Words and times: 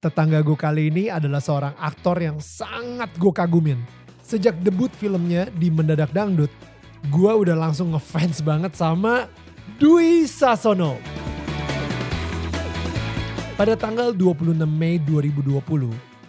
Tetangga 0.00 0.40
gue 0.40 0.56
kali 0.56 0.88
ini 0.88 1.12
adalah 1.12 1.44
seorang 1.44 1.76
aktor 1.76 2.16
yang 2.16 2.40
sangat 2.40 3.12
gue 3.20 3.28
kagumin. 3.36 3.76
Sejak 4.24 4.56
debut 4.64 4.88
filmnya 4.96 5.52
di 5.52 5.68
Mendadak 5.68 6.08
Dangdut, 6.16 6.48
gue 7.12 7.32
udah 7.36 7.52
langsung 7.52 7.92
ngefans 7.92 8.40
banget 8.40 8.72
sama 8.72 9.28
Dwi 9.76 10.24
Sasono. 10.24 10.96
Pada 13.60 13.76
tanggal 13.76 14.16
26 14.16 14.64
Mei 14.64 14.96
2020, 15.04 15.60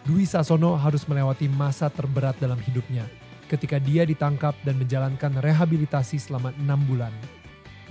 Dwi 0.04 0.28
Sasono 0.28 0.76
harus 0.76 1.08
melewati 1.08 1.48
masa 1.48 1.88
terberat 1.88 2.36
dalam 2.44 2.60
hidupnya 2.60 3.08
ketika 3.48 3.80
dia 3.80 4.04
ditangkap 4.04 4.52
dan 4.68 4.84
menjalankan 4.84 5.32
rehabilitasi 5.40 6.20
selama 6.20 6.52
enam 6.60 6.84
bulan. 6.92 7.16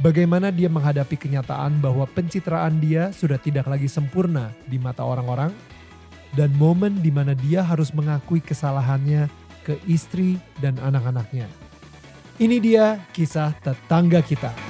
Bagaimana 0.00 0.48
dia 0.48 0.72
menghadapi 0.72 1.12
kenyataan 1.12 1.76
bahwa 1.76 2.08
pencitraan 2.08 2.80
dia 2.80 3.12
sudah 3.12 3.36
tidak 3.36 3.68
lagi 3.68 3.84
sempurna 3.84 4.48
di 4.64 4.80
mata 4.80 5.04
orang-orang, 5.04 5.52
dan 6.32 6.48
momen 6.56 7.04
di 7.04 7.12
mana 7.12 7.36
dia 7.36 7.60
harus 7.60 7.92
mengakui 7.92 8.40
kesalahannya 8.40 9.28
ke 9.60 9.76
istri 9.84 10.40
dan 10.56 10.80
anak-anaknya. 10.80 11.44
Ini 12.40 12.56
dia 12.64 12.96
kisah 13.12 13.52
tetangga 13.60 14.24
kita. 14.24 14.69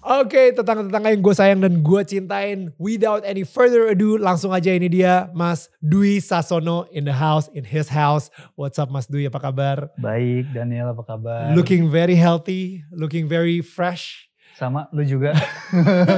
Oke, 0.00 0.56
tetangga-tetangga 0.56 1.12
yang 1.12 1.20
gue 1.20 1.34
sayang 1.36 1.60
dan 1.60 1.84
gue 1.84 2.00
cintain. 2.08 2.72
Without 2.80 3.20
any 3.20 3.44
further 3.44 3.92
ado, 3.92 4.16
langsung 4.16 4.48
aja 4.48 4.72
ini 4.72 4.88
dia 4.88 5.28
Mas 5.36 5.68
Dwi 5.84 6.24
Sasono 6.24 6.88
in 6.88 7.04
the 7.04 7.12
house, 7.12 7.52
in 7.52 7.68
his 7.68 7.92
house. 7.92 8.32
What's 8.56 8.80
up 8.80 8.88
Mas 8.88 9.04
Dwi, 9.04 9.28
apa 9.28 9.36
kabar? 9.36 9.92
Baik, 10.00 10.56
Daniel 10.56 10.96
apa 10.96 11.04
kabar? 11.04 11.52
Looking 11.52 11.92
very 11.92 12.16
healthy, 12.16 12.80
looking 12.88 13.28
very 13.28 13.60
fresh. 13.60 14.29
Sama, 14.60 14.92
lu 14.92 15.00
juga. 15.08 15.32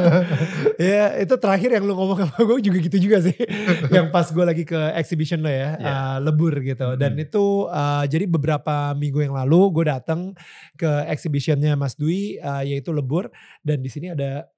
ya 0.83 1.15
itu 1.23 1.35
terakhir 1.39 1.79
yang 1.79 1.87
lu 1.87 1.95
ngomong 1.95 2.27
sama 2.27 2.43
gue 2.43 2.59
juga 2.59 2.79
gitu 2.83 2.99
juga 2.99 3.23
sih. 3.23 3.39
yang 3.95 4.11
pas 4.11 4.27
gue 4.27 4.43
lagi 4.43 4.67
ke 4.67 4.81
exhibition 4.99 5.39
lo 5.39 5.47
ya, 5.47 5.79
Yeah. 5.79 5.79
uh, 5.79 6.19
lebur 6.19 6.59
gitu. 6.59 6.99
Dan 6.99 7.15
itu 7.23 7.71
uh, 7.71 8.03
jadi 8.11 8.27
beberapa 8.27 8.91
minggu 8.99 9.23
yang 9.23 9.39
lalu 9.39 9.71
gue 9.79 9.85
datang 9.87 10.35
ke 10.75 10.91
exhibitionnya 11.07 11.79
Mas 11.79 11.95
Dwi 11.95 12.43
uh, 12.43 12.67
yaitu 12.67 12.91
lebur. 12.91 13.31
Dan 13.63 13.79
di 13.79 13.87
sini 13.87 14.11
ada 14.11 14.51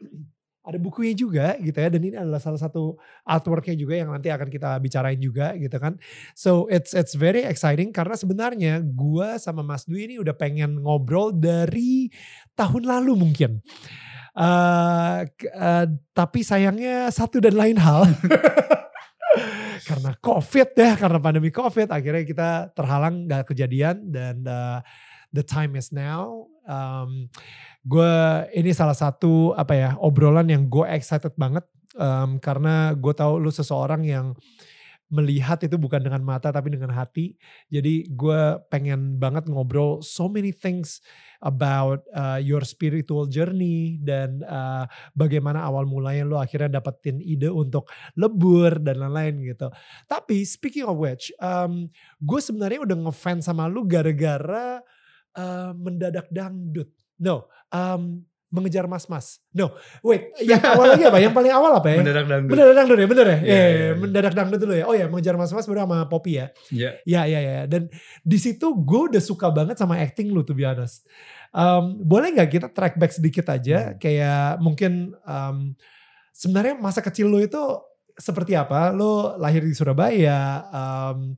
ada 0.65 0.81
bukunya 0.81 1.13
juga 1.13 1.55
gitu 1.61 1.77
ya. 1.77 1.89
Dan 1.93 2.01
ini 2.01 2.17
adalah 2.17 2.41
salah 2.41 2.57
satu 2.57 2.97
artworknya 3.23 3.77
juga 3.77 3.95
yang 4.01 4.09
nanti 4.11 4.33
akan 4.33 4.49
kita 4.49 4.81
bicarain 4.81 5.21
juga 5.21 5.53
gitu 5.61 5.77
kan. 5.77 6.01
So 6.33 6.67
it's 6.73 6.97
it's 6.97 7.13
very 7.13 7.45
exciting 7.45 7.93
karena 7.93 8.17
sebenarnya 8.17 8.81
gue 8.81 9.29
sama 9.37 9.61
Mas 9.61 9.85
Dwi 9.85 10.09
ini 10.09 10.17
udah 10.17 10.33
pengen 10.33 10.81
ngobrol 10.81 11.37
dari 11.37 12.09
tahun 12.57 12.89
lalu 12.89 13.13
mungkin. 13.13 13.61
K- 14.35 15.53
eh, 15.53 15.87
tapi 16.11 16.41
sayangnya 16.43 17.13
satu 17.13 17.39
dan 17.39 17.55
lain 17.55 17.79
hal. 17.79 18.09
karena 19.89 20.17
COVID 20.17 20.69
ya, 20.75 20.91
karena 20.97 21.19
pandemi 21.21 21.53
COVID 21.53 21.93
akhirnya 21.93 22.25
kita 22.25 22.51
terhalang 22.73 23.29
gak 23.29 23.53
kejadian 23.53 24.09
dan 24.09 24.41
uh, 24.49 24.81
the 25.31 25.45
time 25.45 25.77
is 25.77 25.93
now. 25.93 26.49
Um, 26.65 27.29
gue 27.85 28.13
ini 28.57 28.73
salah 28.73 28.97
satu 28.97 29.53
apa 29.53 29.75
ya 29.77 29.91
obrolan 30.01 30.49
yang 30.49 30.73
gue 30.73 30.89
excited 30.89 31.37
banget 31.37 31.69
um, 32.01 32.41
karena 32.41 32.97
gue 32.97 33.13
tahu 33.13 33.37
lu 33.37 33.53
seseorang 33.53 34.03
yang 34.05 34.33
melihat 35.13 35.61
itu 35.63 35.79
bukan 35.79 36.03
dengan 36.03 36.25
mata 36.25 36.51
tapi 36.51 36.75
dengan 36.75 36.91
hati. 36.91 37.37
Jadi 37.71 38.09
gue 38.11 38.59
pengen 38.73 39.21
banget 39.21 39.47
ngobrol 39.47 40.01
so 40.01 40.27
many 40.27 40.51
things 40.51 40.99
about 41.45 42.03
uh, 42.17 42.41
your 42.41 42.65
spiritual 42.65 43.29
journey 43.29 44.01
dan 44.01 44.43
uh, 44.49 44.89
bagaimana 45.13 45.63
awal 45.63 45.85
mulanya 45.85 46.25
lo 46.25 46.41
akhirnya 46.41 46.81
dapetin 46.81 47.21
ide 47.21 47.53
untuk 47.53 47.87
lebur 48.17 48.81
dan 48.81 49.05
lain-lain 49.05 49.45
gitu. 49.45 49.69
Tapi 50.09 50.43
speaking 50.43 50.89
of 50.89 50.97
which, 50.97 51.31
um, 51.39 51.93
gue 52.19 52.41
sebenarnya 52.41 52.83
udah 52.83 52.97
ngefans 53.07 53.47
sama 53.47 53.69
lu 53.69 53.85
gara-gara 53.85 54.83
uh, 55.37 55.71
mendadak 55.77 56.27
dangdut. 56.31 56.91
No, 57.19 57.47
um, 57.71 58.25
mengejar 58.55 58.87
mas-mas. 58.87 59.43
No, 59.51 59.75
wait, 60.07 60.31
yang 60.51 60.63
awal 60.63 60.95
lagi 60.95 61.03
apa? 61.03 61.19
Yang 61.19 61.35
paling 61.35 61.53
awal 61.53 61.73
apa 61.75 61.89
ya? 61.91 61.99
Mendadak 61.99 62.27
dangdut. 62.31 62.51
Mendadak 62.55 62.75
dangdut 62.79 62.99
ya, 62.99 63.09
bener 63.11 63.27
ya? 63.27 63.35
Iya, 63.35 63.41
Iya, 63.43 63.51
iya, 63.51 63.67
iya, 63.67 63.75
iya. 63.75 63.93
mendadak 63.99 64.33
dangdut 64.39 64.61
dulu 64.63 64.75
ya. 64.79 64.85
Oh 64.87 64.95
ya, 64.95 65.07
mengejar 65.11 65.35
mas-mas 65.35 65.67
baru 65.67 65.81
sama 65.83 65.99
Poppy 66.07 66.33
ya. 66.39 66.47
Iya. 66.71 66.91
Ya, 67.03 67.23
ya, 67.27 67.41
ya. 67.43 67.59
Dan 67.67 67.91
di 68.23 68.39
situ 68.39 68.67
gue 68.79 69.01
udah 69.11 69.23
suka 69.23 69.51
banget 69.51 69.75
sama 69.75 69.99
acting 69.99 70.31
lu 70.31 70.47
to 70.47 70.55
be 70.55 70.63
honest. 70.63 71.03
Um, 71.51 71.99
boleh 71.99 72.31
nggak 72.35 72.51
kita 72.51 72.69
track 72.71 72.95
back 72.95 73.11
sedikit 73.11 73.51
aja? 73.51 73.91
Hmm. 73.91 73.99
Kayak 73.99 74.63
mungkin 74.63 75.19
um, 75.27 75.75
sebenarnya 76.31 76.79
masa 76.79 77.03
kecil 77.03 77.27
lu 77.27 77.43
itu 77.43 77.59
seperti 78.15 78.55
apa? 78.55 78.95
Lu 78.95 79.35
lahir 79.39 79.67
di 79.67 79.75
Surabaya, 79.75 80.63
um, 80.71 81.35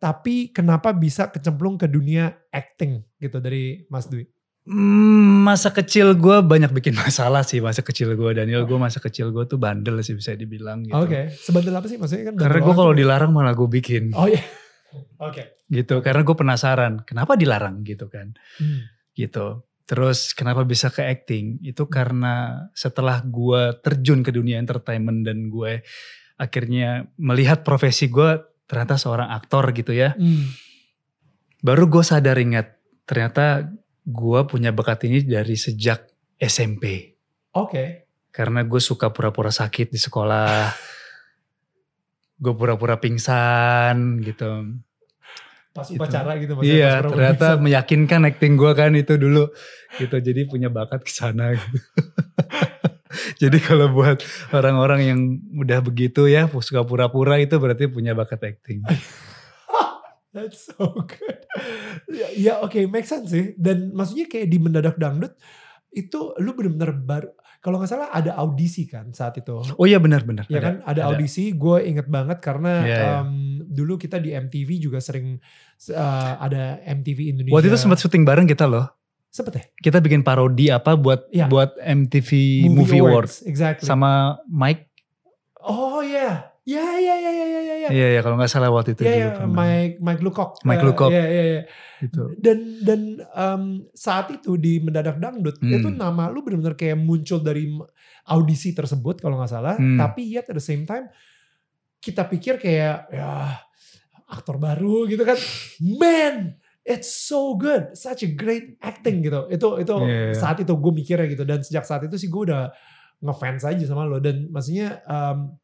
tapi 0.00 0.48
kenapa 0.48 0.96
bisa 0.96 1.28
kecemplung 1.28 1.76
ke 1.76 1.84
dunia 1.84 2.32
acting 2.48 3.04
gitu 3.20 3.36
dari 3.38 3.84
Mas 3.92 4.08
Dwi? 4.08 4.24
Hmm, 4.64 5.44
masa 5.44 5.72
kecil 5.72 6.16
gue 6.16 6.40
banyak 6.40 6.72
bikin 6.72 6.96
masalah 7.04 7.44
sih 7.44 7.60
masa 7.60 7.84
kecil 7.84 8.16
gue 8.16 8.30
Daniel. 8.32 8.64
Gue 8.64 8.80
masa 8.80 8.98
kecil 8.98 9.28
gue 9.28 9.44
tuh 9.44 9.60
bandel 9.60 10.00
sih 10.00 10.16
bisa 10.16 10.32
dibilang 10.32 10.88
gitu. 10.88 10.96
Oke, 10.96 11.36
sebandel 11.36 11.76
apa 11.76 11.86
sih 11.86 12.00
maksudnya 12.00 12.32
kan? 12.32 12.34
Karena 12.40 12.58
gue 12.64 12.74
kalau 12.74 12.92
dilarang 12.96 13.30
malah 13.30 13.52
gue 13.52 13.68
bikin. 13.68 14.16
Oh 14.16 14.24
iya. 14.24 14.40
Oke. 15.28 15.60
Gitu. 15.68 16.00
Karena 16.00 16.24
gue 16.24 16.36
penasaran 16.36 17.04
kenapa 17.04 17.36
dilarang 17.36 17.84
gitu 17.84 18.08
kan. 18.08 18.32
Hmm. 18.56 18.88
Gitu. 19.12 19.68
Terus 19.84 20.32
kenapa 20.32 20.64
bisa 20.64 20.88
ke 20.88 21.04
acting? 21.04 21.60
Itu 21.60 21.92
karena 21.92 22.64
setelah 22.72 23.20
gue 23.20 23.76
terjun 23.84 24.24
ke 24.24 24.32
dunia 24.32 24.56
entertainment 24.56 25.28
dan 25.28 25.52
gue 25.52 25.84
akhirnya 26.40 27.04
melihat 27.20 27.60
profesi 27.60 28.08
gue 28.08 28.49
ternyata 28.70 28.94
seorang 28.94 29.34
aktor 29.34 29.74
gitu 29.74 29.90
ya. 29.90 30.14
Hmm. 30.14 30.46
baru 31.58 31.90
gue 31.90 32.06
sadar 32.06 32.38
ingat 32.38 32.78
ternyata 33.02 33.66
gue 34.00 34.40
punya 34.46 34.70
bakat 34.70 35.10
ini 35.10 35.26
dari 35.26 35.58
sejak 35.58 36.06
SMP 36.38 37.18
Oke. 37.52 38.06
karena 38.30 38.62
gue 38.62 38.78
suka 38.78 39.10
pura-pura 39.10 39.50
sakit 39.50 39.90
di 39.90 39.98
sekolah 39.98 40.70
gue 42.38 42.52
pura-pura 42.54 42.96
pingsan 42.96 44.22
gitu 44.22 44.78
Pas 45.70 45.86
Itu. 45.86 46.02
upacara 46.02 46.34
gitu 46.38 46.58
maksudnya. 46.58 46.72
iya 46.72 46.92
pas 46.98 47.10
ternyata 47.12 47.46
pingsan. 47.54 47.62
meyakinkan 47.62 48.20
acting 48.26 48.54
gue 48.56 48.72
kan 48.72 48.90
itu 48.96 49.14
dulu 49.14 49.44
gitu 49.98 50.16
jadi 50.16 50.40
punya 50.46 50.66
bakat 50.66 51.04
ke 51.04 51.12
sana 51.12 51.52
gitu. 51.54 51.78
jadi 53.40 53.58
kalau 53.58 53.88
buat 53.90 54.20
orang-orang 54.52 55.00
yang 55.02 55.20
udah 55.56 55.80
begitu 55.80 56.28
ya 56.28 56.44
suka 56.60 56.84
pura-pura 56.84 57.40
itu 57.40 57.56
berarti 57.56 57.88
punya 57.88 58.12
bakat 58.12 58.54
acting 58.54 58.84
That's 60.30 60.70
so 60.70 60.94
good. 60.94 61.42
ya, 62.06 62.30
ya 62.38 62.52
oke, 62.62 62.78
make 62.86 63.02
sense 63.02 63.34
sih. 63.34 63.50
Dan 63.58 63.90
maksudnya 63.90 64.30
kayak 64.30 64.46
di 64.46 64.62
mendadak 64.62 64.94
dangdut 64.94 65.34
itu 65.90 66.38
lu 66.38 66.54
bener-bener 66.54 66.94
baru. 66.94 67.34
Kalau 67.58 67.82
nggak 67.82 67.90
salah 67.90 68.08
ada 68.14 68.38
audisi 68.38 68.86
kan 68.86 69.10
saat 69.10 69.42
itu. 69.42 69.58
oh 69.58 69.84
iya 69.84 69.98
benar-benar 69.98 70.46
Ya 70.46 70.62
kan 70.62 70.86
ada, 70.86 71.10
audisi. 71.10 71.50
Gue 71.58 71.82
inget 71.82 72.06
banget 72.06 72.38
karena 72.38 72.72
Iya, 72.80 72.94
iya. 72.94 73.10
em, 73.26 73.30
dulu 73.66 73.98
kita 73.98 74.22
di 74.22 74.30
MTV 74.30 74.78
juga 74.78 75.02
sering 75.02 75.34
uh, 75.90 76.34
ada 76.38 76.78
MTV 76.86 77.34
Indonesia. 77.34 77.54
waktu 77.58 77.68
itu 77.68 77.78
sempat 77.82 77.98
syuting 77.98 78.22
bareng 78.22 78.46
kita 78.46 78.70
loh 78.70 78.86
sempet 79.30 79.52
ya. 79.54 79.64
kita 79.80 79.98
bikin 79.98 80.20
parodi 80.20 80.68
apa 80.68 80.94
buat 80.94 81.30
Iya. 81.30 81.46
buat 81.46 81.78
MTV 81.78 82.30
Movie, 82.66 82.98
Awards 82.98 83.42
Exactly. 83.42 83.82
sama 83.82 84.36
Mike. 84.44 84.90
oh 85.60 86.00
ya, 86.00 86.50
ya 86.62 86.82
ya 86.96 87.14
ya 87.14 87.30
ya 87.30 87.46
ya 87.46 87.60
ya. 87.60 87.74
ya. 87.76 87.88
Iya 87.90 88.08
ya 88.10 88.20
kalau 88.20 88.34
nggak 88.34 88.48
salah 88.48 88.68
waktu 88.68 88.92
itu 88.92 89.02
Ya, 89.02 89.08
dulu 89.08 89.20
ya, 89.20 89.30
pernah. 89.36 89.54
Mike 89.54 89.94
Mike 89.98 90.22
Lukok. 90.22 90.50
Mike 90.62 90.78
Eh, 90.78 90.86
Lukok. 90.86 91.10
Iya, 91.10 91.24
iya, 91.26 91.42
iya. 91.44 91.62
Gitu. 92.00 92.22
Dan 92.36 92.58
dan 92.80 93.00
em, 93.22 93.62
saat 93.92 94.30
itu 94.30 94.56
di 94.56 94.78
mendadak 94.78 95.16
dangdut 95.16 95.56
Hmm. 95.56 95.74
itu 95.74 95.88
nama 95.88 96.26
lu 96.26 96.40
benar-benar 96.40 96.74
kayak 96.74 96.96
muncul 96.96 97.38
dari 97.38 97.68
audisi 98.26 98.72
tersebut 98.72 99.18
kalau 99.18 99.36
nggak 99.36 99.52
salah. 99.52 99.74
Hmm. 99.74 99.94
Tapi 99.94 100.26
yet 100.28 100.44
at 100.44 100.54
the 100.54 100.62
same 100.62 100.82
time 100.82 101.06
kita 101.98 102.24
pikir 102.24 102.56
kayak 102.56 103.10
ya 103.10 103.60
aktor 104.26 104.56
baru 104.56 105.04
gitu 105.06 105.20
kan. 105.20 105.36
Man, 105.78 106.56
it's 106.82 107.10
so 107.10 107.54
good, 107.54 107.92
such 107.92 108.24
a 108.24 108.30
great 108.30 108.76
acting 108.80 109.20
gitu. 109.20 109.46
Itu 109.48 109.78
itu 109.78 109.94
Iya. 110.00 110.34
saat 110.34 110.58
itu 110.58 110.72
gue 110.72 110.92
mikirnya 110.92 111.26
gitu. 111.28 111.44
Dan 111.44 111.60
sejak 111.60 111.84
saat 111.84 112.02
itu 112.04 112.16
sih 112.16 112.28
gue 112.28 112.48
udah 112.48 112.72
ngefans 113.20 113.64
aja 113.64 113.84
sama 113.84 114.08
lo. 114.08 114.16
Dan 114.18 114.48
maksudnya 114.48 115.04
em, 115.04 115.54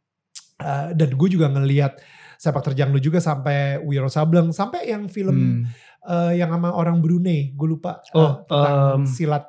eh, 0.58 0.88
dan 0.92 1.10
gue 1.12 1.28
juga 1.28 1.48
ngelihat 1.48 1.96
sepak 2.36 2.68
terjang 2.68 2.92
lu 2.92 3.00
juga 3.00 3.16
sampai 3.16 3.80
Wiro 3.80 4.12
Sableng 4.12 4.52
sampai 4.52 4.92
yang 4.92 5.08
film 5.08 5.36
Hmm. 5.36 5.60
eh, 6.06 6.32
yang 6.38 6.52
sama 6.52 6.70
orang 6.70 7.00
Brunei, 7.00 7.56
gue 7.56 7.68
lupa 7.68 8.04
eh, 8.04 8.14
Oh, 8.14 8.44
tentang 8.44 8.76
um, 9.00 9.02
silat, 9.08 9.44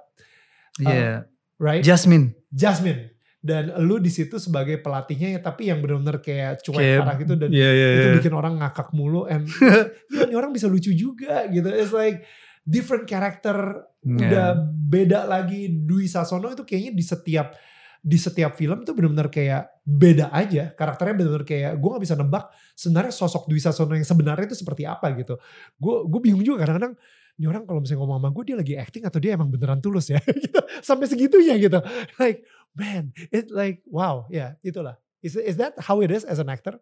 Iya. 0.79 1.27
right? 1.59 1.83
Jasmine. 1.83 2.33
Jasmine 2.49 3.16
dan 3.47 3.71
lu 3.79 3.95
di 3.97 4.11
situ 4.11 4.35
sebagai 4.35 4.75
pelatihnya 4.77 5.33
ya 5.33 5.39
tapi 5.39 5.71
yang 5.71 5.79
benar-benar 5.79 6.19
kayak 6.19 6.59
cuek 6.59 6.75
Kayak- 6.75 7.01
arah 7.01 7.15
gitu 7.15 7.33
dan 7.33 7.49
Iya, 7.49 7.69
iya, 7.71 7.87
itu 7.95 8.07
iya. 8.11 8.15
bikin 8.19 8.33
orang 8.35 8.59
ngakak 8.59 8.91
mulu 8.91 9.23
and 9.23 9.47
gila 10.11 10.23
nih 10.27 10.35
orang 10.35 10.51
bisa 10.51 10.67
lucu 10.67 10.91
juga 10.91 11.47
gitu. 11.47 11.65
It's 11.71 11.95
like 11.95 12.27
different 12.61 13.07
character 13.07 13.87
Iya. 14.03 14.19
udah 14.23 14.47
beda 14.67 15.19
lagi. 15.23 15.67
Dwi 15.73 16.05
Sasono 16.05 16.47
itu 16.47 16.63
kayaknya 16.63 16.91
di 16.91 17.03
setiap 17.03 17.55
di 17.97 18.15
setiap 18.15 18.55
film 18.55 18.83
tuh 18.83 18.93
benar-benar 18.93 19.27
kayak 19.27 19.83
beda 19.83 20.31
aja. 20.31 20.71
Karakternya 20.71 21.15
benar-benar 21.17 21.43
kayak 21.43 21.71
gue 21.75 21.89
nggak 21.89 22.03
bisa 22.03 22.15
nebak 22.15 22.47
sebenarnya 22.71 23.11
sosok 23.11 23.47
Dwi 23.47 23.59
Sasono 23.59 23.91
yang 23.91 24.03
sebenarnya 24.03 24.47
itu 24.47 24.55
seperti 24.55 24.83
apa 24.83 25.11
gitu. 25.15 25.35
Gue 25.75 26.03
gue 26.05 26.19
bingung 26.21 26.39
juga 26.39 26.63
kadang-kadang 26.63 26.95
ini 27.37 27.45
orang 27.45 27.63
kalau 27.63 27.83
misalnya 27.83 28.01
ngomong 28.01 28.17
sama 28.17 28.29
gue 28.31 28.43
dia 28.45 28.57
lagi 28.57 28.73
acting 28.73 29.03
atau 29.05 29.19
dia 29.19 29.31
emang 29.35 29.49
beneran 29.51 29.77
tulus 29.77 30.09
ya? 30.09 30.17
Gitu. 30.43 30.57
Sampai 30.79 31.05
segitunya 31.05 31.53
gitu. 31.57 31.77
Like 32.15 32.47
man 32.77 33.09
it 33.33 33.49
like 33.49 33.81
wow 33.89 34.29
ya 34.29 34.53
itulah 34.61 34.95
is 35.25 35.33
is 35.35 35.57
that 35.57 35.73
how 35.81 35.97
it 35.99 36.13
is 36.13 36.23
as 36.23 36.37
an 36.37 36.47
actor 36.47 36.77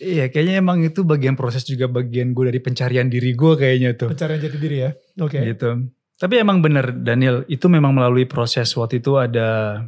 Iya, 0.00 0.32
kayaknya 0.32 0.64
emang 0.64 0.80
itu 0.80 1.04
bagian 1.04 1.36
proses 1.36 1.68
juga 1.68 1.84
bagian 1.84 2.32
gue 2.32 2.48
dari 2.48 2.64
pencarian 2.64 3.12
diri 3.12 3.36
gue 3.36 3.52
kayaknya 3.60 3.92
tuh. 3.92 4.08
pencarian 4.08 4.40
jati 4.40 4.56
diri 4.56 4.76
ya 4.88 4.90
oke 5.20 5.36
Gitu. 5.36 5.70
Tapi 6.16 6.34
emang 6.40 6.64
bener 6.64 6.96
Daniel, 6.96 7.44
itu 7.44 7.68
memang 7.68 7.92
melalui 7.92 8.24
proses 8.24 8.72
waktu 8.72 9.04
itu 9.04 9.20
ada 9.20 9.82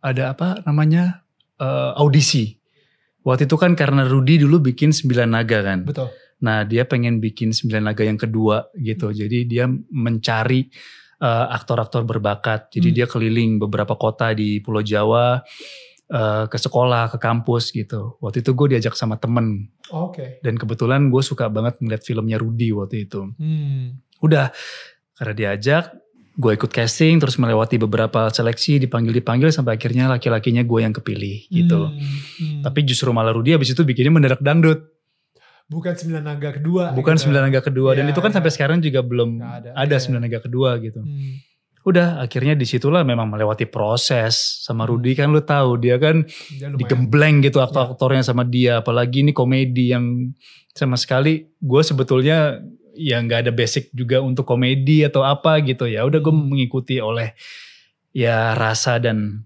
ada 0.00 0.24
apa 0.32 0.64
namanya 0.64 1.28
eh, 1.60 1.92
audisi. 2.00 2.56
Waktu 3.20 3.44
itu 3.44 3.60
kan 3.60 3.76
karena 3.76 4.08
Rudy 4.08 4.40
dulu 4.40 4.72
bikin 4.72 4.96
Sembilan 4.96 5.28
Naga 5.28 5.60
kan. 5.60 5.84
betul 5.84 6.08
Nah 6.38 6.62
dia 6.62 6.86
pengen 6.86 7.18
bikin 7.18 7.50
Sembilan 7.50 7.90
Naga 7.90 8.06
yang 8.06 8.18
kedua 8.18 8.70
gitu. 8.78 9.10
Jadi 9.10 9.44
dia 9.44 9.66
mencari 9.90 10.70
eh, 11.18 11.46
aktor-aktor 11.50 12.06
berbakat. 12.06 12.70
Jadi 12.70 12.88
Hmm. 12.90 12.96
dia 12.96 13.06
keliling 13.10 13.58
beberapa 13.58 13.98
kota 13.98 14.30
di 14.34 14.62
Pulau 14.62 14.82
Jawa, 14.86 15.42
eh, 16.08 16.44
ke 16.46 16.58
sekolah, 16.58 17.10
ke 17.12 17.18
kampus 17.18 17.74
gitu. 17.74 18.16
Waktu 18.22 18.40
itu 18.46 18.54
gue 18.54 18.66
diajak 18.78 18.94
sama 18.94 19.18
temen. 19.18 19.68
oke 19.90 20.40
Dan 20.44 20.54
kebetulan 20.56 21.10
gue 21.10 21.22
suka 21.24 21.50
banget 21.50 21.80
ngeliat 21.82 22.02
filmnya 22.06 22.38
Rudy 22.38 22.70
waktu 22.72 23.10
itu. 23.10 23.34
hmm. 23.34 24.18
Udah, 24.18 24.50
karena 25.14 25.34
diajak, 25.34 25.94
gue 26.38 26.54
ikut 26.54 26.70
casting, 26.70 27.18
terus 27.18 27.34
melewati 27.38 27.82
beberapa 27.82 28.30
seleksi, 28.30 28.78
dipanggil-dipanggil, 28.78 29.50
sampai 29.50 29.74
akhirnya 29.74 30.06
laki-lakinya 30.06 30.62
gue 30.62 30.80
yang 30.86 30.94
kepilih 30.94 31.50
gitu. 31.50 31.90
Hmm, 31.90 31.98
hmm. 31.98 32.62
Tapi 32.62 32.78
justru 32.86 33.10
malah 33.10 33.34
Rudy 33.34 33.58
abis 33.58 33.74
itu 33.74 33.82
bikinnya 33.82 34.14
mendadak 34.14 34.38
dangdut. 34.38 34.86
Bukan 35.68 35.92
sembilan 35.92 36.22
naga 36.24 36.50
kedua 36.56 36.96
Bukan 36.96 37.14
gitu. 37.14 37.22
Sembilan 37.28 37.42
Naga 37.44 37.60
kedua. 37.60 37.90
Dan 37.92 38.08
Iya, 38.08 38.12
itu 38.12 38.20
kan 38.20 38.30
iya. 38.32 38.36
sampai 38.40 38.50
sekarang 38.50 38.78
juga 38.80 39.00
belum 39.04 39.30
Nggak 39.36 39.54
ada, 39.60 39.70
ada, 39.76 39.94
iya. 39.94 40.00
Sembilan 40.00 40.22
Naga 40.24 40.40
kedua 40.40 40.70
gitu. 40.80 41.00
Hmm. 41.04 41.44
Udah, 41.84 42.20
akhirnya 42.20 42.52
di 42.52 42.64
situlah 42.64 43.00
memang 43.00 43.28
melewati 43.28 43.64
proses. 43.64 44.34
Sama 44.60 44.84
Rudy 44.84 45.12
kan 45.12 45.28
lu 45.28 45.40
tahu, 45.40 45.76
dia 45.76 45.96
kan 45.96 46.24
Dia 46.26 46.68
lumayan. 46.68 46.76
digembleng 46.76 47.36
gitu 47.40 47.60
aktor-aktornya 47.60 48.20
sama 48.20 48.44
dia. 48.44 48.80
Apalagi 48.80 49.24
ini 49.24 49.32
komedi 49.32 49.92
yang 49.92 50.32
sama 50.72 50.96
sekali 50.96 51.48
gue 51.56 51.82
sebetulnya 51.82 52.60
ya 52.92 53.22
nggak 53.22 53.46
ada 53.46 53.52
basic 53.54 53.88
juga 53.92 54.18
untuk 54.20 54.44
komedi 54.44 55.04
atau 55.04 55.22
apa 55.22 55.60
gitu 55.62 55.84
ya. 55.84 56.04
Udah 56.04 56.18
gue 56.18 56.34
Hmm. 56.34 56.48
mengikuti 56.50 56.98
oleh 56.98 57.32
ya 58.12 58.52
rasa 58.52 58.96
dan 59.00 59.44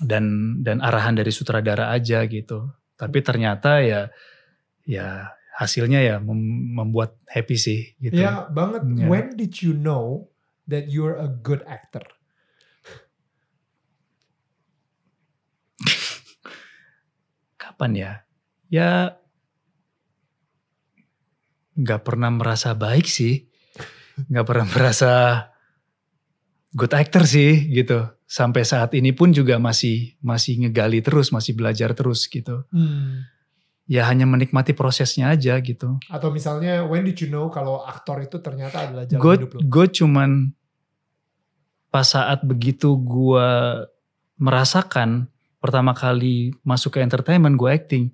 dan 0.00 0.56
dan 0.60 0.80
arahan 0.80 1.16
dari 1.16 1.32
sutradara 1.32 1.90
aja 1.90 2.24
gitu. 2.24 2.68
Tapi 2.96 3.18
ternyata 3.20 3.82
ya 3.84 4.08
ya 4.84 5.33
hasilnya 5.54 6.02
ya 6.02 6.16
mem- 6.18 6.74
membuat 6.74 7.14
happy 7.30 7.54
sih 7.54 7.94
gitu. 8.02 8.18
Ya 8.18 8.50
banget. 8.50 8.82
Iya. 8.82 9.06
When 9.06 9.38
did 9.38 9.62
you 9.62 9.70
know 9.70 10.34
that 10.66 10.90
you're 10.90 11.14
a 11.14 11.30
good 11.30 11.62
actor? 11.70 12.02
Kapan 17.62 17.92
ya? 17.94 18.12
Ya 18.66 19.14
nggak 21.74 22.02
pernah 22.06 22.30
merasa 22.30 22.74
baik 22.74 23.06
sih, 23.06 23.46
nggak 24.30 24.46
pernah 24.46 24.66
merasa 24.66 25.12
good 26.74 26.94
actor 26.94 27.22
sih 27.26 27.70
gitu. 27.70 28.10
Sampai 28.26 28.66
saat 28.66 28.90
ini 28.98 29.14
pun 29.14 29.30
juga 29.30 29.62
masih 29.62 30.18
masih 30.18 30.66
ngegali 30.66 30.98
terus, 30.98 31.30
masih 31.30 31.54
belajar 31.54 31.94
terus 31.94 32.26
gitu. 32.26 32.66
Hmm. 32.74 33.22
Ya 33.84 34.08
hanya 34.08 34.24
menikmati 34.24 34.72
prosesnya 34.72 35.28
aja 35.28 35.60
gitu. 35.60 36.00
Atau 36.08 36.32
misalnya 36.32 36.88
when 36.88 37.04
did 37.04 37.20
you 37.20 37.28
know 37.28 37.52
kalau 37.52 37.84
aktor 37.84 38.16
itu 38.18 38.40
ternyata 38.40 38.88
adalah 38.88 39.04
jalan 39.04 39.20
Gue 39.20 39.34
hidup 39.36 39.50
lo? 39.54 39.60
gue 39.60 39.86
cuman 39.92 40.30
pas 41.88 42.08
saat 42.08 42.40
begitu 42.42 42.96
gue 42.96 43.48
merasakan 44.36 45.28
pertama 45.60 45.92
kali 45.92 46.52
masuk 46.60 46.96
ke 46.96 47.00
entertainment 47.00 47.54
gue 47.54 47.68
acting, 47.68 48.04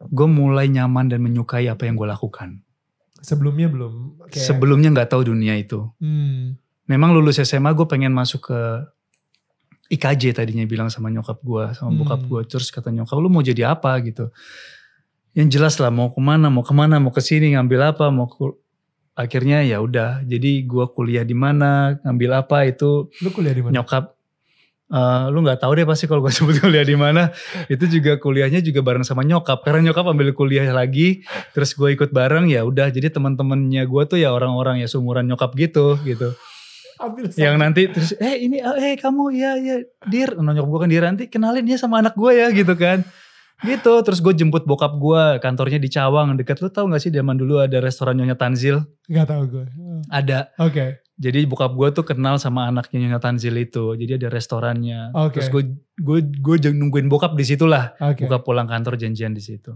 gue 0.00 0.26
mulai 0.26 0.66
nyaman 0.66 1.08
dan 1.08 1.22
menyukai 1.22 1.66
apa 1.66 1.86
yang 1.86 1.94
gue 1.94 2.06
lakukan. 2.06 2.62
Sebelumnya 3.18 3.72
belum. 3.72 4.20
Kayak, 4.28 4.44
Sebelumnya 4.44 4.88
nggak 4.92 5.10
tahu 5.10 5.32
dunia 5.32 5.56
itu. 5.56 5.88
Hmm. 5.98 6.58
Memang 6.84 7.16
lulus 7.16 7.40
SMA 7.40 7.72
gue 7.72 7.86
pengen 7.88 8.12
masuk 8.12 8.52
ke 8.52 8.58
IKJ 9.88 10.36
tadinya 10.36 10.64
bilang 10.66 10.92
sama 10.92 11.08
nyokap 11.08 11.40
gue, 11.40 11.72
sama 11.72 11.96
bokap 11.96 12.20
Hmm. 12.20 12.28
gue. 12.28 12.40
Terus 12.44 12.68
kata 12.68 12.92
nyokap 12.92 13.16
lu 13.16 13.32
mau 13.32 13.40
jadi 13.40 13.72
apa 13.72 13.96
gitu. 14.04 14.28
Yang 15.34 15.48
jelas 15.50 15.74
lah 15.76 15.90
mau 15.90 16.08
ke 16.08 16.20
mana, 16.20 16.46
mau 16.46 16.62
ke 16.62 16.70
mana, 16.70 16.96
mau 16.96 17.10
ke 17.10 17.18
sini 17.18 17.52
ngambil 17.52 17.90
apa, 17.90 18.06
mau 18.08 18.26
ku- 18.26 18.54
akhirnya 19.12 19.62
ya 19.62 19.78
udah. 19.78 20.22
Jadi 20.22 20.62
gue 20.62 20.86
kuliah 20.90 21.22
di 21.22 21.34
mana, 21.34 21.98
ngambil 22.00 22.30
apa 22.40 22.64
itu 22.64 23.10
Lu 23.18 23.30
kuliah 23.30 23.50
di 23.50 23.62
mana? 23.62 23.74
nyokap. 23.74 24.14
eh, 24.86 25.24
lu 25.28 25.42
nggak 25.42 25.58
tahu 25.58 25.72
deh 25.74 25.82
pasti 25.82 26.06
kalau 26.06 26.22
gue 26.22 26.30
sebut 26.36 26.54
kuliah 26.60 26.86
di 26.86 26.94
mana. 26.94 27.34
Itu 27.66 27.90
juga 27.90 28.14
kuliahnya 28.14 28.62
juga 28.62 28.78
bareng 28.78 29.02
sama 29.02 29.26
nyokap. 29.26 29.60
Karena 29.60 29.90
nyokap 29.90 30.06
ambil 30.06 30.30
kuliah 30.30 30.70
lagi, 30.70 31.26
terus 31.50 31.74
gue 31.74 31.90
ikut 31.90 32.14
bareng 32.14 32.46
ya 32.46 32.62
udah. 32.62 32.88
Jadi 32.88 33.10
teman-temannya 33.10 33.82
gue 33.82 34.02
tuh 34.06 34.18
ya 34.18 34.30
orang-orang 34.30 34.78
ya 34.78 34.86
seumuran 34.86 35.26
nyokap 35.26 35.50
gitu 35.54 35.98
gitu 36.00 36.30
Ambil 36.94 37.26
yang 37.34 37.58
nanti 37.58 37.90
terus 37.90 38.14
eh 38.22 38.38
ini 38.38 38.62
eh 38.62 38.94
kamu 38.94 39.34
ya 39.34 39.58
ya 39.58 39.82
dir 40.06 40.38
nonyok 40.38 40.62
gue 40.62 40.78
kan 40.78 40.88
dir 40.88 41.02
nanti 41.02 41.24
kenalin 41.26 41.66
dia 41.66 41.74
sama 41.74 41.98
anak 41.98 42.14
gue 42.14 42.30
ya 42.30 42.54
gitu 42.54 42.70
kan 42.78 43.02
gitu 43.64 43.92
terus 44.04 44.20
gue 44.20 44.36
jemput 44.36 44.68
bokap 44.68 44.94
gue 45.00 45.40
kantornya 45.40 45.80
di 45.80 45.88
Cawang 45.88 46.36
deket. 46.36 46.60
Lu 46.60 46.68
tau 46.68 46.86
gak 46.86 47.00
sih 47.00 47.10
zaman 47.10 47.34
dulu 47.34 47.58
ada 47.64 47.80
restoran 47.80 48.20
Nyonya 48.20 48.36
Tanzil? 48.36 48.84
Gak 49.08 49.26
tau 49.28 49.42
gue. 49.48 49.64
ada. 50.12 50.52
Oke. 50.60 51.00
jadi 51.14 51.46
bokap 51.46 51.78
gue 51.78 51.88
tuh 51.94 52.02
kenal 52.02 52.42
sama 52.42 52.66
anaknya 52.66 53.06
Nyonya 53.06 53.20
Tanzil 53.22 53.54
itu. 53.56 53.96
Jadi 53.96 54.20
ada 54.20 54.28
restorannya. 54.28 55.14
Oke. 55.16 55.40
terus 55.40 55.48
gue 55.50 55.62
gue 55.98 56.18
gue 56.22 56.56
nungguin 56.70 57.08
bokap 57.08 57.38
di 57.38 57.44
situ 57.46 57.64
lah 57.64 57.94
Oke. 58.02 58.26
buka 58.26 58.42
pulang 58.42 58.68
kantor 58.68 59.00
janjian 59.00 59.32
di 59.32 59.42
situ. 59.42 59.74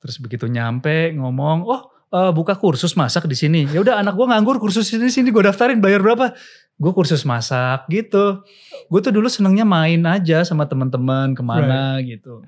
Terus 0.00 0.16
begitu 0.18 0.48
nyampe 0.48 1.12
ngomong 1.12 1.58
oh 1.68 1.82
eh, 2.10 2.32
buka 2.32 2.56
kursus 2.56 2.96
masak 2.96 3.28
di 3.30 3.36
sini. 3.36 3.68
Ya 3.68 3.84
udah 3.84 4.00
anak 4.00 4.16
gue 4.16 4.26
nganggur 4.26 4.56
kursus 4.58 4.88
ini 4.96 5.12
sini 5.12 5.28
gue 5.28 5.44
daftarin 5.44 5.78
bayar 5.78 6.00
berapa 6.00 6.32
gue 6.80 6.92
kursus 6.96 7.28
masak 7.28 7.84
gitu 7.92 8.40
gue 8.88 9.00
tuh 9.00 9.12
dulu 9.12 9.28
senengnya 9.28 9.62
main 9.62 10.00
aja 10.02 10.40
sama 10.42 10.64
teman-teman 10.64 11.36
ke 11.36 11.42
mana 11.44 12.00
gitu 12.00 12.40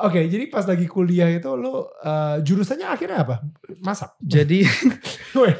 Oke, 0.00 0.30
jadi 0.30 0.46
pas 0.46 0.62
lagi 0.62 0.86
kuliah 0.86 1.26
itu 1.26 1.50
lu 1.52 1.82
eh, 1.98 2.38
jurusannya 2.40 2.86
akhirnya 2.86 3.26
apa? 3.26 3.36
Masak. 3.82 4.14
jadi 4.22 4.62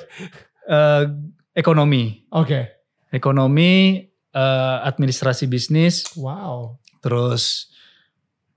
eh, 0.71 1.05
ekonomi 1.53 2.25
Oke. 2.31 2.71
ekonomi 3.11 4.07
eh, 4.31 4.77
administrasi 4.87 5.51
bisnis 5.51 6.07
Wow. 6.15 6.79
terus 7.03 7.75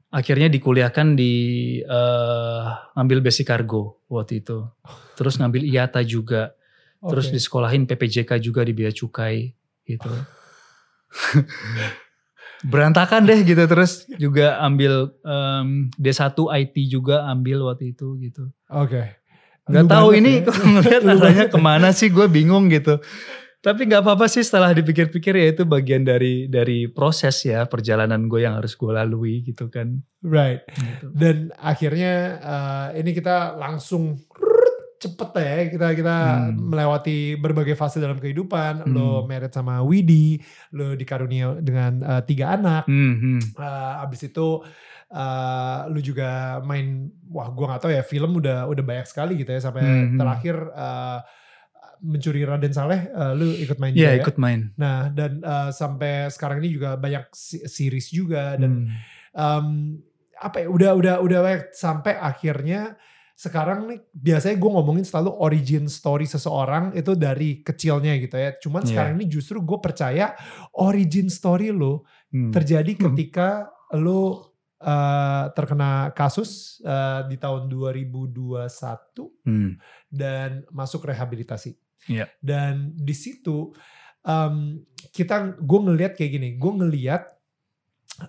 akhirnya 0.10 0.46
dikuliahkan 0.46 1.18
di 1.18 1.34
eh, 1.82 2.66
ngambil 2.94 3.26
basic 3.26 3.50
cargo 3.50 3.98
waktu 4.06 4.46
itu 4.46 4.62
terus 5.18 5.42
ngambil 5.42 5.66
IATA 5.66 6.06
juga 6.06 6.54
terus 7.04 7.28
Oke. 7.28 7.34
disekolahin 7.36 7.84
PPJK 7.84 8.40
juga 8.40 8.64
di 8.64 8.72
bea 8.72 8.90
cukai 8.90 9.52
gitu 9.84 10.08
berantakan 12.64 13.28
deh 13.28 13.44
gitu 13.44 13.60
terus 13.68 14.08
juga 14.16 14.56
ambil 14.64 15.12
em, 15.22 15.92
D1 16.00 16.32
IT 16.32 16.76
juga 16.88 17.28
ambil 17.28 17.60
waktu 17.68 17.92
itu 17.92 18.16
gitu 18.24 18.48
Oke. 18.72 19.20
nggak 19.68 19.84
Lu 19.84 19.92
tahu 19.92 20.08
ini 20.16 20.44
ya. 20.44 20.52
ngeliat 20.52 21.04
arahnya 21.04 21.46
ke 21.52 21.60
mana 21.60 21.92
sih 21.92 22.08
gue 22.08 22.24
bingung 22.32 22.72
gitu 22.72 23.04
tapi 23.60 23.88
nggak 23.88 24.04
apa-apa 24.04 24.28
sih 24.28 24.44
setelah 24.44 24.72
dipikir-pikir 24.72 25.36
ya 25.36 25.48
itu 25.56 25.64
bagian 25.64 26.04
dari 26.04 26.48
dari 26.48 26.88
proses 26.88 27.44
ya 27.44 27.64
perjalanan 27.64 28.28
gue 28.28 28.44
yang 28.44 28.60
harus 28.60 28.76
gue 28.76 28.92
lalui 28.92 29.44
gitu 29.44 29.68
kan 29.68 30.00
Right. 30.24 30.64
gitu. 30.72 31.12
Dan 31.12 31.52
akhirnya 31.60 32.14
eh, 32.40 33.04
ini 33.04 33.12
kita 33.12 33.60
langsung 33.60 34.24
cepet 35.04 35.30
ya 35.36 35.52
kita 35.70 35.88
kita 35.94 36.16
Hmm. 36.48 36.72
melewati 36.72 37.18
berbagai 37.36 37.74
fase 37.74 37.98
dalam 37.98 38.16
kehidupan. 38.16 38.82
Hmm. 38.82 38.90
Lo 38.90 39.08
married 39.24 39.52
sama 39.52 39.80
Widi, 39.82 40.40
lo 40.72 40.94
dikarunia 40.94 41.60
dengan 41.60 42.00
eh, 42.00 42.22
tiga 42.24 42.56
anak. 42.56 42.88
Hmm, 42.88 43.14
hmm. 43.16 43.40
Eh, 43.54 43.94
abis 44.00 44.22
itu 44.26 44.64
eh, 45.10 45.80
lu 45.88 46.00
juga 46.00 46.30
main, 46.62 47.06
wah 47.28 47.46
gua 47.48 47.66
nggak 47.70 47.82
tahu 47.82 47.92
ya 47.92 48.02
film 48.02 48.34
udah 48.36 48.66
udah 48.66 48.82
banyak 48.82 49.06
sekali 49.06 49.36
gitu 49.36 49.52
ya 49.52 49.60
sampai 49.60 49.84
Hmm. 49.84 50.16
terakhir 50.16 50.56
eh, 50.70 51.20
mencuri 52.02 52.44
Raden 52.44 52.74
Saleh, 52.74 53.08
eh, 53.08 53.32
lu 53.34 53.48
ikut 53.56 53.78
main 53.78 53.94
Iya 53.94 54.00
juga 54.02 54.12
ya. 54.12 54.24
ikut 54.24 54.38
main. 54.38 54.60
Nah 54.76 55.08
dan 55.10 55.40
eh, 55.40 55.70
sampai 55.72 56.28
sekarang 56.28 56.60
ini 56.60 56.74
juga 56.74 56.96
banyak 56.96 57.30
series 57.66 58.10
juga 58.10 58.56
dan 58.56 58.88
Hmm. 58.88 58.98
em, 59.34 59.68
apa 60.36 60.60
ya 60.60 60.68
udah 60.68 60.92
udah 60.94 61.16
udah 61.22 61.40
banyak 61.42 61.64
sampai 61.72 62.14
akhirnya 62.14 63.00
sekarang 63.44 63.92
nih 63.92 64.00
biasanya 64.16 64.56
gue 64.56 64.72
ngomongin 64.72 65.04
selalu 65.04 65.36
origin 65.36 65.92
story 65.92 66.24
seseorang 66.24 66.96
itu 66.96 67.12
dari 67.20 67.60
kecilnya 67.60 68.16
gitu 68.16 68.40
ya. 68.40 68.56
Cuman 68.56 68.82
Iya. 68.84 68.90
sekarang 68.96 69.14
ini 69.20 69.26
justru 69.28 69.60
gue 69.60 69.80
percaya 69.84 70.32
origin 70.80 71.28
story 71.28 71.76
lo 71.76 72.08
Hmm. 72.32 72.50
terjadi 72.56 72.96
Hmm. 72.96 73.02
ketika 73.12 73.68
lo 74.00 74.50
eh, 74.84 75.46
terkena 75.56 76.12
kasus 76.12 76.80
eh, 76.84 77.22
di 77.32 77.40
tahun 77.40 77.72
2021 77.72 79.32
Hmm. 79.48 79.80
dan 80.12 80.68
masuk 80.72 81.08
rehabilitasi. 81.08 81.72
Iya. 82.12 82.28
Dan 82.44 82.92
di 82.96 83.16
situ 83.16 83.72
em, 84.24 84.84
kita 85.12 85.56
gue 85.56 85.80
ngelihat 85.84 86.16
kayak 86.16 86.32
gini, 86.32 86.50
gue 86.56 86.72
ngelihat 86.80 87.24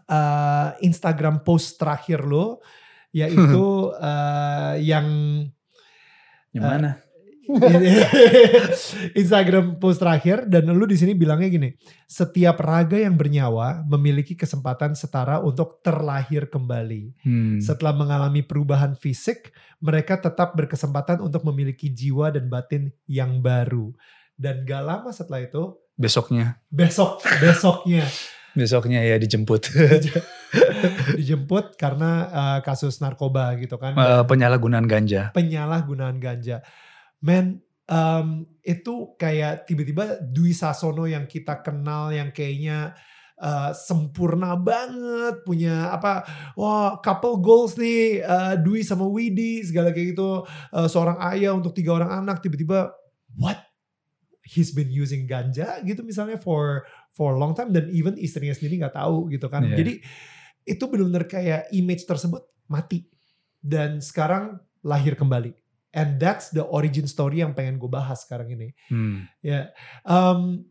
eh, 0.06 0.71
Instagram 0.80 1.42
post 1.42 1.76
terakhir 1.76 2.23
lo 2.23 2.62
yaitu 3.14 3.66
eh, 4.11 4.75
yang 4.83 5.06
Yang 6.50 6.64
mana? 6.66 6.90
Instagram 9.21 9.76
post 9.76 10.00
terakhir 10.00 10.49
dan 10.49 10.64
lu 10.64 10.88
di 10.88 10.97
sini 10.97 11.12
bilangnya 11.12 11.52
gini, 11.52 11.68
setiap 12.09 12.56
raga 12.56 12.97
yang 12.97 13.21
bernyawa 13.21 13.85
memiliki 13.85 14.33
kesempatan 14.33 14.97
setara 14.97 15.44
untuk 15.44 15.85
terlahir 15.85 16.49
kembali. 16.49 17.12
Hmm. 17.21 17.61
Setelah 17.61 17.92
mengalami 17.92 18.40
perubahan 18.40 18.97
fisik, 18.97 19.52
mereka 19.85 20.16
tetap 20.16 20.56
berkesempatan 20.56 21.21
untuk 21.21 21.44
memiliki 21.44 21.92
jiwa 21.92 22.33
dan 22.33 22.49
batin 22.49 22.88
yang 23.04 23.44
baru. 23.44 23.92
Dan 24.35 24.64
gak 24.64 24.83
lama 24.83 25.11
setelah 25.12 25.44
itu, 25.44 25.76
Besoknya. 25.94 26.59
besok 26.75 27.23
besoknya 27.38 28.02
Besoknya 28.54 29.02
ya 29.02 29.18
dijemput. 29.18 29.66
dijemput 31.18 31.75
karena 31.75 32.11
eh, 32.30 32.58
kasus 32.62 33.02
narkoba 33.02 33.58
gitu 33.58 33.75
kan. 33.76 33.99
Eh, 33.99 34.25
penyalahgunaan 34.25 34.87
ganja. 34.87 35.34
penyalahgunaan 35.34 36.23
ganja. 36.23 36.62
Men, 37.18 37.61
em, 37.90 38.46
itu 38.62 39.18
kayak 39.18 39.66
tiba-tiba 39.66 40.23
Dwi 40.23 40.54
Sasono 40.54 41.04
yang 41.11 41.26
kita 41.26 41.61
kenal 41.66 42.14
yang 42.14 42.30
kayaknya 42.30 42.94
eh, 43.34 43.70
sempurna 43.75 44.54
banget, 44.54 45.42
punya 45.42 45.90
apa, 45.90 46.23
wah 46.54 47.02
couple 47.02 47.42
goals 47.42 47.75
nih, 47.75 48.23
eh, 48.23 48.54
Dwi 48.62 48.87
sama 48.87 49.11
Widi, 49.11 49.66
segala 49.66 49.90
kayak 49.90 50.14
gitu, 50.14 50.46
eh, 50.46 50.87
seorang 50.87 51.18
ayah 51.34 51.50
untuk 51.50 51.75
tiga 51.75 51.99
orang 51.99 52.23
anak, 52.23 52.38
tiba-tiba 52.38 52.94
what? 53.34 53.58
He's 54.44 54.76
been 54.76 54.92
using 54.92 55.25
ganja 55.25 55.80
gitu 55.88 56.04
misalnya 56.04 56.37
for 56.37 56.84
for 57.14 57.33
a 57.33 57.38
long 57.38 57.54
time 57.54 57.71
dan 57.71 57.88
even 57.94 58.18
istrinya 58.18 58.52
sendiri 58.52 58.83
nggak 58.83 58.99
tahu 58.99 59.30
gitu 59.30 59.47
kan. 59.47 59.62
Iya. 59.62 59.78
Jadi 59.80 59.92
itu 60.66 60.85
benar-benar 60.90 61.25
kayak 61.30 61.71
image 61.71 62.04
tersebut 62.04 62.42
mati 62.66 63.06
dan 63.62 64.02
sekarang 64.02 64.59
lahir 64.85 65.14
kembali. 65.16 65.54
And 65.94 66.18
that's 66.18 66.50
the 66.50 66.66
origin 66.66 67.06
story 67.06 67.40
yang 67.40 67.54
pengen 67.54 67.78
gue 67.78 67.87
bahas 67.87 68.26
sekarang 68.26 68.50
ini. 68.50 68.75
Hmm. 68.90 69.30
Ya, 69.38 69.71
Em, 70.02 70.66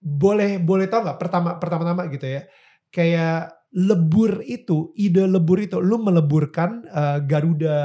boleh 0.00 0.62
boleh 0.62 0.86
tau 0.86 1.02
nggak 1.02 1.18
pertama 1.18 1.58
pertama-tama 1.58 2.06
gitu 2.08 2.24
ya, 2.24 2.46
kayak 2.94 3.59
lebur 3.70 4.42
itu, 4.42 4.90
ide 4.98 5.30
lebur 5.30 5.62
itu, 5.62 5.78
lu 5.78 6.02
meleburkan 6.02 6.82
eh, 6.84 7.18
Garuda 7.22 7.76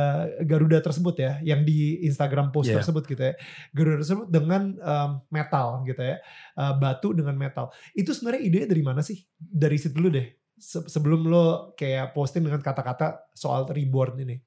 Garuda 0.42 0.82
tersebut 0.82 1.14
ya, 1.16 1.38
yang 1.46 1.62
di 1.62 2.02
Instagram 2.02 2.50
post 2.50 2.74
Iya. 2.74 2.82
tersebut 2.82 3.06
gitu 3.06 3.22
ya, 3.22 3.34
Garuda 3.70 4.02
tersebut 4.02 4.26
dengan 4.28 4.74
em, 4.74 5.10
metal 5.30 5.86
gitu 5.86 6.02
ya, 6.02 6.18
Eh, 6.56 6.74
batu 6.80 7.12
dengan 7.12 7.36
metal. 7.36 7.70
Itu 7.92 8.16
sebenarnya 8.16 8.42
idenya 8.42 8.68
dari 8.72 8.82
mana 8.82 9.04
sih? 9.04 9.20
Dari 9.38 9.78
situ 9.78 9.94
dulu 9.94 10.10
deh. 10.10 10.26
Se- 10.56 10.88
sebelum 10.88 11.28
lo 11.28 11.76
kayak 11.76 12.16
posting 12.16 12.48
dengan 12.48 12.64
kata-kata 12.64 13.30
soal 13.36 13.68
reborn 13.68 14.16
ini. 14.24 14.40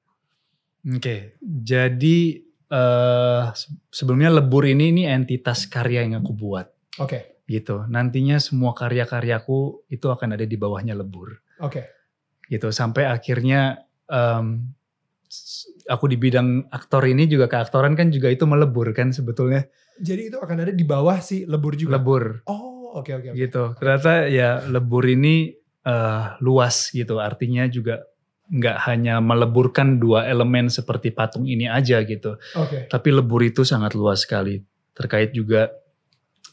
Oke, 0.89 1.37
jadi 1.39 2.17
eh 2.65 3.43
se- 3.53 3.73
sebelumnya 3.89 4.29
lebur 4.29 4.65
ini 4.65 4.89
ini 4.89 5.03
entitas 5.05 5.65
karya 5.65 6.03
yang 6.05 6.19
aku 6.19 6.33
buat 6.33 6.67
Oke, 6.97 7.38
gitu. 7.49 7.83
Nantinya 7.89 8.37
semua 8.37 8.71
karya-karyaku 8.71 9.89
itu 9.89 10.05
akan 10.05 10.37
ada 10.37 10.45
di 10.45 10.53
bawahnya 10.53 10.93
lebur 10.93 11.41
oke, 11.57 11.81
gitu. 12.45 12.69
Sampai 12.69 13.09
akhirnya 13.09 13.81
s- 15.29 15.65
aku 15.85 16.05
di 16.05 16.17
bidang 16.17 16.69
aktor 16.69 17.05
ini 17.05 17.25
juga 17.25 17.45
keaktoran 17.45 17.93
kan 17.97 18.09
juga 18.09 18.29
itu 18.29 18.45
melebur 18.45 18.93
kan 18.93 19.09
sebetulnya 19.09 19.65
jadi 19.99 20.31
itu 20.31 20.37
akan 20.39 20.63
ada 20.63 20.71
di 20.71 20.85
bawah 20.87 21.19
si 21.19 21.43
lebur 21.43 21.75
juga. 21.75 21.99
lebur 21.99 22.45
Oh, 22.47 22.95
oke 22.95 23.11
oke. 23.11 23.27
oke. 23.29 23.35
gitu. 23.35 23.63
Ternyata 23.75 24.31
ya 24.31 24.63
lebur 24.63 25.03
ini 25.03 25.51
eh, 25.83 26.25
luas 26.39 26.95
gitu. 26.95 27.19
Artinya 27.19 27.67
juga 27.67 28.07
nggak 28.49 28.77
hanya 28.89 29.21
meleburkan 29.21 29.99
dua 30.01 30.25
elemen 30.25 30.71
seperti 30.71 31.11
patung 31.11 31.45
ini 31.45 31.67
aja 31.67 32.01
gitu. 32.01 32.39
Oke. 32.55 32.87
Tapi 32.87 33.09
lebur 33.11 33.43
itu 33.43 33.61
sangat 33.61 33.93
luas 33.93 34.23
sekali. 34.23 34.63
Terkait 34.95 35.35
juga 35.35 35.67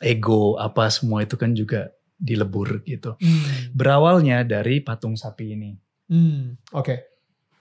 ego 0.01 0.57
apa 0.61 0.89
semua 0.93 1.25
itu 1.25 1.37
kan 1.37 1.53
juga 1.57 1.93
dilebur 2.17 2.81
gitu. 2.85 3.17
Hmm. 3.21 3.73
Berawalnya 3.77 4.45
dari 4.45 4.81
patung 4.81 5.17
sapi 5.17 5.53
ini 5.53 5.73
Hmm, 6.07 6.55
Oke. 6.71 7.03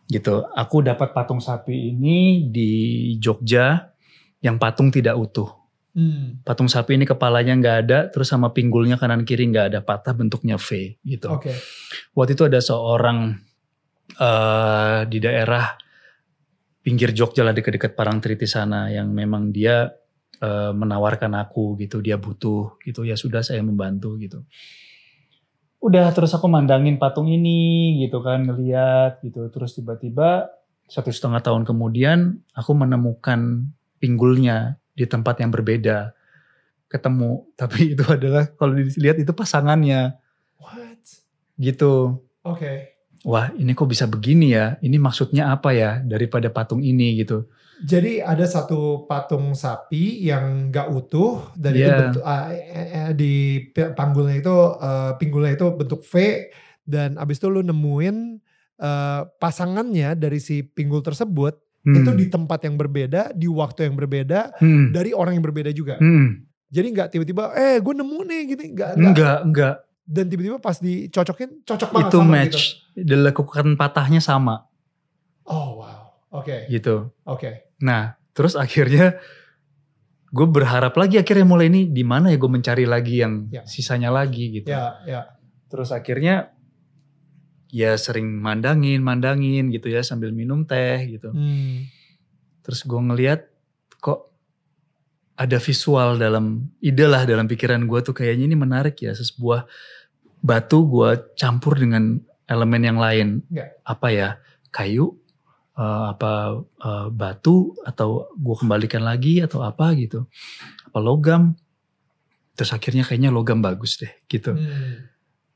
gitu. 0.05 0.45
Aku 0.53 0.85
dapat 0.85 1.17
patung 1.17 1.41
sapi 1.41 1.89
ini 1.89 2.45
di 2.53 2.71
Jogja 3.17 3.89
yang 4.37 4.61
patung 4.61 4.93
tidak 4.93 5.17
utuh. 5.17 5.49
Hmm, 5.95 6.43
Patung 6.43 6.67
sapi 6.67 6.99
ini 6.99 7.07
kepalanya 7.07 7.55
nggak 7.55 7.77
ada, 7.87 7.99
terus 8.11 8.27
sama 8.27 8.51
pinggulnya 8.51 8.99
kanan 8.99 9.23
kiri 9.23 9.47
nggak 9.47 9.71
ada 9.71 9.79
patah 9.79 10.11
bentuknya 10.11 10.59
V 10.59 10.99
gitu. 11.07 11.31
Oke. 11.31 11.55
Waktu 12.11 12.35
itu 12.35 12.43
ada 12.43 12.59
seorang 12.59 13.31
eh 14.19 14.99
di 15.07 15.17
daerah 15.23 15.71
pinggir 16.83 17.15
Jogja 17.15 17.47
lah 17.47 17.55
dekat-dekat 17.55 17.95
Parangtritis 17.95 18.53
sana 18.59 18.91
yang 18.91 19.09
memang 19.09 19.49
dia 19.55 19.87
eh, 20.45 20.71
menawarkan 20.77 21.33
aku 21.41 21.73
gitu, 21.81 22.05
dia 22.05 22.21
butuh 22.21 22.77
gitu 22.85 23.01
ya 23.01 23.17
sudah 23.17 23.41
saya 23.41 23.65
membantu 23.65 24.13
gitu. 24.21 24.45
Udah 25.81 26.13
terus 26.13 26.33
aku 26.37 26.45
mandangin 26.45 27.01
patung 27.01 27.25
ini 27.25 27.97
gitu 28.05 28.21
kan 28.21 28.45
ngeliat 28.45 29.25
gitu, 29.25 29.49
terus 29.49 29.73
tiba-tiba 29.73 30.53
satu 30.85 31.09
setengah 31.09 31.41
tahun 31.41 31.65
kemudian 31.65 32.45
aku 32.53 32.71
menemukan 32.77 33.69
pinggulnya 33.97 34.77
di 34.93 35.09
tempat 35.09 35.41
yang 35.41 35.49
berbeda 35.49 36.13
ketemu 36.87 37.43
tapi 37.59 37.97
itu 37.97 38.05
adalah 38.05 38.47
kalau 38.53 38.77
dilihat 38.77 39.17
itu 39.19 39.33
pasangannya 39.33 40.15
What? 40.61 41.01
gitu 41.57 42.21
Oke. 42.45 43.01
wah 43.25 43.49
ini 43.57 43.73
kok 43.73 43.89
bisa 43.89 44.05
begini 44.05 44.53
ya 44.53 44.77
ini 44.85 45.01
maksudnya 45.01 45.49
apa 45.49 45.73
ya 45.73 45.99
daripada 46.05 46.53
patung 46.53 46.85
ini 46.85 47.17
gitu 47.17 47.49
Jadi 47.77 48.23
ada 48.23 48.45
satu 48.45 49.03
patung 49.03 49.51
sapi 49.51 50.23
yang 50.23 50.71
nggak 50.71 50.87
utuh 50.87 51.51
dan 51.53 51.73
itu 51.73 51.83
Iya. 51.83 51.97
bentuk 51.99 52.23
ah, 52.23 52.47
eh, 52.47 52.87
eh, 52.87 53.11
di 53.11 53.33
panggulnya 53.91 54.39
itu 54.39 54.55
eh, 54.77 55.11
pinggulnya 55.15 55.51
itu 55.53 55.67
bentuk 55.71 55.99
V 56.01 56.13
dan 56.81 57.17
abis 57.17 57.35
itu 57.35 57.47
lu 57.47 57.59
nemuin 57.59 58.39
eh, 58.77 59.21
pasangannya 59.35 60.13
dari 60.13 60.37
si 60.37 60.61
pinggul 60.61 60.99
tersebut 60.99 61.59
Hmm. 61.81 62.01
itu 62.01 62.11
di 62.11 62.25
tempat 62.27 62.65
yang 62.65 62.75
berbeda, 62.75 63.29
di 63.31 63.45
waktu 63.45 63.85
yang 63.85 63.93
berbeda, 63.93 64.57
Hmm. 64.57 64.89
dari 64.89 65.13
orang 65.13 65.37
yang 65.37 65.45
berbeda 65.45 65.69
juga. 65.69 66.01
Hmm. 66.01 66.41
Jadi 66.65 66.87
nggak 66.89 67.13
tiba-tiba, 67.13 67.53
eh 67.53 67.77
gue 67.77 67.93
nemu 67.93 68.19
nih 68.25 68.41
gitu, 68.49 68.61
nggak. 68.73 68.91
nggak. 68.97 69.37
enggak 69.45 69.75
Dan 70.01 70.25
tiba-tiba 70.25 70.57
pas 70.57 70.81
dicocokin, 70.81 71.61
cocok 71.61 71.89
banget 71.91 72.09
itu 72.09 72.17
sama 72.17 72.31
match 72.31 72.57
gitu. 72.89 73.05
dilakukan 73.05 73.65
patahnya 73.75 74.17
sama 74.17 74.65
Oh 75.45 75.77
wow, 75.77 75.84
oke, 76.35 76.67
gitu 76.67 77.11
oke. 77.23 77.75
nah 77.79 78.03
terus 78.31 78.55
akhirnya 78.55 79.15
gue 80.27 80.47
berharap 80.47 80.91
lagi 80.93 81.15
akhirnya 81.15 81.43
mulai 81.43 81.67
ini 81.67 81.87
di 81.87 82.03
mana 82.03 82.27
ya 82.27 82.37
gue 82.37 82.51
mencari 82.51 82.83
lagi 82.83 83.23
yang 83.23 83.47
Ya. 83.49 83.63
sisanya 83.63 84.11
lagi 84.11 84.51
gitu 84.53 84.67
Ya, 84.67 84.99
ya. 85.05 85.21
terus 85.67 85.89
akhirnya 85.89 86.51
ya 87.69 87.95
sering 87.95 88.39
mandangin 88.39 88.99
mandangin 88.99 89.67
gitu 89.67 89.87
ya 89.87 89.99
sambil 89.99 90.31
minum 90.31 90.63
teh 90.63 91.07
gitu 91.09 91.31
Hmm. 91.31 91.87
terus 92.61 92.83
gue 92.83 92.95
ngeliat 92.97 93.47
kok 93.97 94.31
ada 95.35 95.59
visual 95.59 96.15
dalam 96.15 96.71
ide 96.79 97.03
lah 97.03 97.23
dalam 97.23 97.43
pikiran 97.45 97.83
gue 97.83 97.99
tuh 98.01 98.11
kayaknya 98.11 98.47
ini 98.47 98.55
menarik 98.55 98.95
ya 98.97 99.11
sebuah 99.11 99.67
batu 100.39 100.83
gue 100.85 101.35
campur 101.35 101.75
dengan 101.75 102.15
elemen 102.45 102.81
yang 102.81 102.99
lain 102.99 103.27
Ya. 103.49 103.71
apa 103.83 104.07
ya 104.09 104.29
kayu 104.69 105.15
eh, 105.75 106.05
apa 106.15 106.31
eh, 106.61 107.07
batu 107.11 107.75
atau 107.83 108.31
gue 108.31 108.55
kembalikan 108.55 109.03
lagi 109.03 109.43
atau 109.43 109.61
apa 109.61 109.91
gitu. 109.99 110.25
Apa 110.91 110.99
logam. 111.03 111.55
Terus 112.55 112.71
akhirnya 112.71 113.03
kayaknya 113.03 113.29
logam 113.35 113.59
bagus 113.59 113.99
deh 113.99 114.11
gitu. 114.31 114.55
Hmm. 114.55 115.11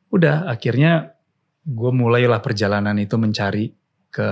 udah 0.09 0.49
akhirnya 0.49 1.13
gue 1.61 1.91
mulailah 1.93 2.41
perjalanan 2.41 2.97
itu 2.97 3.13
mencari 3.13 3.69
ke 4.09 4.29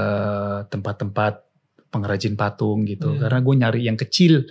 tempat-tempat 0.74 1.46
pengrajin 1.94 2.34
patung 2.34 2.82
gitu. 2.84 3.14
Hmm. 3.14 3.22
karena 3.22 3.40
gue 3.46 3.56
nyari 3.56 3.82
yang 3.86 3.96
kecil. 3.96 4.50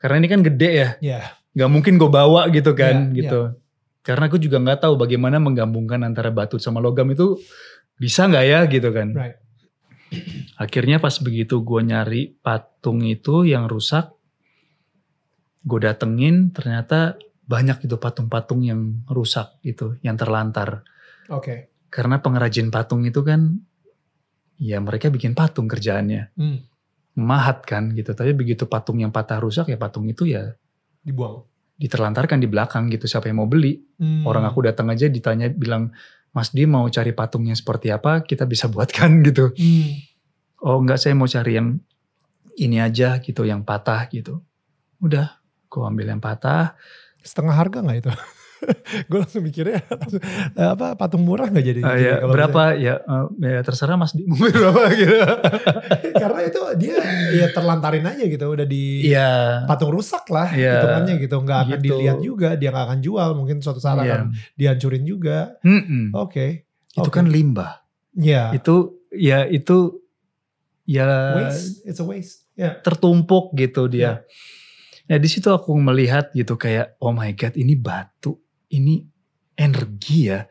Karena 0.00 0.24
ini 0.24 0.28
kan 0.28 0.40
gede 0.44 0.70
ya. 0.72 0.90
Ya. 1.00 1.20
nggak 1.56 1.70
mungkin 1.72 1.96
gue 1.96 2.10
bawa 2.12 2.52
gitu 2.52 2.76
kan 2.76 3.12
Iya, 3.12 3.16
gitu. 3.16 3.40
Karena 4.04 4.28
gue 4.28 4.40
juga 4.40 4.60
nggak 4.60 4.80
tahu 4.84 4.94
bagaimana 5.00 5.40
menggabungkan 5.40 6.04
antara 6.04 6.28
batu 6.28 6.60
sama 6.60 6.84
logam 6.84 7.08
itu 7.12 7.36
bisa 7.96 8.28
nggak 8.28 8.44
ya 8.44 8.60
gitu 8.68 8.88
kan. 8.92 9.08
Right. 9.16 9.45
Akhirnya 10.56 10.98
pas 10.98 11.16
begitu 11.18 11.60
gue 11.60 11.80
nyari 11.82 12.22
patung 12.38 13.02
itu 13.02 13.42
yang 13.44 13.66
rusak 13.66 14.12
gue 15.66 15.80
datengin 15.82 16.54
ternyata 16.54 17.18
banyak 17.46 17.86
itu 17.86 17.96
patung-patung 17.98 18.62
yang 18.62 19.02
rusak 19.06 19.58
gitu 19.62 19.98
yang 20.02 20.14
terlantar 20.14 20.82
Oke. 21.30 21.70
karena 21.90 22.18
pengrajin 22.18 22.70
patung 22.70 23.02
itu 23.02 23.22
kan 23.22 23.58
ya 24.58 24.78
mereka 24.78 25.10
bikin 25.10 25.34
patung 25.34 25.66
kerjaannya 25.66 26.30
Hmm. 26.34 26.62
memahat 27.16 27.62
kan 27.66 27.90
gitu 27.92 28.12
tapi 28.12 28.32
begitu 28.32 28.66
patung 28.66 28.98
yang 28.98 29.10
patah 29.10 29.38
rusak 29.38 29.68
ya 29.68 29.76
patung 29.76 30.06
itu 30.06 30.26
ya 30.26 30.54
Dibuang. 31.02 31.42
diterlantarkan 31.76 32.40
di 32.40 32.48
belakang 32.48 32.88
gitu 32.88 33.06
siapa 33.06 33.26
yang 33.26 33.42
mau 33.42 33.50
beli 33.50 33.78
Hmm. 33.98 34.22
orang 34.22 34.46
aku 34.46 34.62
datang 34.64 34.90
aja 34.90 35.06
ditanya 35.06 35.50
bilang 35.50 35.90
Mas 36.36 36.52
Di 36.52 36.68
mau 36.68 36.84
cari 36.92 37.16
patungnya 37.16 37.56
seperti 37.56 37.88
apa 37.88 38.20
kita 38.20 38.44
bisa 38.44 38.68
buatkan 38.68 39.18
gitu 39.26 39.48
Hmm. 39.56 40.04
oh 40.60 40.76
enggak 40.84 41.00
saya 41.00 41.16
mau 41.16 41.24
cari 41.24 41.56
yang 41.56 41.80
ini 42.60 42.76
aja 42.80 43.16
gitu 43.24 43.48
yang 43.48 43.64
patah 43.64 44.04
gitu 44.12 44.44
udah 45.00 45.40
aku 45.66 45.88
ambil 45.88 46.12
yang 46.12 46.20
patah 46.20 46.76
Setengah 47.26 47.58
harga 47.58 47.82
nggak 47.82 47.98
itu? 48.06 48.12
gue 49.08 49.18
langsung 49.18 49.42
mikirnya 49.42 49.84
langsung, 49.86 50.22
eh, 50.52 50.68
apa 50.72 50.94
patung 50.94 51.22
murah 51.22 51.46
nggak 51.46 51.64
jadi? 51.64 51.80
Jadi 51.80 52.02
ya, 52.02 52.14
kalau 52.18 52.32
berapa 52.32 52.62
ya, 52.74 52.94
eh, 52.98 53.24
ya 53.46 53.60
terserah 53.60 53.96
Mas 53.96 54.12
Di 54.12 54.24
berapa 54.30 54.82
gitu 54.92 55.16
Karena 56.22 56.40
itu 56.42 56.60
dia 56.76 56.96
ya 57.32 57.46
terlantarin 57.50 58.04
aja 58.04 58.24
gitu 58.24 58.44
udah 58.46 58.64
di 58.64 59.06
iya 59.06 59.62
patung 59.64 59.92
rusak 59.92 60.24
lah 60.28 60.48
Iya. 60.48 60.80
hitungannya 60.80 61.14
gitu 61.18 61.36
nggak 61.38 61.58
akan 61.62 61.72
Gitu. 61.76 61.84
dilihat 61.86 62.18
juga 62.20 62.48
dia 62.54 62.68
nggak 62.70 62.86
akan 62.88 63.00
jual 63.00 63.28
mungkin 63.34 63.56
suatu 63.60 63.78
saat 63.78 64.00
iya. 64.00 64.22
akan 64.22 64.22
dihancurin 64.54 65.04
juga. 65.04 65.56
Oke. 66.14 66.64
itu 66.92 67.04
Oke. 67.04 67.12
kan 67.12 67.28
limbah 67.28 67.84
Ya. 68.12 68.48
itu 68.50 68.96
ya 69.12 69.44
itu 69.44 70.00
ya 70.84 71.04
waste. 71.36 71.84
It's 71.84 72.00
a 72.00 72.06
waste. 72.06 72.48
Ya. 72.56 72.80
tertumpuk 72.80 73.52
gitu 73.52 73.84
dia. 73.84 74.24
Ya 75.04 75.20
di 75.20 75.28
situ 75.28 75.52
aku 75.52 75.76
melihat 75.76 76.32
gitu 76.32 76.56
kayak 76.56 76.96
oh 76.98 77.12
my 77.12 77.30
god 77.36 77.52
ini 77.54 77.76
batu, 77.76 78.40
ini 78.70 79.06
energi 79.56 80.30
ya. 80.30 80.46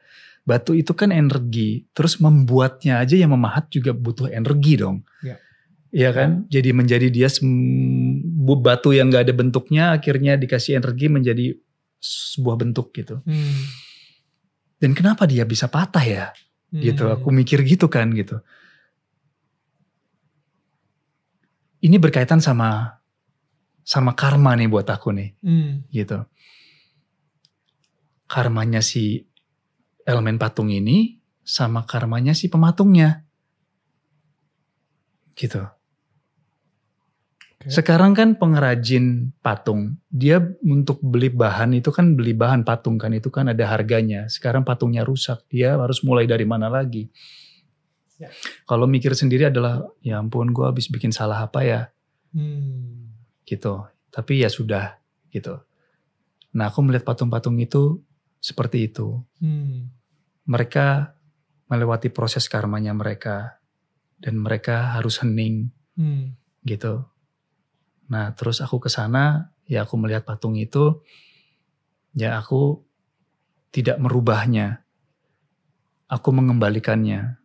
Batu 0.45 0.77
itu 0.77 0.93
kan 0.93 1.09
energi, 1.09 1.89
terus 1.97 2.21
membuatnya 2.21 3.01
aja 3.01 3.17
yang 3.17 3.33
memahat 3.33 3.65
juga 3.73 3.97
butuh 3.97 4.29
energi 4.29 4.77
dong. 4.77 5.01
Ya. 5.25 5.41
Iya 5.95 6.09
kan? 6.11 6.29
Jadi 6.51 6.69
menjadi 6.75 7.07
dia 7.07 7.31
batu 8.59 8.91
yang 8.91 9.07
gak 9.07 9.31
ada 9.31 9.33
bentuknya 9.33 9.95
akhirnya 9.95 10.35
dikasih 10.35 10.75
energi 10.75 11.07
menjadi 11.07 11.55
sebuah 12.03 12.59
bentuk 12.59 12.91
gitu. 12.91 13.23
Hmm. 13.23 13.63
Dan 14.77 14.91
kenapa 14.91 15.23
dia 15.23 15.47
bisa 15.47 15.71
patah 15.71 16.03
ya? 16.03 16.25
Gitu. 16.69 16.99
Hmm. 17.07 17.15
Aku 17.15 17.31
mikir 17.31 17.63
gitu 17.63 17.87
kan 17.87 18.11
gitu. 18.11 18.43
Ini 21.79 21.95
berkaitan 21.95 22.43
sama 22.43 22.99
sama 23.87 24.17
karma 24.17 24.51
nih 24.59 24.67
buat 24.67 24.85
aku 24.91 25.15
nih. 25.15 25.31
Hmm. 25.39 25.87
gitu. 25.95 26.27
Karmanya 28.25 28.81
si 28.81 29.25
elemen 30.05 30.37
patung 30.37 30.69
ini 30.69 31.17
sama 31.45 31.85
karmanya 31.85 32.33
si 32.33 32.49
pematungnya. 32.49 33.25
Gitu. 35.37 35.61
Oke. 37.65 37.73
Sekarang 37.73 38.13
kan 38.13 38.37
pengrajin 38.37 39.33
patung, 39.41 39.97
dia 40.13 40.37
untuk 40.61 41.01
beli 41.01 41.33
bahan 41.33 41.73
itu 41.73 41.89
kan 41.89 42.13
beli 42.13 42.37
bahan 42.37 42.61
patung 42.61 43.01
kan 43.01 43.09
itu 43.09 43.33
kan 43.33 43.49
ada 43.49 43.65
harganya. 43.65 44.29
Sekarang 44.29 44.61
patungnya 44.61 45.01
rusak, 45.01 45.41
dia 45.49 45.73
harus 45.73 46.05
mulai 46.05 46.29
dari 46.29 46.45
mana 46.45 46.69
lagi? 46.69 47.09
Ya. 48.21 48.29
Kalau 48.69 48.85
mikir 48.85 49.17
sendiri 49.17 49.49
adalah 49.49 49.81
ya 50.05 50.21
ampun 50.21 50.53
gue 50.53 50.63
habis 50.63 50.87
bikin 50.93 51.09
salah 51.09 51.41
apa 51.41 51.65
ya? 51.65 51.81
Hmm. 52.35 53.17
gitu. 53.47 53.87
Tapi 54.11 54.43
ya 54.43 54.49
sudah 54.51 55.01
gitu. 55.33 55.57
Nah 56.53 56.69
aku 56.69 56.85
melihat 56.85 57.03
patung-patung 57.03 57.57
itu 57.57 58.04
seperti 58.45 58.93
itu. 58.93 59.25
Hmm. 59.41 59.89
Mereka 60.45 61.17
melewati 61.65 62.13
proses 62.13 62.45
karmanya 62.45 62.93
mereka 62.93 63.57
dan 64.21 64.37
mereka 64.37 64.93
harus 64.93 65.17
hening 65.25 65.73
Hmm. 65.97 66.37
gitu. 66.61 67.07
Nah 68.11 68.35
terus 68.37 68.61
aku 68.61 68.77
ke 68.77 68.91
sana 68.91 69.49
ya 69.65 69.87
aku 69.87 69.97
melihat 69.97 70.27
patung 70.27 70.53
itu 70.59 71.01
ya 72.13 72.37
aku 72.37 72.85
tidak 73.73 73.97
merubahnya. 73.97 74.85
Aku 76.05 76.29
mengembalikannya. 76.29 77.41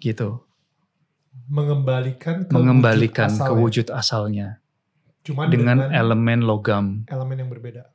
Gitu. 0.00 0.40
Mengembalikan 1.52 2.48
ke 2.48 2.50
Mengembalikan 2.54 3.28
wujud 3.28 3.36
ke 3.36 3.44
asal 3.44 3.60
wujud 3.60 3.86
asalnya 3.92 4.48
Cuman 5.22 5.52
dengan 5.52 5.76
dengan, 5.86 5.92
elemen 5.92 6.40
logam. 6.42 6.86
elemen 7.06 7.36
yang 7.44 7.50
berbeda. 7.52 7.92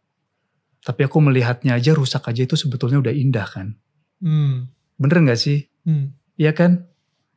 Tapi 0.88 1.04
aku 1.04 1.20
melihatnya 1.20 1.76
aja 1.76 1.92
rusak 1.92 2.32
aja 2.32 2.48
itu 2.48 2.56
sebetulnya 2.56 3.04
udah 3.04 3.12
indah 3.12 3.44
kan. 3.44 3.76
Hmm. 4.24 4.72
Bener 4.96 5.20
gak 5.28 5.36
sih? 5.36 5.68
Hmm. 5.84 6.16
Iya 6.40 6.56
kan? 6.56 6.88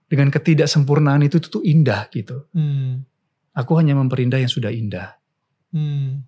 Dengan 0.06 0.30
ketidaksempurnaan 0.30 1.26
itu, 1.26 1.42
itu 1.42 1.58
tuh 1.58 1.64
indah 1.66 2.06
gitu. 2.14 2.46
Hmm. 2.54 3.02
Aku 3.50 3.74
hanya 3.74 3.98
memperindah 3.98 4.38
yang 4.38 4.46
sudah 4.46 4.70
indah. 4.70 5.18
Hmm. 5.74 6.22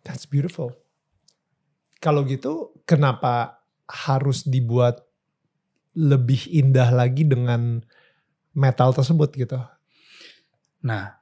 That's 0.00 0.24
beautiful. 0.24 0.72
Kalau 2.00 2.24
gitu, 2.24 2.72
kenapa 2.88 3.60
harus 3.84 4.48
dibuat 4.48 5.04
lebih 5.92 6.48
indah 6.48 6.88
lagi 6.88 7.28
dengan 7.28 7.84
metal 8.56 8.96
tersebut 8.96 9.28
gitu? 9.36 9.60
Nah, 10.88 11.20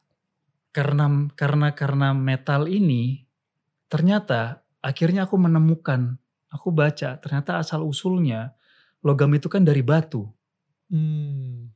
karena 0.70 1.10
karena 1.34 1.74
karena 1.74 2.14
metal 2.14 2.70
ini 2.70 3.26
ternyata 3.90 4.59
akhirnya 4.80 5.28
aku 5.28 5.36
menemukan, 5.36 6.16
aku 6.50 6.68
baca 6.74 7.16
ternyata 7.20 7.60
asal 7.60 7.84
usulnya 7.86 8.52
logam 9.00 9.32
itu 9.32 9.48
kan 9.48 9.64
dari 9.64 9.80
batu. 9.80 10.28
Hmm. 10.90 11.70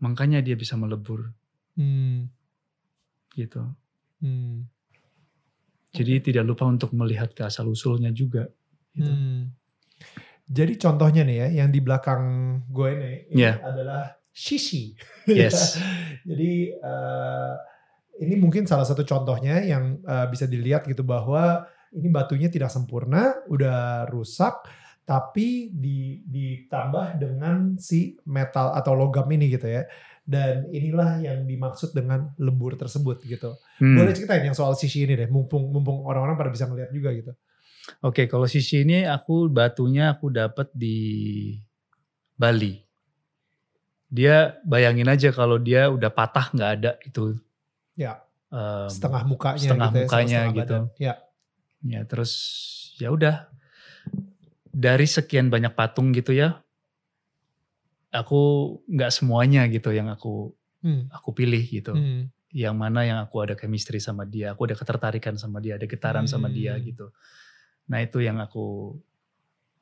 Makanya 0.00 0.40
dia 0.40 0.56
bisa 0.56 0.74
melebur 0.76 1.32
Hmm. 1.78 2.28
gitu. 3.32 3.62
Hmm. 4.20 4.66
Jadi 5.90 6.30
tidak 6.30 6.44
lupa 6.46 6.68
untuk 6.68 6.92
melihat 6.92 7.32
ke 7.34 7.42
asal 7.42 7.66
usulnya 7.66 8.12
juga. 8.12 8.46
Gitu. 8.94 9.10
Hmm. 9.10 9.54
Jadi 10.50 10.74
contohnya 10.82 11.22
nih 11.22 11.36
ya, 11.46 11.48
yang 11.62 11.70
di 11.70 11.78
belakang 11.78 12.22
gue 12.68 12.88
ini, 12.90 13.12
ini 13.30 13.38
Yeah. 13.38 13.56
adalah 13.62 14.18
shishi. 14.34 14.98
Yes. 15.30 15.78
Jadi 16.26 16.74
eh, 16.74 17.54
ini 18.20 18.34
mungkin 18.36 18.66
salah 18.66 18.84
satu 18.84 19.06
contohnya 19.06 19.62
yang 19.62 20.02
eh, 20.02 20.26
bisa 20.26 20.50
dilihat 20.50 20.86
gitu 20.90 21.06
bahwa 21.06 21.64
ini 21.90 22.08
batunya 22.08 22.46
tidak 22.46 22.70
sempurna, 22.70 23.42
udah 23.50 24.06
rusak, 24.10 24.62
tapi 25.02 25.74
di, 25.74 26.22
ditambah 26.22 27.18
dengan 27.18 27.74
si 27.82 28.14
metal 28.30 28.78
atau 28.78 28.94
logam 28.94 29.26
ini 29.34 29.50
gitu 29.50 29.66
ya. 29.66 29.82
Dan 30.22 30.70
inilah 30.70 31.18
yang 31.18 31.42
dimaksud 31.42 31.90
dengan 31.90 32.30
lebur 32.38 32.78
tersebut 32.78 33.26
gitu. 33.26 33.58
Hmm. 33.82 33.98
Boleh 33.98 34.14
ceritain 34.14 34.46
yang 34.46 34.54
soal 34.54 34.78
shishi 34.78 35.02
ini 35.02 35.18
deh, 35.18 35.26
mumpung 35.26 35.74
mumpung 35.74 36.06
orang-orang 36.06 36.38
pada 36.38 36.50
bisa 36.54 36.70
melihat 36.70 36.94
juga 36.94 37.10
gitu. 37.10 37.32
Oke, 38.06 38.30
kalau 38.30 38.46
sisi 38.46 38.86
ini 38.86 39.02
aku 39.02 39.50
batunya 39.50 40.14
aku 40.14 40.30
dapat 40.30 40.70
di 40.70 41.58
Bali. 42.38 42.78
Dia 44.06 44.58
bayangin 44.62 45.10
aja 45.10 45.34
kalau 45.34 45.58
dia 45.58 45.90
udah 45.90 46.10
patah 46.14 46.54
nggak 46.54 46.70
ada 46.78 46.92
itu. 47.02 47.34
Ya. 47.98 48.22
em, 48.54 48.86
Setengah 48.86 49.22
mukanya 49.26 49.58
setengah 49.58 49.90
gitu 49.90 49.98
ya, 49.98 50.04
mukanya 50.06 50.28
setengah 50.30 50.54
gitu. 50.54 50.76
badan. 50.78 50.82
Ya. 51.02 51.14
Ya 51.84 52.04
terus 52.04 52.32
ya 53.00 53.08
udah 53.08 53.48
dari 54.70 55.08
sekian 55.08 55.48
banyak 55.48 55.72
patung 55.74 56.12
gitu 56.12 56.30
ya, 56.36 56.60
aku 58.10 58.40
nggak 58.90 59.10
semuanya 59.14 59.66
gitu 59.70 59.90
yang 59.94 60.10
aku 60.10 60.54
Hmm. 60.80 61.12
aku 61.12 61.36
pilih 61.36 61.60
gitu. 61.60 61.92
Hmm. 61.92 62.32
Yang 62.50 62.76
mana 62.76 63.00
yang 63.04 63.18
aku 63.20 63.44
ada 63.44 63.52
chemistry 63.52 64.00
sama 64.00 64.24
dia, 64.24 64.56
aku 64.56 64.64
ada 64.64 64.72
ketertarikan 64.74 65.36
sama 65.36 65.60
dia, 65.60 65.76
ada 65.76 65.84
getaran 65.84 66.24
sama 66.24 66.48
dia 66.48 66.72
Hmm. 66.74 66.82
gitu. 66.88 67.06
Nah 67.92 68.00
itu 68.00 68.24
yang 68.24 68.40
aku 68.40 68.96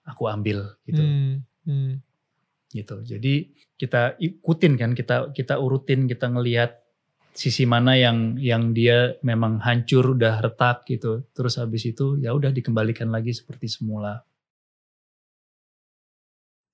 aku 0.03 0.23
ambil 0.27 0.75
gitu. 0.89 0.99
Hmm, 0.99 1.47
hmm. 1.65 2.03
gitu. 2.75 3.01
Jadi 3.07 3.55
kita 3.79 4.19
ikutin 4.19 4.75
kan, 4.75 4.91
kita 4.93 5.31
kita 5.31 5.55
urutin, 5.63 6.11
kita 6.11 6.29
ngelihat 6.29 6.77
sisi 7.35 7.65
mana 7.65 7.95
yang 7.95 8.35
yang 8.37 8.75
dia 8.75 9.15
memang 9.23 9.63
hancur 9.63 10.19
udah 10.19 10.43
retak 10.43 10.85
gitu. 10.91 11.25
Terus 11.33 11.57
habis 11.59 11.87
itu 11.87 12.19
ya 12.19 12.35
udah 12.35 12.51
dikembalikan 12.51 13.09
lagi 13.09 13.31
seperti 13.31 13.71
semula. 13.71 14.23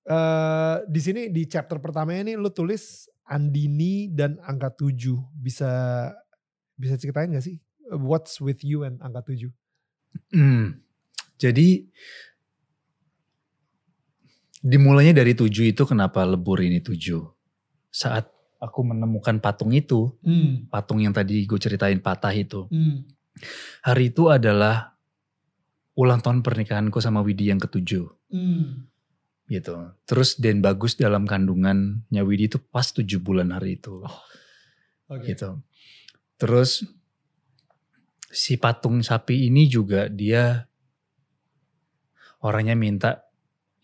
Uh, 0.05 0.85
di 0.85 1.01
sini 1.01 1.33
di 1.33 1.49
chapter 1.49 1.81
pertamanya 1.81 2.29
ini 2.29 2.35
lu 2.37 2.53
tulis 2.53 3.09
Andini 3.25 4.13
dan 4.13 4.37
angka 4.45 4.69
7 4.77 4.93
bisa 5.33 5.73
bisa 6.77 6.95
ceritain 7.01 7.33
gak 7.33 7.41
sih 7.41 7.57
what's 7.89 8.37
with 8.37 8.61
you 8.61 8.85
and 8.85 9.01
angka 9.01 9.33
7? 9.33 9.49
Hmm. 10.37 10.85
Jadi 11.41 11.89
dimulainya 14.61 15.25
dari 15.25 15.33
7 15.33 15.73
itu 15.73 15.83
kenapa 15.89 16.21
lebur 16.29 16.61
ini 16.61 16.85
7? 16.85 17.25
Saat 17.89 18.34
aku 18.61 18.81
menemukan 18.87 19.39
patung 19.39 19.75
itu, 19.75 20.15
hmm. 20.25 20.71
patung 20.73 21.03
yang 21.03 21.13
tadi 21.13 21.45
gue 21.45 21.59
ceritain 21.59 21.99
patah 21.99 22.33
itu. 22.33 22.67
Hmm. 22.69 23.07
Hari 23.83 24.15
itu 24.15 24.31
adalah 24.31 24.95
ulang 25.95 26.23
tahun 26.23 26.43
pernikahanku 26.43 26.99
sama 27.03 27.23
Widi 27.23 27.51
yang 27.51 27.59
ketujuh. 27.59 28.07
Hmm 28.31 28.95
gitu. 29.49 29.93
Terus 30.09 30.41
Den 30.41 30.65
Bagus 30.65 30.97
dalam 30.97 31.29
kandungannya 31.29 32.23
Widi 32.25 32.49
itu 32.49 32.59
pas 32.61 32.89
tujuh 32.89 33.21
bulan 33.21 33.53
hari 33.53 33.77
itu. 33.81 34.01
Oh, 34.01 34.21
okay. 35.13 35.37
Gitu. 35.37 35.61
Terus 36.41 36.85
si 38.35 38.59
patung 38.59 39.05
sapi 39.05 39.47
ini 39.47 39.71
juga 39.71 40.11
dia 40.11 40.67
orangnya 42.43 42.75
minta 42.75 43.11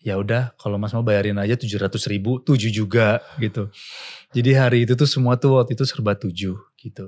ya 0.00 0.18
udah 0.18 0.59
kalau 0.59 0.74
mas 0.74 0.90
mau 0.90 1.06
bayarin 1.06 1.38
aja 1.38 1.54
tujuh 1.54 1.78
ratus 1.78 2.11
ribu 2.11 2.40
tujuh 2.42 2.72
juga 2.72 3.20
gitu. 3.38 3.68
Jadi 4.30 4.50
hari 4.54 4.78
itu 4.86 4.94
tuh 4.94 5.08
semua 5.10 5.34
tuh 5.34 5.58
waktu 5.58 5.74
itu 5.74 5.84
serba 5.86 6.14
tujuh 6.14 6.56
gitu. 6.78 7.06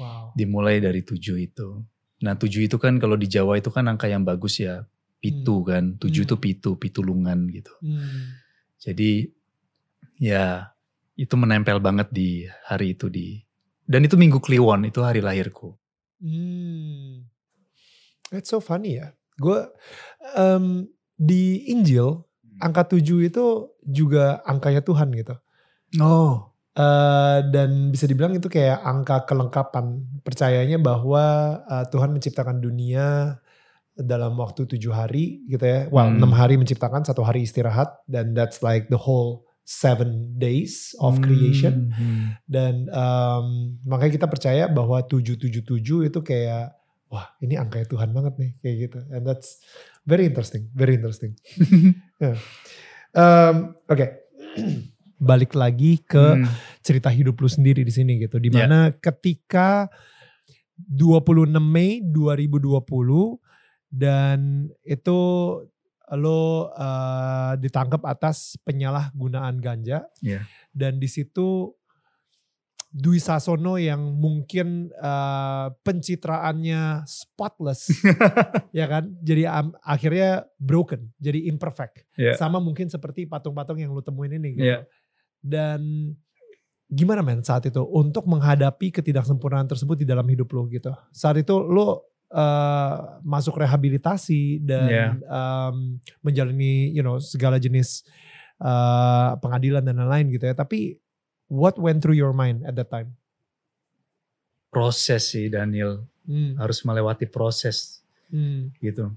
Wow. 0.00 0.32
Dimulai 0.32 0.80
dari 0.80 1.04
tujuh 1.04 1.36
itu. 1.36 1.84
Nah 2.24 2.34
tujuh 2.34 2.64
itu 2.64 2.80
kan 2.80 2.96
kalau 2.96 3.20
di 3.20 3.28
Jawa 3.28 3.60
itu 3.60 3.68
kan 3.68 3.84
angka 3.84 4.08
yang 4.08 4.24
bagus 4.24 4.58
ya 4.62 4.88
pitu 5.24 5.64
hmm. 5.64 5.66
kan 5.72 5.84
tujuh 5.96 6.28
itu 6.28 6.36
hmm. 6.36 6.44
pitu 6.44 6.70
pitulungan 6.76 7.48
gitu 7.48 7.72
hmm. 7.80 8.44
jadi 8.76 9.32
ya 10.20 10.68
itu 11.16 11.32
menempel 11.40 11.80
banget 11.80 12.12
di 12.12 12.44
hari 12.68 12.92
itu 12.92 13.08
di 13.08 13.40
dan 13.88 14.04
itu 14.04 14.20
minggu 14.20 14.44
kliwon 14.44 14.84
itu 14.84 15.00
hari 15.00 15.24
lahirku 15.24 15.72
hmm. 16.20 17.24
It's 18.36 18.52
so 18.52 18.60
funny 18.60 19.00
ya 19.00 19.16
gue 19.40 19.64
um, 20.36 20.84
di 21.16 21.72
Injil 21.72 22.20
hmm. 22.20 22.60
angka 22.60 22.92
tujuh 22.92 23.24
itu 23.24 23.72
juga 23.80 24.44
angkanya 24.44 24.84
Tuhan 24.84 25.08
gitu 25.16 25.40
oh 26.04 26.52
Uh, 26.74 27.38
dan 27.54 27.94
bisa 27.94 28.10
dibilang 28.10 28.34
itu 28.34 28.50
kayak 28.50 28.82
angka 28.82 29.30
kelengkapan 29.30 30.02
percayanya 30.26 30.74
bahwa 30.82 31.22
uh, 31.70 31.86
Tuhan 31.86 32.10
menciptakan 32.10 32.58
dunia 32.58 33.38
dalam 33.94 34.34
waktu 34.34 34.66
tujuh 34.66 34.90
hari 34.90 35.46
gitu 35.46 35.62
ya. 35.62 35.86
Well, 35.94 36.10
hmm. 36.10 36.18
enam 36.18 36.34
hari 36.34 36.58
menciptakan, 36.58 37.06
satu 37.06 37.22
hari 37.22 37.46
istirahat, 37.46 38.02
dan 38.10 38.34
that's 38.34 38.58
like 38.58 38.90
the 38.90 38.98
whole 38.98 39.46
seven 39.62 40.34
days 40.34 40.98
of 40.98 41.18
hmm. 41.18 41.24
creation. 41.24 41.74
Hmm. 41.94 42.34
Dan 42.44 42.90
um, 42.90 43.78
makanya 43.86 44.18
kita 44.18 44.26
percaya 44.26 44.66
bahwa 44.66 44.98
tujuh 45.06 45.38
tujuh 45.38 45.62
tujuh 45.62 46.10
itu 46.10 46.20
kayak 46.26 46.74
wah 47.06 47.30
ini 47.38 47.54
angka 47.54 47.86
Tuhan 47.86 48.10
banget 48.10 48.34
nih 48.34 48.50
kayak 48.58 48.76
gitu. 48.90 48.98
And 49.14 49.22
that's 49.22 49.62
very 50.02 50.26
interesting, 50.26 50.68
very 50.74 50.98
interesting. 50.98 51.38
yeah. 52.22 52.34
um, 53.14 53.78
Oke. 53.86 53.94
Okay. 53.94 54.10
Balik 55.20 55.54
lagi 55.54 56.02
ke 56.02 56.38
hmm. 56.38 56.46
cerita 56.82 57.08
hidup 57.08 57.38
lu 57.38 57.48
sendiri 57.48 57.86
di 57.86 57.92
sini 57.94 58.18
gitu. 58.18 58.36
Di 58.42 58.50
mana 58.50 58.90
yeah. 58.90 58.98
ketika 58.98 59.88
26 60.74 61.54
Mei 61.62 62.02
2020 62.02 63.38
dan 63.94 64.66
itu 64.82 65.20
lo 66.12 66.68
uh, 66.68 67.54
ditangkap 67.56 68.02
atas 68.04 68.60
penyalahgunaan 68.60 69.56
ganja 69.62 70.04
yeah. 70.20 70.44
dan 70.74 71.00
di 71.00 71.08
situ 71.08 71.72
Dwi 72.94 73.18
Sasono 73.18 73.74
yang 73.74 73.98
mungkin 74.22 74.86
uh, 75.02 75.74
pencitraannya 75.82 77.02
spotless 77.10 77.90
ya 78.78 78.86
kan 78.86 79.10
jadi 79.18 79.50
um, 79.50 79.74
akhirnya 79.82 80.46
broken 80.62 81.10
jadi 81.18 81.50
imperfect 81.50 82.06
yeah. 82.14 82.38
sama 82.38 82.62
mungkin 82.62 82.86
seperti 82.86 83.26
patung-patung 83.26 83.82
yang 83.82 83.90
lo 83.90 84.04
temuin 84.04 84.38
ini 84.38 84.60
gitu 84.60 84.78
yeah. 84.78 84.82
Dan 85.44 85.80
gimana 86.88 87.20
men 87.20 87.44
saat 87.44 87.68
itu 87.68 87.84
untuk 87.84 88.24
menghadapi 88.24 88.88
ketidaksempurnaan 88.88 89.68
tersebut 89.68 90.00
di 90.00 90.06
dalam 90.08 90.24
hidup 90.24 90.48
lo 90.56 90.64
gitu 90.72 90.88
saat 91.12 91.36
itu 91.36 91.52
lo 91.60 92.14
uh, 92.34 93.20
masuk 93.22 93.60
rehabilitasi 93.60 94.64
dan 94.64 94.88
yeah. 94.88 95.12
um, 95.28 96.00
menjalani 96.24 96.90
you 96.96 97.04
know 97.04 97.20
segala 97.20 97.60
jenis 97.60 98.02
uh, 98.60 99.38
pengadilan 99.38 99.82
dan 99.86 99.98
lain-lain 99.98 100.34
gitu 100.34 100.44
ya. 100.50 100.54
Tapi 100.54 100.98
what 101.50 101.78
went 101.78 102.02
through 102.02 102.18
your 102.18 102.34
mind 102.34 102.66
at 102.66 102.74
that 102.74 102.90
time? 102.90 103.14
Proses 104.74 105.30
sih 105.30 105.46
Daniel 105.46 106.02
hmm. 106.26 106.58
harus 106.58 106.82
melewati 106.82 107.30
proses 107.30 108.02
hmm. 108.34 108.74
gitu. 108.82 109.14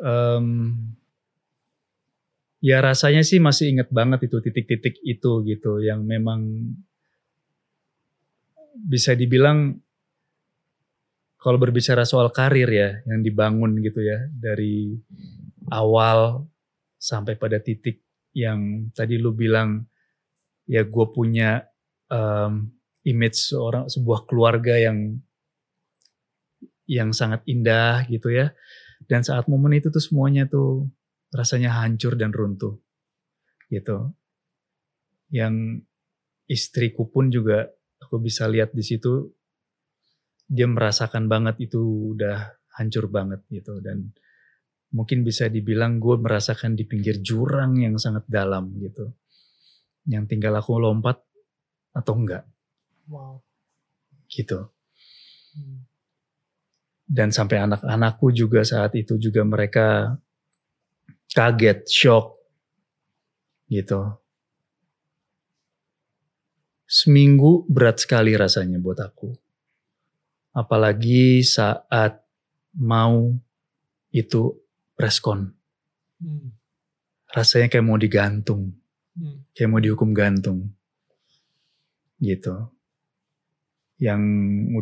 Um, 0.00 0.76
ya 2.60 2.80
rasanya 2.84 3.24
sih 3.24 3.40
masih 3.40 3.72
inget 3.72 3.88
banget 3.88 4.28
itu 4.28 4.36
titik-titik 4.40 5.00
itu 5.04 5.32
gitu 5.48 5.80
yang 5.80 6.04
memang 6.04 6.72
bisa 8.76 9.16
dibilang 9.16 9.80
kalau 11.40 11.56
berbicara 11.56 12.04
soal 12.04 12.28
karir 12.28 12.68
ya 12.68 12.90
yang 13.08 13.24
dibangun 13.24 13.80
gitu 13.80 14.04
ya 14.04 14.28
dari 14.28 14.92
awal 15.72 16.44
sampai 17.00 17.40
pada 17.40 17.56
titik 17.56 18.04
yang 18.36 18.92
tadi 18.92 19.16
lu 19.16 19.32
bilang 19.32 19.88
ya 20.68 20.84
gue 20.84 21.06
punya 21.10 21.64
um, 22.12 22.68
image 23.08 23.50
seorang 23.50 23.88
sebuah 23.88 24.28
keluarga 24.28 24.76
yang 24.76 25.18
yang 26.90 27.14
sangat 27.14 27.40
indah 27.46 28.04
gitu 28.10 28.34
ya. 28.34 28.52
Dan 29.06 29.22
saat 29.22 29.46
momen 29.46 29.78
itu 29.78 29.88
tuh 29.88 30.02
semuanya 30.02 30.44
tuh 30.44 30.90
rasanya 31.30 31.82
hancur 31.82 32.18
dan 32.18 32.34
runtuh 32.34 32.78
gitu. 33.70 34.14
Yang 35.30 35.86
istriku 36.50 37.06
pun 37.06 37.30
juga 37.30 37.70
aku 38.02 38.18
bisa 38.18 38.50
lihat 38.50 38.74
di 38.74 38.82
situ 38.82 39.30
dia 40.50 40.66
merasakan 40.66 41.30
banget 41.30 41.62
itu 41.62 41.78
udah 42.18 42.50
hancur 42.74 43.06
banget 43.06 43.46
gitu. 43.46 43.78
Dan 43.78 44.10
mungkin 44.90 45.22
bisa 45.22 45.46
dibilang 45.46 46.02
gue 46.02 46.18
merasakan 46.18 46.74
di 46.74 46.82
pinggir 46.82 47.22
jurang 47.22 47.78
yang 47.78 47.94
sangat 47.94 48.26
dalam 48.26 48.74
gitu. 48.82 49.14
Yang 50.10 50.34
tinggal 50.34 50.58
aku 50.58 50.82
lompat 50.82 51.22
atau 51.94 52.14
enggak. 52.18 52.42
Wow. 53.06 53.42
Gitu. 54.26 54.70
Hmm. 55.50 55.82
dan 57.10 57.34
sampai 57.34 57.58
anak-anakku 57.66 58.30
juga 58.30 58.62
saat 58.62 58.94
itu 58.94 59.18
juga 59.18 59.42
mereka 59.42 60.14
kaget 61.32 61.86
shock 61.86 62.38
gitu 63.70 64.18
seminggu 66.90 67.64
berat 67.70 68.02
sekali 68.02 68.34
rasanya 68.34 68.82
buat 68.82 68.98
aku 68.98 69.30
apalagi 70.54 71.46
saat 71.46 72.18
mau 72.74 73.34
itu 74.10 74.58
preskon. 74.98 75.50
Hmm. 76.20 76.54
Rasanya 77.30 77.70
kayak 77.70 77.86
mau 77.86 77.98
digantung, 77.98 78.74
hmm. 79.14 79.54
kayak 79.54 79.70
mau 79.70 79.78
dihukum 79.78 80.10
gantung, 80.10 80.74
gitu. 82.18 82.74
Yang 84.02 84.22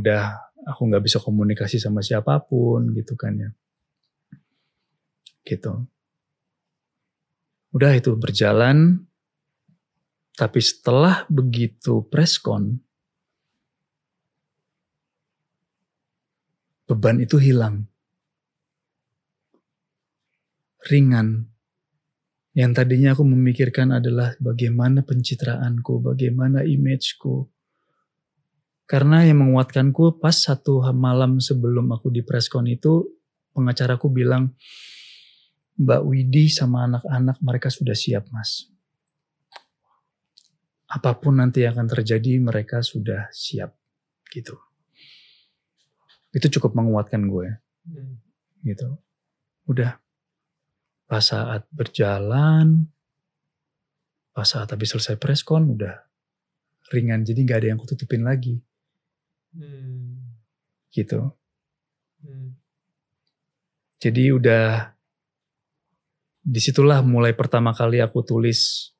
udah 0.00 0.22
aku 0.64 0.80
nggak 0.88 1.04
bisa 1.04 1.20
komunikasi 1.20 1.76
sama 1.76 2.00
siapa 2.00 2.40
pun, 2.40 2.96
gitu 2.96 3.14
kan 3.20 3.36
ya, 3.36 3.50
gitu. 5.44 5.84
Udah 7.78 7.94
itu 7.94 8.18
berjalan, 8.18 9.06
tapi 10.34 10.58
setelah 10.58 11.22
begitu 11.30 12.02
preskon, 12.10 12.82
beban 16.90 17.22
itu 17.22 17.38
hilang. 17.38 17.86
Ringan. 20.90 21.46
Yang 22.50 22.82
tadinya 22.82 23.14
aku 23.14 23.22
memikirkan 23.22 23.94
adalah 23.94 24.34
bagaimana 24.42 25.06
pencitraanku, 25.06 26.02
bagaimana 26.02 26.66
imageku. 26.66 27.46
Karena 28.90 29.22
yang 29.22 29.46
menguatkanku 29.46 30.18
pas 30.18 30.34
satu 30.34 30.82
malam 30.90 31.38
sebelum 31.38 31.94
aku 31.94 32.10
di 32.10 32.26
preskon 32.26 32.66
itu, 32.66 33.06
pengacaraku 33.54 34.10
bilang, 34.10 34.58
Mbak 35.78 36.02
Widi 36.04 36.50
sama 36.50 36.90
anak-anak 36.90 37.38
mereka 37.38 37.68
sudah 37.70 37.94
siap 37.94 38.26
mas. 38.34 38.66
apa 40.88 41.12
pun 41.20 41.36
nanti 41.36 41.68
yang 41.68 41.76
akan 41.76 41.84
terjadi 42.00 42.40
mereka 42.40 42.80
sudah 42.80 43.28
siap 43.28 43.76
gitu. 44.32 44.56
Itu 46.32 46.48
cukup 46.48 46.72
menguatkan 46.72 47.28
gue 47.28 47.60
Hmm. 47.84 48.16
gitu. 48.64 48.96
Udah 49.68 50.00
pas 51.04 51.20
saat 51.20 51.68
berjalan, 51.68 52.88
pas 54.32 54.48
saat 54.48 54.72
habis 54.72 54.96
selesai 54.96 55.20
preskon 55.20 55.76
udah 55.76 56.08
ringan 56.88 57.20
jadi 57.20 57.36
nggak 57.44 57.58
ada 57.60 57.68
yang 57.68 57.80
kututupin 57.80 58.24
lagi 58.24 58.64
Hmm. 59.52 60.40
gitu. 60.88 61.36
Hmm. 62.24 62.56
Jadi 64.00 64.32
udah 64.32 64.96
di 66.42 66.60
situlah 66.62 67.02
mulai 67.04 67.34
pertama 67.34 67.74
kali 67.74 68.00
aku 68.02 68.24
tulis 68.24 68.92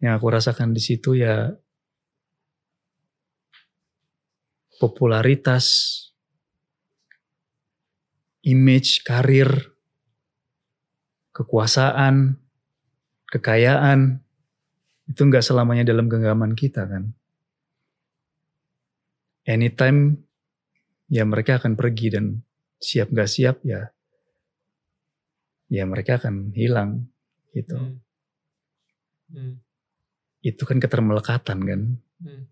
yang 0.00 0.18
aku 0.20 0.28
rasakan 0.28 0.76
di 0.76 0.82
situ 0.82 1.16
ya 1.16 1.56
popularitas, 4.76 5.66
image, 8.44 9.02
karir, 9.02 9.48
kekuasaan, 11.32 12.36
kekayaan 13.32 14.20
itu 15.08 15.20
nggak 15.22 15.44
selamanya 15.44 15.86
dalam 15.86 16.12
genggaman 16.12 16.52
kita 16.52 16.84
kan. 16.84 17.16
Anytime 19.46 20.26
ya 21.06 21.22
mereka 21.22 21.62
akan 21.62 21.78
pergi 21.78 22.18
dan 22.18 22.42
siap 22.82 23.14
nggak 23.14 23.30
siap 23.30 23.62
ya 23.62 23.95
ya 25.66 25.84
mereka 25.86 26.18
akan 26.22 26.54
hilang 26.54 27.10
gitu. 27.50 27.76
Hmm. 27.76 27.98
Hmm. 29.32 29.54
Itu 30.42 30.62
kan 30.62 30.78
ketermelekatan 30.78 31.58
kan 31.62 31.82
Hmm. 32.16 32.48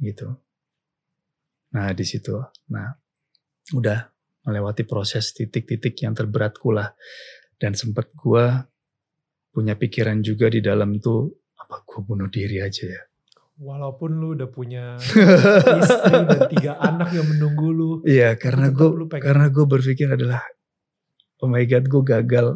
gitu. 0.00 0.40
Nah 1.76 1.92
di 1.92 2.04
situ, 2.08 2.32
nah 2.72 2.96
udah 3.76 4.08
melewati 4.48 4.88
proses 4.88 5.36
titik-titik 5.36 5.98
yang 6.00 6.16
terberatku 6.16 6.72
lah 6.72 6.96
dan 7.60 7.76
sempat 7.76 8.08
gua 8.16 8.64
punya 9.52 9.76
pikiran 9.76 10.24
juga 10.24 10.48
di 10.48 10.64
dalam 10.64 10.96
tuh 10.96 11.28
apa 11.60 11.84
gua 11.84 12.00
bunuh 12.08 12.28
diri 12.32 12.62
aja 12.64 12.88
ya. 12.88 13.02
Walaupun 13.56 14.20
lu 14.20 14.36
udah 14.36 14.48
punya 14.52 14.96
istri 15.80 16.12
dan 16.28 16.40
tiga 16.52 16.76
anak 16.76 17.12
yang 17.12 17.24
menunggu 17.24 17.68
lu. 17.72 17.90
Iya 18.04 18.36
karena 18.36 18.68
gue 18.68 19.08
karena 19.16 19.48
gue 19.48 19.64
berpikir 19.64 20.12
adalah 20.12 20.44
oh 21.40 21.48
my 21.48 21.64
god 21.64 21.84
gue 21.84 22.02
gagal, 22.02 22.46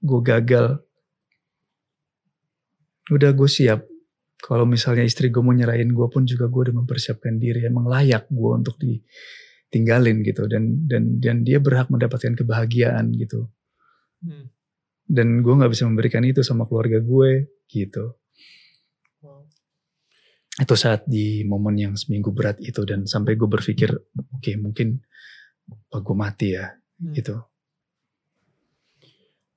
gue 0.00 0.20
gagal. 0.22 0.66
Udah 3.10 3.30
gue 3.34 3.50
siap. 3.50 3.84
Kalau 4.40 4.64
misalnya 4.64 5.04
istri 5.04 5.28
gue 5.28 5.42
mau 5.44 5.52
nyerahin 5.52 5.92
gue 5.92 6.06
pun 6.08 6.24
juga 6.24 6.48
gue 6.48 6.70
udah 6.70 6.76
mempersiapkan 6.80 7.36
diri 7.36 7.60
emang 7.62 7.84
layak 7.84 8.24
gue 8.32 8.50
untuk 8.56 8.80
ditinggalin 8.80 10.24
gitu 10.24 10.48
dan 10.48 10.88
dan 10.88 11.20
dan 11.20 11.44
dia 11.44 11.60
berhak 11.60 11.92
mendapatkan 11.92 12.32
kebahagiaan 12.34 13.12
gitu 13.14 13.48
Hmm. 14.20 14.52
dan 15.08 15.40
gue 15.40 15.48
nggak 15.48 15.72
bisa 15.72 15.88
memberikan 15.88 16.20
itu 16.28 16.44
sama 16.44 16.68
keluarga 16.68 17.00
gue 17.00 17.48
gitu 17.72 18.20
Wow. 19.24 19.48
itu 20.60 20.74
saat 20.76 21.08
di 21.08 21.40
momen 21.44 21.76
yang 21.80 21.96
seminggu 21.96 22.28
berat 22.28 22.60
itu 22.60 22.84
dan 22.84 23.08
sampai 23.08 23.36
gue 23.36 23.48
berpikir 23.48 23.96
oke 24.12 24.52
mungkin 24.60 25.00
apa 25.88 26.04
gue 26.04 26.16
mati 26.16 26.48
ya 26.52 26.68
Hmm. 27.00 27.16
gitu 27.16 27.32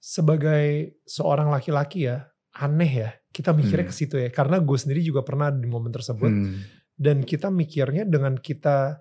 Sebagai 0.03 0.99
seorang 1.07 1.47
laki-laki 1.47 2.11
ya, 2.11 2.27
aneh 2.59 2.91
ya. 2.91 3.09
Kita 3.31 3.55
mikirnya 3.55 3.87
Hmm. 3.87 3.91
ke 3.91 3.95
situ 3.95 4.15
ya. 4.19 4.27
Karena 4.27 4.59
gue 4.59 4.75
sendiri 4.75 4.99
juga 4.99 5.23
pernah 5.23 5.47
di 5.47 5.63
momen 5.63 5.95
tersebut. 5.95 6.27
Hmm. 6.27 6.59
Dan 6.91 7.23
kita 7.23 7.47
mikirnya 7.47 8.03
dengan 8.03 8.35
kita 8.35 8.99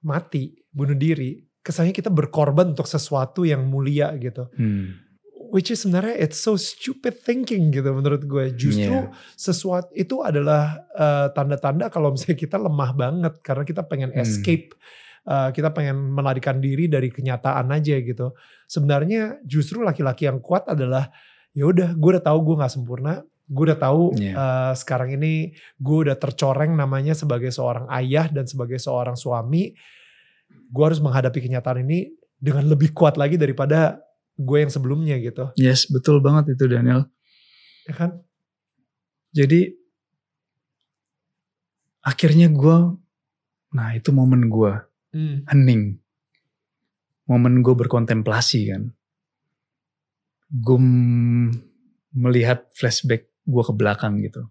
mati, 0.00 0.54
bunuh 0.70 0.94
diri. 0.94 1.42
Kesannya 1.60 1.90
kita 1.90 2.14
berkorban 2.14 2.78
untuk 2.78 2.86
sesuatu 2.86 3.42
yang 3.42 3.66
mulia 3.66 4.14
gitu. 4.16 4.46
Hmm. 4.54 5.02
Which 5.50 5.74
is 5.74 5.82
sebenarnya 5.82 6.14
it's 6.14 6.38
so 6.38 6.54
stupid 6.54 7.18
thinking 7.20 7.74
gitu 7.74 7.90
menurut 7.90 8.22
gue. 8.22 8.54
Justru 8.54 9.02
Iya. 9.02 9.10
sesuatu 9.34 9.90
itu 9.92 10.22
adalah 10.22 10.78
eh, 10.94 11.26
tanda-tanda 11.34 11.90
kalau 11.90 12.14
misalnya 12.14 12.38
kita 12.38 12.56
lemah 12.56 12.90
banget. 12.94 13.34
Karena 13.42 13.66
kita 13.66 13.82
pengen 13.82 14.14
Hmm. 14.14 14.22
escape. 14.22 14.72
Eh, 15.26 15.48
kita 15.50 15.74
pengen 15.74 16.14
melarikan 16.14 16.62
diri 16.62 16.86
dari 16.86 17.10
kenyataan 17.10 17.66
aja 17.74 17.98
gitu. 17.98 18.32
Sebenarnya 18.70 19.42
justru 19.42 19.82
laki-laki 19.82 20.30
yang 20.30 20.38
kuat 20.38 20.70
adalah 20.70 21.10
ya 21.50 21.66
udah 21.66 21.92
gue 21.98 22.10
udah 22.16 22.24
tahu 22.24 22.38
gue 22.46 22.54
nggak 22.62 22.72
sempurna. 22.72 23.14
Gue 23.46 23.70
udah 23.70 23.78
tahu 23.78 24.14
Iya. 24.18 24.34
eh, 24.34 24.72
sekarang 24.74 25.14
ini 25.18 25.54
gue 25.78 25.96
udah 26.08 26.16
tercoreng 26.18 26.74
namanya 26.74 27.14
sebagai 27.14 27.50
seorang 27.50 27.86
ayah 27.94 28.26
dan 28.30 28.46
sebagai 28.46 28.78
seorang 28.78 29.14
suami. 29.14 29.74
Gue 30.70 30.84
harus 30.86 30.98
menghadapi 31.02 31.42
kenyataan 31.42 31.82
ini 31.86 32.10
dengan 32.38 32.66
lebih 32.66 32.90
kuat 32.94 33.18
lagi 33.18 33.38
daripada 33.38 33.98
gue 34.36 34.58
yang 34.62 34.70
sebelumnya 34.70 35.16
gitu. 35.18 35.50
Yes, 35.56 35.88
betul 35.88 36.20
banget 36.20 36.54
itu 36.58 36.68
Daniel. 36.68 37.08
Ya 37.88 37.94
kan? 37.96 38.20
Jadi 39.32 39.72
akhirnya 42.02 42.46
gue, 42.52 42.76
nah 43.74 43.88
itu 43.94 44.10
momen 44.14 44.46
gue 44.46 44.72
Hmm. 45.14 45.46
hening, 45.48 46.02
momen 47.30 47.62
gue 47.64 47.74
berkontemplasi 47.74 48.60
kan. 48.70 48.82
Gue 50.50 50.78
melihat 52.14 52.70
flashback 52.74 53.30
gue 53.46 53.62
ke 53.62 53.72
belakang 53.72 54.22
gitu. 54.22 54.46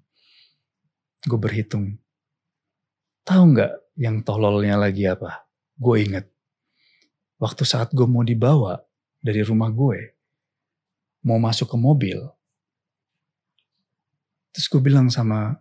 Gue 1.28 1.40
berhitung. 1.40 2.00
Tahu 3.26 3.44
nggak 3.56 3.74
yang 4.00 4.22
tololnya 4.22 4.78
lagi 4.78 5.06
apa? 5.08 5.48
Gue 5.76 6.06
inget. 6.06 6.28
Waktu 7.42 7.64
saat 7.68 7.92
gue 7.92 8.08
mau 8.08 8.24
dibawa 8.24 8.80
dari 9.20 9.44
rumah 9.44 9.68
gue, 9.70 10.16
mau 11.26 11.42
masuk 11.42 11.74
ke 11.74 11.78
mobil, 11.78 12.20
Terus 14.56 14.72
gue 14.72 14.80
bilang 14.80 15.12
sama 15.12 15.60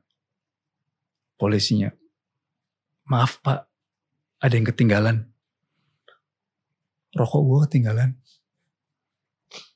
polisinya, 1.34 1.90
maaf 3.10 3.42
pak, 3.42 3.66
ada 4.44 4.52
yang 4.60 4.68
ketinggalan. 4.68 5.24
Rokok 7.16 7.40
gue 7.40 7.58
ketinggalan. 7.64 8.12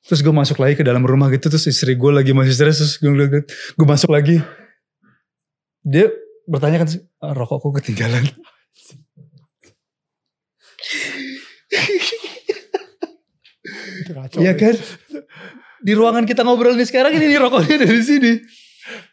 Terus 0.04 0.20
gue 0.20 0.35
masuk 0.35 0.61
lagi 0.61 0.76
ke 0.76 0.85
dalam 0.85 1.04
rumah 1.09 1.33
gitu, 1.33 1.48
terus 1.48 1.64
istri 1.64 1.96
gue 1.96 2.12
lagi 2.12 2.37
masih 2.37 2.52
stres, 2.52 2.76
terus 2.81 3.00
gue 3.00 3.09
ngeliat, 3.09 3.48
gue 3.48 3.87
masuk 3.88 4.12
lagi. 4.12 4.44
Dia 5.85 6.12
bertanya 6.44 6.85
kan, 6.85 6.88
"Ah, 7.20 7.33
rokokku 7.33 7.72
ketinggalan. 7.81 8.24
Itu 14.04 14.12
kacau. 14.16 14.38
Iya 14.40 14.52
ya. 14.52 14.61
kan? 14.61 14.74
Di 15.85 15.92
ruangan 15.92 16.24
kita 16.24 16.42
ngobrol 16.42 16.74
nih 16.74 16.88
sekarang 16.88 17.12
ini 17.16 17.37
rokoknya 17.37 17.85
dari 17.85 18.02
sini. 18.02 18.33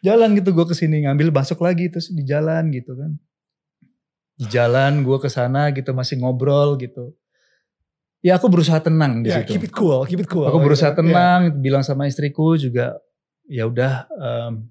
Jalan 0.00 0.32
gitu 0.40 0.56
gue 0.56 0.66
ke 0.66 0.74
sini 0.74 1.04
ngambil 1.04 1.28
masuk 1.30 1.60
lagi 1.60 1.92
terus 1.92 2.08
di 2.08 2.24
jalan 2.24 2.72
gitu 2.72 2.96
kan. 2.96 3.20
Di 4.36 4.44
jalan 4.46 5.00
gue 5.00 5.16
ke 5.16 5.26
sana 5.26 5.72
gitu 5.72 5.90
masih 5.90 6.20
ngobrol 6.20 6.76
gitu. 6.76 7.16
Ya 8.20 8.36
aku 8.36 8.48
berusaha 8.48 8.76
tenang 8.78 9.22
di 9.22 9.30
Ya, 9.30 9.40
situ. 9.40 9.54
keep 9.54 9.64
it 9.64 9.72
cool, 9.72 10.04
keep 10.04 10.20
it 10.20 10.28
cool. 10.28 10.44
Aku 10.44 10.58
berusaha 10.58 10.92
Gitu. 10.92 11.00
tenang, 11.00 11.56
bilang 11.56 11.80
sama 11.80 12.04
istriku 12.04 12.54
juga 12.54 12.98
ya 13.46 13.64
udah 13.64 14.04
em, 14.10 14.66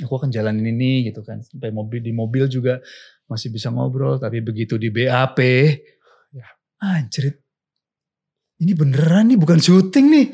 aku 0.00 0.12
akan 0.12 0.28
jalanin 0.28 0.66
ini 0.66 1.06
gitu 1.06 1.22
kan. 1.22 1.40
Sampai 1.40 1.70
mobil 1.70 1.98
di 1.98 2.10
mobil 2.10 2.44
juga 2.44 2.82
masih 3.24 3.48
bisa 3.48 3.70
ngobrol 3.70 4.18
tapi 4.18 4.40
begitu 4.40 4.74
di 4.74 4.90
BAP 4.90 5.38
Ya. 6.30 6.46
anjrit. 6.78 7.38
Ini 8.58 8.74
beneran 8.74 9.30
nih 9.30 9.38
bukan 9.38 9.56
syuting 9.56 10.06
nih. 10.10 10.26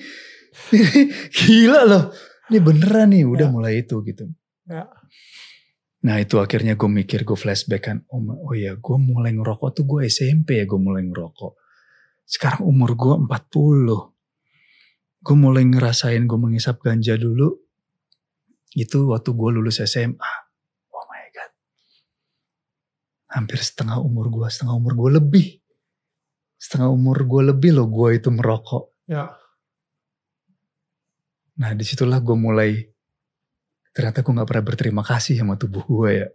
Gila 1.37 1.85
loh. 1.85 2.05
Ini 2.49 2.59
beneran 2.59 3.13
nih 3.13 3.23
udah 3.23 3.47
Ya. 3.47 3.53
mulai 3.53 3.73
itu 3.81 4.01
gitu. 4.03 4.27
Ya. 4.65 4.89
Nah 6.05 6.21
itu 6.21 6.37
akhirnya 6.37 6.77
gue 6.77 6.91
mikir 6.91 7.25
gue 7.25 7.39
flashback 7.39 7.89
kan. 7.89 8.05
Oh, 8.13 8.21
oh 8.21 8.53
ya 8.53 8.77
gue 8.77 8.97
mulai 9.01 9.33
ngerokok 9.33 9.71
tuh 9.73 9.85
gue 9.89 10.11
SMP 10.11 10.61
ya 10.61 10.69
gue 10.69 10.77
mulai 10.77 11.07
ngerokok. 11.09 11.57
Sekarang 12.27 12.69
umur 12.69 12.99
gue 12.99 13.15
40. 13.17 15.25
Gue 15.25 15.37
mulai 15.39 15.65
ngerasain 15.65 16.27
gue 16.27 16.39
mengisap 16.39 16.85
ganja 16.85 17.17
dulu. 17.17 17.55
Itu 18.77 19.15
waktu 19.15 19.31
gue 19.33 19.51
lulus 19.57 19.81
SMA. 19.81 20.33
Oh 20.93 21.05
my 21.09 21.27
God. 21.33 21.51
Hampir 23.33 23.59
setengah 23.63 24.03
umur 24.03 24.29
gue. 24.29 24.47
Setengah 24.53 24.77
umur 24.77 24.93
gue 24.99 25.11
lebih. 25.23 25.47
Setengah 26.61 26.93
umur 26.93 27.25
gue 27.25 27.43
lebih 27.55 27.73
loh 27.73 27.89
gue 27.89 28.21
itu 28.21 28.29
merokok. 28.29 28.93
Ya. 29.09 29.33
Nah 31.57 31.73
di 31.73 31.85
situlah 31.87 32.21
gue 32.21 32.37
mulai. 32.37 32.96
Ternyata 33.97 34.21
gue 34.21 34.37
gak 34.37 34.49
pernah 34.53 34.67
berterima 34.69 35.01
kasih 35.01 35.41
sama 35.41 35.57
tubuh 35.57 35.81
gue 35.89 36.11
ya. 36.21 36.29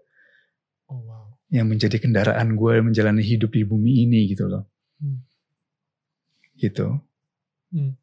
Oh 0.89 1.05
wow. 1.05 1.29
yang 1.53 1.69
menjadi 1.69 2.01
kendaraan 2.01 2.57
gue 2.57 2.73
menjalani 2.81 3.21
hidup 3.21 3.53
di 3.53 3.61
bumi 3.61 4.09
ini 4.09 4.25
gitu 4.33 4.49
loh. 4.49 4.65
Hmm. 4.97 5.21
Gitu. 6.57 6.87
Hmm. 7.69 7.93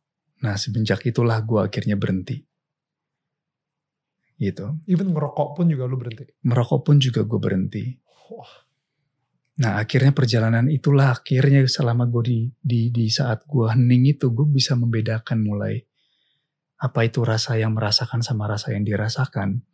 Nah 0.47 0.55
semenjak 0.55 1.03
itulah 1.03 1.42
gue 1.42 1.59
akhirnya 1.59 1.99
berhenti. 1.99 2.47
gitu. 4.38 4.79
Even 4.87 5.11
ngerokok 5.11 5.59
pun 5.59 5.66
juga 5.66 5.90
lu 5.90 5.99
berhenti. 5.99 6.31
Merokok 6.47 6.81
pun 6.87 7.03
juga 7.03 7.27
gue 7.27 7.40
berhenti. 7.42 7.85
Wah. 8.31 8.55
Nah 9.59 9.83
akhirnya 9.83 10.14
perjalanan 10.14 10.71
itulah 10.71 11.18
akhirnya 11.18 11.66
selama 11.66 12.07
gue 12.07 12.23
di, 12.23 12.38
di, 12.55 12.81
di 12.94 13.11
saat 13.11 13.42
gue 13.42 13.66
hening 13.66 14.14
itu 14.14 14.31
gue 14.31 14.47
bisa 14.47 14.79
membedakan 14.79 15.42
mulai 15.42 15.83
apa 16.79 17.01
itu 17.03 17.27
rasa 17.27 17.59
yang 17.59 17.75
merasakan 17.75 18.23
sama 18.23 18.47
rasa 18.47 18.71
yang 18.75 18.87
dirasakan. 18.87 19.67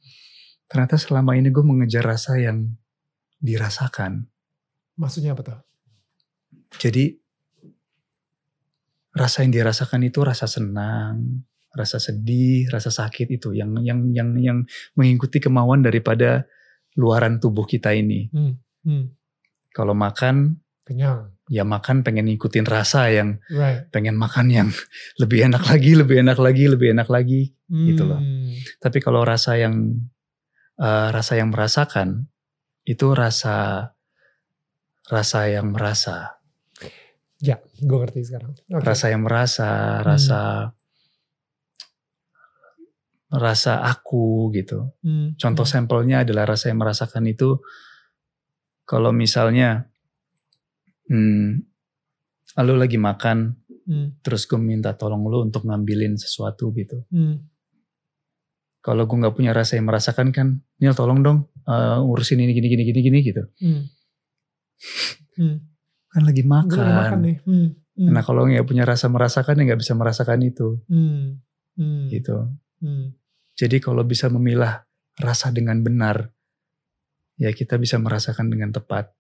Ternyata 0.69 0.97
selama 0.97 1.37
ini 1.37 1.53
gue 1.53 1.65
mengejar 1.65 2.05
rasa 2.05 2.41
yang 2.41 2.73
dirasakan. 3.39 4.25
Maksudnya 4.97 5.37
apa 5.37 5.43
tuh? 5.45 5.61
Jadi 6.81 7.13
rasa 9.15 9.45
yang 9.45 9.53
dirasakan 9.53 10.01
itu 10.09 10.25
rasa 10.25 10.49
senang, 10.49 11.45
rasa 11.77 12.01
sedih, 12.01 12.67
rasa 12.73 12.89
sakit 12.89 13.37
itu 13.37 13.53
yang 13.53 13.77
yang 13.85 14.11
yang 14.11 14.35
yang 14.41 14.59
mengikuti 14.97 15.39
kemauan 15.39 15.85
daripada 15.85 16.49
luaran 16.97 17.37
tubuh 17.39 17.69
kita 17.69 17.93
ini. 17.93 18.33
Hmm. 18.33 18.57
Hmm. 18.83 19.13
Kalau 19.75 19.93
makan 19.93 20.65
Kenyang. 20.85 21.34
Ya 21.47 21.61
makan 21.63 22.01
pengen 22.01 22.25
ngikutin 22.25 22.65
rasa 22.65 23.13
yang 23.13 23.37
Right. 23.53 23.93
pengen 23.93 24.17
makan 24.17 24.49
yang 24.49 24.69
lebih 25.23 25.45
enak 25.45 25.63
lagi, 25.65 25.93
lebih 25.93 26.25
enak 26.25 26.39
lagi, 26.39 26.65
lebih 26.67 26.89
enak 26.93 27.09
lagi. 27.09 27.53
Gitu 27.69 28.05
loh. 28.05 28.21
Hmm. 28.21 28.53
Tapi 28.79 28.99
kalau 29.01 29.25
rasa 29.25 29.57
yang 29.57 29.99
eh, 30.77 31.09
rasa 31.11 31.37
yang 31.37 31.49
merasakan 31.51 32.29
itu 32.85 33.13
rasa 33.13 33.89
rasa 35.07 35.49
yang 35.49 35.73
merasa, 35.73 36.37
Ya, 37.45 37.61
gue 37.77 37.99
ngerti 38.01 38.25
sekarang. 38.25 38.57
Oke. 38.73 38.81
rasa 38.81 39.13
yang 39.13 39.21
merasa, 39.21 40.01
rasa 40.01 40.73
rasa 43.29 43.83
aku 43.83 44.49
gitu. 44.55 44.95
Hmm. 45.03 45.35
Contoh 45.35 45.67
Hmm. 45.67 45.73
sampelnya 45.85 46.23
adalah 46.23 46.47
rasa 46.47 46.71
yang 46.71 46.79
merasakan 46.81 47.27
itu 47.27 47.59
kalau 48.85 49.11
misalnya 49.11 49.91
hmm, 51.09 51.49
lu 52.63 52.75
lagi 52.79 52.99
makan 53.01 53.59
Hmm. 53.85 54.17
terus 54.25 54.49
gue 54.49 54.57
minta 54.57 54.97
tolong 54.97 55.29
lu 55.29 55.45
untuk 55.45 55.69
ngambilin 55.69 56.17
sesuatu 56.17 56.73
gitu. 56.73 57.05
Hmm. 57.13 57.45
Kalau 58.81 59.05
gue 59.05 59.17
nggak 59.21 59.37
punya 59.37 59.53
rasa 59.53 59.77
yang 59.77 59.85
merasakan 59.85 60.33
kan, 60.33 60.65
Nil 60.81 60.97
tolong 60.97 61.21
dong 61.21 61.53
uh, 61.69 62.01
urusin 62.01 62.41
ini 62.41 62.57
gini 62.57 62.73
gini 62.73 62.83
gini 62.89 63.01
gini 63.05 63.19
gitu. 63.21 63.45
Hmm. 63.61 63.83
Hmm. 65.37 65.57
Kan 66.09 66.23
lagi 66.25 66.49
makan. 66.49 66.81
lagi 66.81 66.95
makan 66.97 67.19
nih. 67.29 67.37
Hmm. 67.45 67.69
Hmm. 67.93 68.09
Nah 68.09 68.23
kalau 68.25 68.49
nggak 68.49 68.65
punya 68.65 68.89
rasa 68.89 69.13
merasakan 69.13 69.61
ya 69.61 69.63
nggak 69.69 69.81
bisa 69.85 69.93
merasakan 69.93 70.41
itu 70.41 70.81
Hmm. 70.89 71.45
Hmm. 71.77 72.09
gitu. 72.09 72.57
Hmm. 72.81 73.13
Jadi 73.53 73.85
kalau 73.85 74.01
bisa 74.09 74.33
memilah 74.33 74.81
rasa 75.21 75.53
dengan 75.53 75.77
benar, 75.85 76.33
ya 77.37 77.53
kita 77.53 77.77
bisa 77.77 78.01
merasakan 78.01 78.49
dengan 78.49 78.73
tepat 78.73 79.13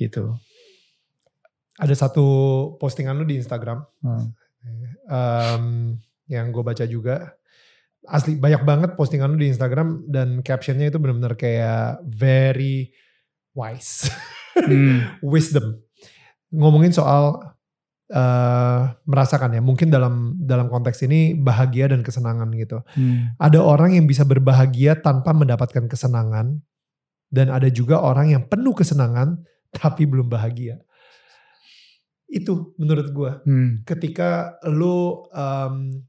gitu. 0.00 0.34
Ada 1.74 2.06
satu 2.06 2.26
postingan 2.78 3.18
lu 3.18 3.26
di 3.26 3.36
Instagram 3.36 3.82
Hmm. 4.00 4.30
em, 5.10 5.64
yang 6.26 6.48
gue 6.48 6.62
baca 6.62 6.84
juga. 6.84 7.34
Asli 8.04 8.36
banyak 8.36 8.62
banget 8.62 8.90
postingan 8.94 9.32
lu 9.32 9.40
di 9.40 9.48
Instagram 9.48 10.04
dan 10.08 10.40
captionnya 10.40 10.88
itu 10.88 10.96
benar-benar 10.96 11.34
kayak 11.34 12.04
very 12.04 12.92
wise, 13.52 14.08
Hmm. 14.56 15.04
wisdom. 15.34 15.80
Ngomongin 16.48 16.92
soal 16.92 17.40
eh, 18.04 18.80
merasakan 19.08 19.56
ya, 19.56 19.62
mungkin 19.64 19.88
dalam 19.88 20.36
dalam 20.36 20.68
konteks 20.68 21.02
ini 21.02 21.32
bahagia 21.32 21.88
dan 21.88 22.04
kesenangan 22.04 22.52
gitu. 22.52 22.84
Hmm. 22.94 23.32
Ada 23.40 23.64
orang 23.64 23.96
yang 23.96 24.04
bisa 24.04 24.28
berbahagia 24.28 25.00
tanpa 25.00 25.32
mendapatkan 25.32 25.88
kesenangan 25.88 26.60
dan 27.32 27.48
ada 27.48 27.66
juga 27.72 27.98
orang 27.98 28.30
yang 28.30 28.44
penuh 28.44 28.76
kesenangan 28.76 29.40
tapi 29.72 30.04
belum 30.04 30.28
bahagia. 30.28 30.84
Itu 32.34 32.74
menurut 32.76 33.08
gue 33.10 33.32
Hmm. 33.46 33.70
ketika 33.86 34.58
lu 34.66 35.22
em, 35.30 36.02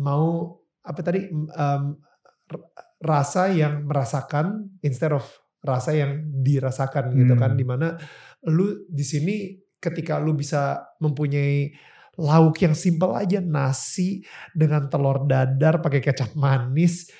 mau 0.00 0.56
apa 0.80 1.00
tadi 1.00 1.28
r- 1.28 2.68
rasa 3.00 3.52
yang 3.52 3.84
merasakan 3.84 4.80
instead 4.80 5.12
of 5.12 5.24
rasa 5.60 5.92
yang 5.92 6.12
dirasakan 6.40 7.12
gitu 7.14 7.36
Hmm. 7.36 7.40
kan 7.40 7.52
di 7.54 7.64
mana 7.64 7.96
lu 8.44 8.84
di 8.88 9.04
sini 9.04 9.36
ketika 9.76 10.16
lu 10.16 10.32
bisa 10.32 10.80
mempunyai 10.96 11.72
lauk 12.14 12.56
yang 12.62 12.72
simpel 12.72 13.12
aja 13.12 13.42
nasi 13.42 14.22
dengan 14.54 14.86
telur 14.86 15.26
dadar 15.26 15.82
pakai 15.82 15.98
kecap 15.98 16.32
manis 16.34 17.10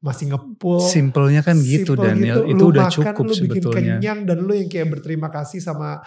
masih 0.00 0.32
ngepul 0.32 0.80
Simpelnya 0.80 1.40
kan 1.40 1.56
gitu 1.56 1.92
Simple 1.92 2.08
Daniel, 2.08 2.48
itu 2.48 2.56
Lu 2.56 2.72
udah 2.72 2.88
makan, 2.88 2.94
cukup 2.96 3.24
lu 3.24 3.34
bikin 3.36 3.62
sebetulnya. 3.62 3.76
kenyang 4.00 4.18
dan 4.24 4.38
lu 4.40 4.52
yang 4.52 4.66
kayak 4.66 4.88
berterima 4.88 5.28
kasih 5.28 5.60
sama 5.60 6.00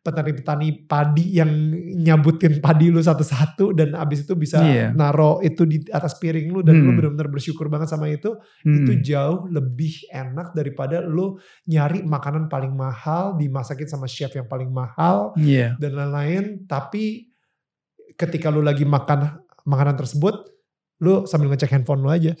petani-petani 0.00 0.88
padi 0.88 1.36
yang 1.36 1.50
nyabutin 2.00 2.56
padi 2.58 2.88
lu 2.88 2.98
satu-satu 2.98 3.76
dan 3.76 3.92
abis 3.92 4.24
itu 4.24 4.32
bisa 4.32 4.56
Iya. 4.56 4.96
naro 4.96 5.44
itu 5.44 5.68
di 5.68 5.84
atas 5.92 6.16
piring 6.16 6.48
lu 6.48 6.64
dan 6.64 6.78
lu 6.78 6.88
Hmm. 6.88 6.96
benar-benar 6.96 7.28
bersyukur 7.28 7.68
banget 7.68 7.92
sama 7.92 8.08
itu 8.08 8.32
Hmm. 8.64 8.80
itu 8.80 8.96
jauh 9.04 9.44
lebih 9.46 10.08
enak 10.08 10.56
daripada 10.56 11.04
lu 11.04 11.36
nyari 11.66 12.00
makanan 12.00 12.48
paling 12.48 12.72
mahal 12.72 13.36
dimasakin 13.36 13.84
sama 13.86 14.08
chef 14.08 14.32
yang 14.32 14.48
paling 14.48 14.72
mahal 14.72 15.36
Iya. 15.36 15.76
dan 15.76 15.92
lain-lain 15.92 16.64
tapi 16.64 17.28
ketika 18.16 18.48
lu 18.48 18.64
lagi 18.64 18.88
makan 18.88 19.36
makanan 19.62 20.00
tersebut 20.00 20.48
lu 21.00 21.24
sambil 21.24 21.48
ngecek 21.48 21.72
handphone 21.72 22.00
lu 22.00 22.08
aja 22.08 22.32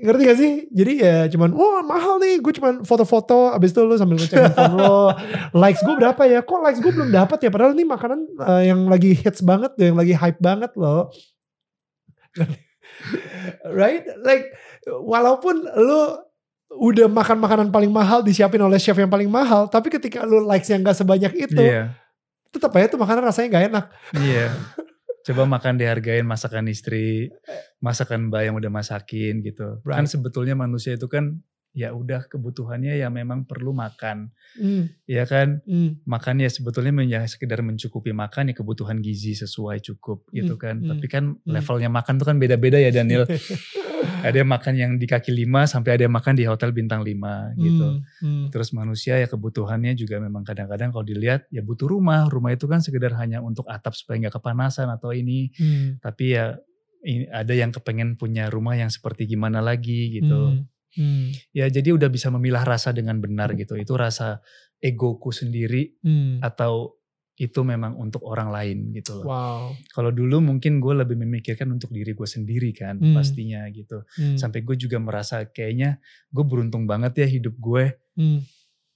ngerti 0.00 0.22
gak 0.24 0.38
sih? 0.38 0.52
Jadi 0.70 0.92
ya 1.00 1.26
cuman 1.28 1.50
wah 1.52 1.80
mahal 1.82 2.18
nih. 2.18 2.38
Gue 2.38 2.52
cuman 2.52 2.82
foto-foto 2.84 3.50
abis 3.50 3.70
itu 3.70 3.80
lu 3.82 3.94
sambil 3.94 4.16
ngecek 4.18 4.38
handphone 4.38 4.74
lo 4.76 5.12
likes 5.56 5.80
gue 5.82 5.94
berapa 5.96 6.22
ya? 6.26 6.40
Kok 6.42 6.60
likes 6.62 6.80
gue 6.80 6.92
belum 6.92 7.10
dapat 7.10 7.38
ya? 7.42 7.50
Padahal 7.50 7.72
ini 7.72 7.84
makanan 7.84 8.18
eh, 8.38 8.62
yang 8.70 8.86
lagi 8.86 9.14
hits 9.14 9.40
banget 9.40 9.72
yang 9.78 9.96
lagi 9.96 10.14
hype 10.14 10.40
banget 10.40 10.72
loh. 10.76 11.08
Right? 13.64 14.04
Like 14.20 14.52
walaupun 14.86 15.64
lu 15.64 16.02
udah 16.70 17.10
makan 17.10 17.40
makanan 17.42 17.68
paling 17.74 17.90
mahal 17.90 18.22
disiapin 18.22 18.60
oleh 18.62 18.78
chef 18.78 18.94
yang 18.94 19.10
paling 19.10 19.26
mahal 19.26 19.66
tapi 19.66 19.90
ketika 19.90 20.22
lu 20.22 20.38
likes 20.46 20.70
yang 20.70 20.86
gak 20.86 20.94
sebanyak 20.94 21.32
itu 21.34 21.58
Iya. 21.58 21.98
tetap 22.54 22.70
aja 22.78 22.86
tuh 22.86 23.00
makanan 23.00 23.26
rasanya 23.26 23.48
gak 23.50 23.64
enak. 23.74 23.84
Iya. 24.14 24.46
Coba 25.20 25.44
makan 25.44 25.76
dihargain 25.76 26.24
masakan 26.24 26.70
istri, 26.72 27.28
masakan 27.84 28.32
mbak 28.32 28.48
yang 28.48 28.54
udah 28.56 28.72
masakin 28.72 29.44
gitu. 29.44 29.84
Kan 29.84 30.08
sebetulnya 30.08 30.56
manusia 30.56 30.96
itu 30.96 31.06
kan 31.12 31.44
ya 31.70 31.94
udah 31.94 32.26
kebutuhannya 32.26 32.98
ya 32.98 33.06
memang 33.08 33.46
perlu 33.46 33.70
makan. 33.70 34.34
Hmm, 34.58 34.90
Ya 35.06 35.22
kan? 35.22 35.62
hmm, 35.62 36.02
Makan 36.02 36.42
ya 36.42 36.50
sebetulnya 36.50 36.90
ya 37.06 37.22
sekedar 37.24 37.62
mencukupi 37.62 38.10
makan 38.10 38.50
ya 38.50 38.54
kebutuhan 38.54 38.98
gizi 38.98 39.34
sesuai 39.34 39.78
cukup 39.80 40.26
gitu 40.30 40.58
Hmm, 40.58 40.62
kan. 40.62 40.76
hmm, 40.82 40.88
Tapi 40.90 41.06
kan 41.06 41.24
hmm. 41.38 41.46
levelnya 41.46 41.86
makan 41.86 42.18
tuh 42.18 42.26
kan 42.26 42.36
beda-beda 42.36 42.76
ya 42.76 42.90
Daniel. 42.90 43.22
ada 44.26 44.32
yang 44.34 44.48
makan 44.48 44.74
yang 44.76 44.92
di 44.96 45.04
kaki 45.04 45.30
lima 45.30 45.64
sampai 45.64 45.96
ada 45.96 46.08
yang 46.08 46.12
makan 46.12 46.34
di 46.34 46.44
hotel 46.44 46.72
bintang 46.72 47.00
lima 47.00 47.52
gitu. 47.56 48.00
Hmm, 48.20 48.48
Terus 48.50 48.72
manusia 48.72 49.16
ya 49.16 49.28
kebutuhannya 49.28 49.92
juga 49.94 50.18
memang 50.18 50.42
kadang-kadang 50.42 50.90
kalau 50.90 51.04
dilihat 51.04 51.46
ya 51.48 51.62
butuh 51.62 51.86
rumah. 51.86 52.26
Rumah 52.26 52.50
itu 52.50 52.66
kan 52.66 52.82
sekedar 52.82 53.14
hanya 53.14 53.38
untuk 53.40 53.68
atap 53.68 53.94
supaya 53.94 54.26
nggak 54.26 54.36
kepanasan 54.40 54.90
atau 54.90 55.14
ini. 55.14 55.52
hmm, 55.54 56.02
Tapi 56.02 56.24
ya 56.34 56.56
ini 57.00 57.24
ada 57.32 57.54
yang 57.56 57.72
kepengen 57.72 58.16
punya 58.16 58.52
rumah 58.52 58.76
yang 58.76 58.90
seperti 58.90 59.24
gimana 59.24 59.62
lagi 59.62 60.18
gitu. 60.18 60.58
hmm, 60.58 60.68
hmm, 60.94 61.52
Ya 61.52 61.66
jadi 61.66 61.92
udah 61.92 62.08
bisa 62.08 62.30
memilah 62.30 62.62
rasa 62.62 62.90
dengan 62.90 63.18
benar 63.18 63.52
gitu. 63.54 63.74
Itu 63.74 63.94
rasa 63.94 64.40
egoku 64.80 65.30
sendiri 65.30 65.98
hmm. 66.00 66.40
atau 66.40 66.96
itu 67.36 67.64
memang 67.64 67.96
untuk 67.96 68.20
orang 68.28 68.52
lain 68.52 68.92
gitu 68.92 69.16
loh. 69.16 69.24
Wow. 69.24 69.64
Kalau 69.90 70.12
dulu 70.12 70.44
mungkin 70.44 70.76
gue 70.76 70.92
lebih 70.92 71.16
memikirkan 71.16 71.72
untuk 71.72 71.88
diri 71.88 72.12
gue 72.12 72.28
sendiri 72.28 72.68
kan 72.76 73.00
Hmm. 73.00 73.16
pastinya 73.16 73.64
gitu. 73.72 74.04
Hmm, 74.20 74.36
Sampai 74.36 74.60
gue 74.60 74.76
juga 74.76 75.00
merasa 75.00 75.48
kayaknya 75.48 75.96
gue 76.28 76.44
beruntung 76.44 76.84
banget 76.84 77.16
ya 77.16 77.26
hidup 77.26 77.56
gue 77.56 77.96
hmm, 78.20 78.44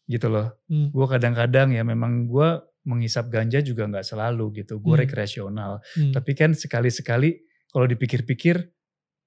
gitu 0.07 0.29
loh. 0.29 0.53
hmm, 0.69 0.93
gue 0.93 1.07
kadang-kadang 1.09 1.73
ya 1.73 1.81
memang 1.81 2.29
gue 2.29 2.49
menghisap 2.85 3.33
ganja 3.33 3.65
juga 3.65 3.89
nggak 3.89 4.05
selalu 4.05 4.61
gitu 4.61 4.77
gue 4.77 4.93
Hmm. 4.93 5.03
rekreasional 5.09 5.81
hmm. 5.97 6.13
tapi 6.13 6.37
kan 6.37 6.53
sekali-sekali 6.53 7.41
kalau 7.73 7.89
dipikir-pikir 7.89 8.61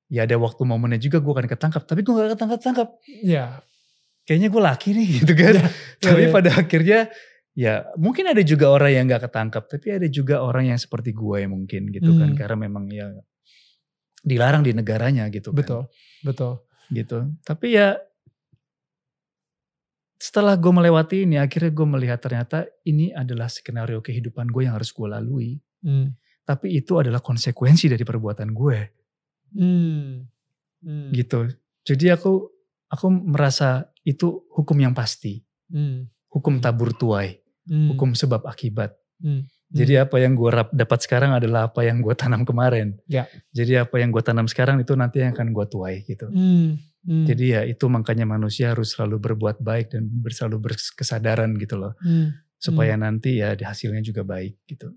ya 0.08 0.24
ada 0.24 0.36
waktu 0.36 0.62
momennya 0.64 1.00
juga 1.00 1.20
gue 1.20 1.32
akan 1.32 1.48
ketangkap 1.48 1.84
tapi 1.84 2.02
gue 2.02 2.14
gak 2.14 2.32
ketangkap-tangkap 2.36 2.90
Ya. 3.22 3.60
kayaknya 4.24 4.48
gue 4.48 4.62
laki 4.64 4.90
nih 4.96 5.08
gitu 5.22 5.34
kan 5.34 5.56
Ya, 5.58 5.64
tapi 6.00 6.22
ya, 6.24 6.28
ya. 6.28 6.34
pada 6.34 6.50
akhirnya 6.56 7.00
ya 7.58 7.74
mungkin 7.98 8.30
ada 8.30 8.42
juga 8.42 8.70
orang 8.70 8.92
yang 8.94 9.04
nggak 9.10 9.24
ketangkap 9.28 9.64
tapi 9.66 9.88
ada 9.90 10.08
juga 10.08 10.40
orang 10.40 10.70
yang 10.70 10.80
seperti 10.80 11.10
gue 11.12 11.40
mungkin 11.46 11.90
gitu 11.90 12.14
kan 12.14 12.30
Hmm. 12.32 12.38
karena 12.38 12.56
memang 12.56 12.86
ya 12.88 13.10
dilarang 14.22 14.62
di 14.62 14.72
negaranya 14.72 15.26
gitu 15.28 15.50
kan 15.52 15.58
Betul, 15.60 15.82
betul. 16.22 16.54
gitu 16.90 17.18
tapi 17.42 17.76
ya 17.76 17.98
setelah 20.18 20.58
gue 20.58 20.72
melewati 20.74 21.30
ini 21.30 21.38
akhirnya 21.38 21.70
gue 21.70 21.88
melihat 21.88 22.18
ternyata 22.18 22.66
ini 22.84 23.14
adalah 23.14 23.46
skenario 23.48 24.02
kehidupan 24.02 24.50
gue 24.50 24.66
yang 24.66 24.76
harus 24.78 24.90
gue 24.92 25.08
lalui 25.08 25.58
Hmm, 25.78 26.10
tapi 26.42 26.74
itu 26.74 26.98
adalah 26.98 27.22
konsekuensi 27.22 27.86
dari 27.86 28.02
perbuatan 28.02 28.50
gue 28.50 28.78
hmm, 29.54 30.28
Hmm. 30.84 31.10
gitu. 31.12 31.52
Jadi 31.84 32.12
aku 32.14 32.48
aku 32.88 33.08
merasa 33.12 33.92
itu 34.04 34.48
hukum 34.54 34.78
yang 34.80 34.96
pasti, 34.96 35.44
Hmm. 35.68 36.08
hukum 36.32 36.60
tabur 36.64 36.96
tuai, 36.96 37.40
Hmm. 37.68 37.92
hukum 37.96 38.16
sebab 38.16 38.48
akibat. 38.48 38.96
Hmm. 39.20 39.44
Jadi 39.68 40.00
apa 40.00 40.16
yang 40.24 40.32
gue 40.32 40.48
dapat 40.72 41.00
sekarang 41.04 41.36
adalah 41.36 41.68
apa 41.68 41.84
yang 41.84 42.00
gue 42.00 42.16
tanam 42.16 42.48
kemarin. 42.48 42.96
Ya. 43.04 43.28
Jadi 43.52 43.76
apa 43.76 44.00
yang 44.00 44.16
gue 44.16 44.24
tanam 44.24 44.48
sekarang 44.48 44.80
itu 44.80 44.96
nanti 44.96 45.20
yang 45.20 45.36
akan 45.36 45.52
gue 45.52 45.66
tuai 45.68 46.08
gitu. 46.08 46.32
Hmm. 46.32 46.80
Hmm. 47.04 47.28
Jadi 47.28 47.46
ya 47.52 47.62
itu 47.68 47.84
makanya 47.92 48.24
manusia 48.24 48.72
harus 48.72 48.96
selalu 48.96 49.20
berbuat 49.20 49.60
baik 49.60 49.92
dan 49.92 50.08
selalu 50.32 50.72
berkesadaran 50.72 51.60
gitu 51.60 51.76
loh. 51.76 52.00
Hmm. 52.00 52.32
Supaya 52.56 52.96
nanti 52.96 53.44
ya 53.44 53.60
hasilnya 53.60 54.00
juga 54.00 54.24
baik 54.24 54.56
gitu. 54.72 54.96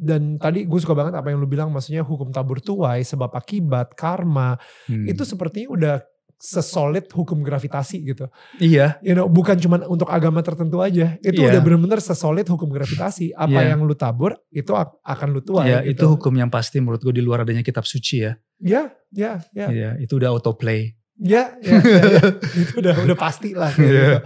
Dan 0.00 0.34
tadi 0.34 0.64
gue 0.64 0.80
suka 0.80 0.96
banget 0.96 1.12
apa 1.12 1.28
yang 1.28 1.36
lu 1.36 1.46
bilang, 1.46 1.68
maksudnya 1.68 2.00
hukum 2.00 2.32
tabur 2.32 2.56
tuai, 2.58 3.04
sebab 3.04 3.28
akibat, 3.30 3.92
karma, 3.92 4.56
Hmm. 4.88 5.04
itu 5.04 5.20
sepertinya 5.22 5.68
udah 5.70 5.94
sesolid 6.40 7.04
hukum 7.06 7.44
gravitasi 7.44 8.00
gitu. 8.02 8.24
iya, 8.56 8.96
You 9.00 9.12
know, 9.12 9.28
bukan 9.28 9.60
cuma 9.60 9.76
untuk 9.84 10.08
agama 10.08 10.40
tertentu 10.40 10.80
aja. 10.80 11.20
Itu 11.20 11.44
Iya. 11.44 11.52
udah 11.52 11.60
bener-bener 11.60 12.00
sesolid 12.00 12.48
hukum 12.48 12.72
gravitasi. 12.72 13.36
Apa 13.36 13.60
Iya. 13.60 13.76
yang 13.76 13.84
lu 13.84 13.92
tabur, 13.92 14.40
itu 14.48 14.72
ak- 14.72 14.96
akan 15.04 15.28
lu 15.30 15.44
tuai. 15.44 15.68
ya 15.68 15.78
itu 15.82 16.00
gitu. 16.00 16.16
hukum 16.16 16.32
yang 16.32 16.48
pasti 16.48 16.80
menurut 16.80 16.96
gue 16.98 17.12
di 17.12 17.20
luar 17.20 17.44
adanya 17.44 17.60
kitab 17.60 17.84
suci 17.84 18.24
ya. 18.24 18.32
Ya, 18.56 18.88
ya, 19.12 19.44
ya. 19.52 19.66
Iya, 19.68 19.90
itu 20.00 20.16
udah 20.16 20.32
autoplay. 20.32 20.96
Ya, 21.20 21.52
ya, 21.60 21.76
ya, 21.76 22.00
ya. 22.08 22.20
itu 22.56 22.72
udah 22.80 22.94
udah 23.04 23.16
pasti 23.20 23.52
lah. 23.52 23.68
kayak 23.70 23.92
Iya. 23.92 24.18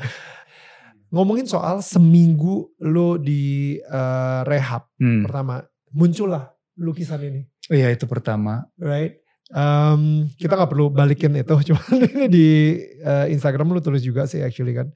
Ngomongin 1.14 1.46
soal 1.46 1.78
seminggu 1.78 2.74
lu 2.82 3.16
di 3.16 3.78
eh, 3.78 4.40
rehab 4.44 4.90
Hmm. 4.98 5.22
pertama, 5.22 5.62
muncullah 5.94 6.50
lukisan 6.74 7.22
ini, 7.22 7.46
Oh 7.70 7.74
iya 7.74 7.88
itu 7.88 8.04
pertama. 8.04 8.66
right? 8.76 9.22
Um, 9.54 10.26
kita 10.34 10.58
nggak 10.58 10.72
perlu 10.72 10.90
balikin 10.90 11.38
itu, 11.38 11.54
cuman 11.70 12.02
ini 12.02 12.26
di 12.26 12.48
eh, 12.98 13.26
Instagram 13.30 13.70
lu 13.70 13.78
tulis 13.78 14.02
juga 14.02 14.26
sih 14.26 14.42
actually 14.42 14.74
kan. 14.74 14.90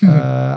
Eh, 0.00 0.56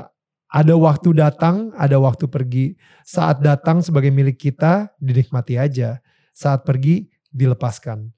ada 0.51 0.75
waktu 0.75 1.15
datang, 1.15 1.71
ada 1.75 1.95
waktu 1.97 2.27
pergi. 2.27 2.75
Saat 3.03 3.39
datang 3.39 3.79
sebagai 3.79 4.11
milik 4.11 4.35
kita, 4.37 4.91
dinikmati 4.99 5.55
aja. 5.55 5.99
Saat 6.31 6.63
pergi, 6.63 7.07
dilepaskan. 7.27 8.11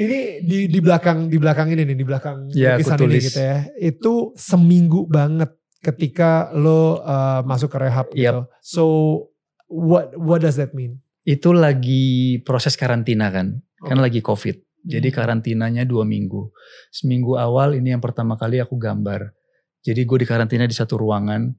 Ini 0.00 0.44
di 0.44 0.68
di 0.68 0.78
belakang 0.80 1.32
di 1.32 1.40
belakang 1.40 1.72
ini 1.72 1.82
nih, 1.88 1.96
di 1.96 2.06
belakang 2.06 2.52
Ya, 2.52 2.76
aku 2.76 2.84
lukisan 2.84 2.98
ini 3.08 3.18
gitu 3.20 3.40
ya. 3.40 3.58
Itu 3.80 4.12
seminggu 4.36 5.08
banget 5.08 5.56
ketika 5.80 6.52
lo 6.52 7.00
uh, 7.00 7.40
masuk 7.44 7.72
ke 7.72 7.78
rehab 7.80 8.06
gitu. 8.12 8.44
So 8.60 8.84
what 9.72 10.12
what 10.20 10.44
does 10.44 10.60
that 10.60 10.76
mean? 10.76 11.00
itu 11.24 11.52
lagi 11.52 12.40
proses 12.42 12.76
karantina 12.80 13.28
kan. 13.28 13.60
Kan 13.84 13.98
Oke. 14.00 14.04
lagi 14.08 14.20
covid. 14.24 14.56
Jadi 14.80 15.12
Hmm. 15.12 15.16
karantinanya 15.16 15.84
dua 15.84 16.08
minggu. 16.08 16.48
Seminggu 16.88 17.36
awal 17.36 17.76
ini 17.76 17.92
yang 17.92 18.00
pertama 18.00 18.40
kali 18.40 18.56
aku 18.60 18.80
gambar. 18.80 19.36
Jadi 19.84 20.00
gue 20.04 20.18
di 20.24 20.26
karantina 20.28 20.64
di 20.64 20.76
satu 20.76 20.96
ruangan. 20.96 21.52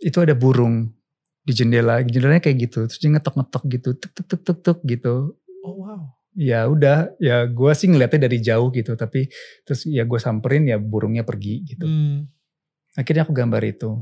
Itu 0.00 0.24
ada 0.24 0.32
burung 0.32 0.88
di 1.44 1.52
jendela. 1.52 2.00
Jendelanya 2.00 2.40
kayak 2.40 2.68
gitu. 2.68 2.88
Terus 2.88 3.00
dia 3.00 3.10
ngetok-ngetok 3.12 3.62
gitu. 3.68 3.88
Tuk 3.96 4.10
tuk 4.16 4.24
tuk 4.28 4.40
tuk 4.40 4.58
tuk 4.64 4.78
gitu. 4.88 5.14
Ya 6.36 6.68
udah. 6.68 7.12
Ya 7.20 7.44
gue 7.46 7.72
sih 7.76 7.88
ngeliatnya 7.88 8.28
dari 8.28 8.38
jauh 8.40 8.72
gitu. 8.72 8.96
Tapi 8.96 9.28
terus 9.64 9.84
ya 9.88 10.04
gue 10.04 10.20
samperin 10.20 10.68
ya 10.68 10.76
burungnya 10.80 11.24
pergi 11.26 11.64
gitu. 11.64 11.86
Hmm. 11.86 12.28
Akhirnya 12.96 13.24
aku 13.24 13.32
gambar 13.32 13.62
itu. 13.64 14.00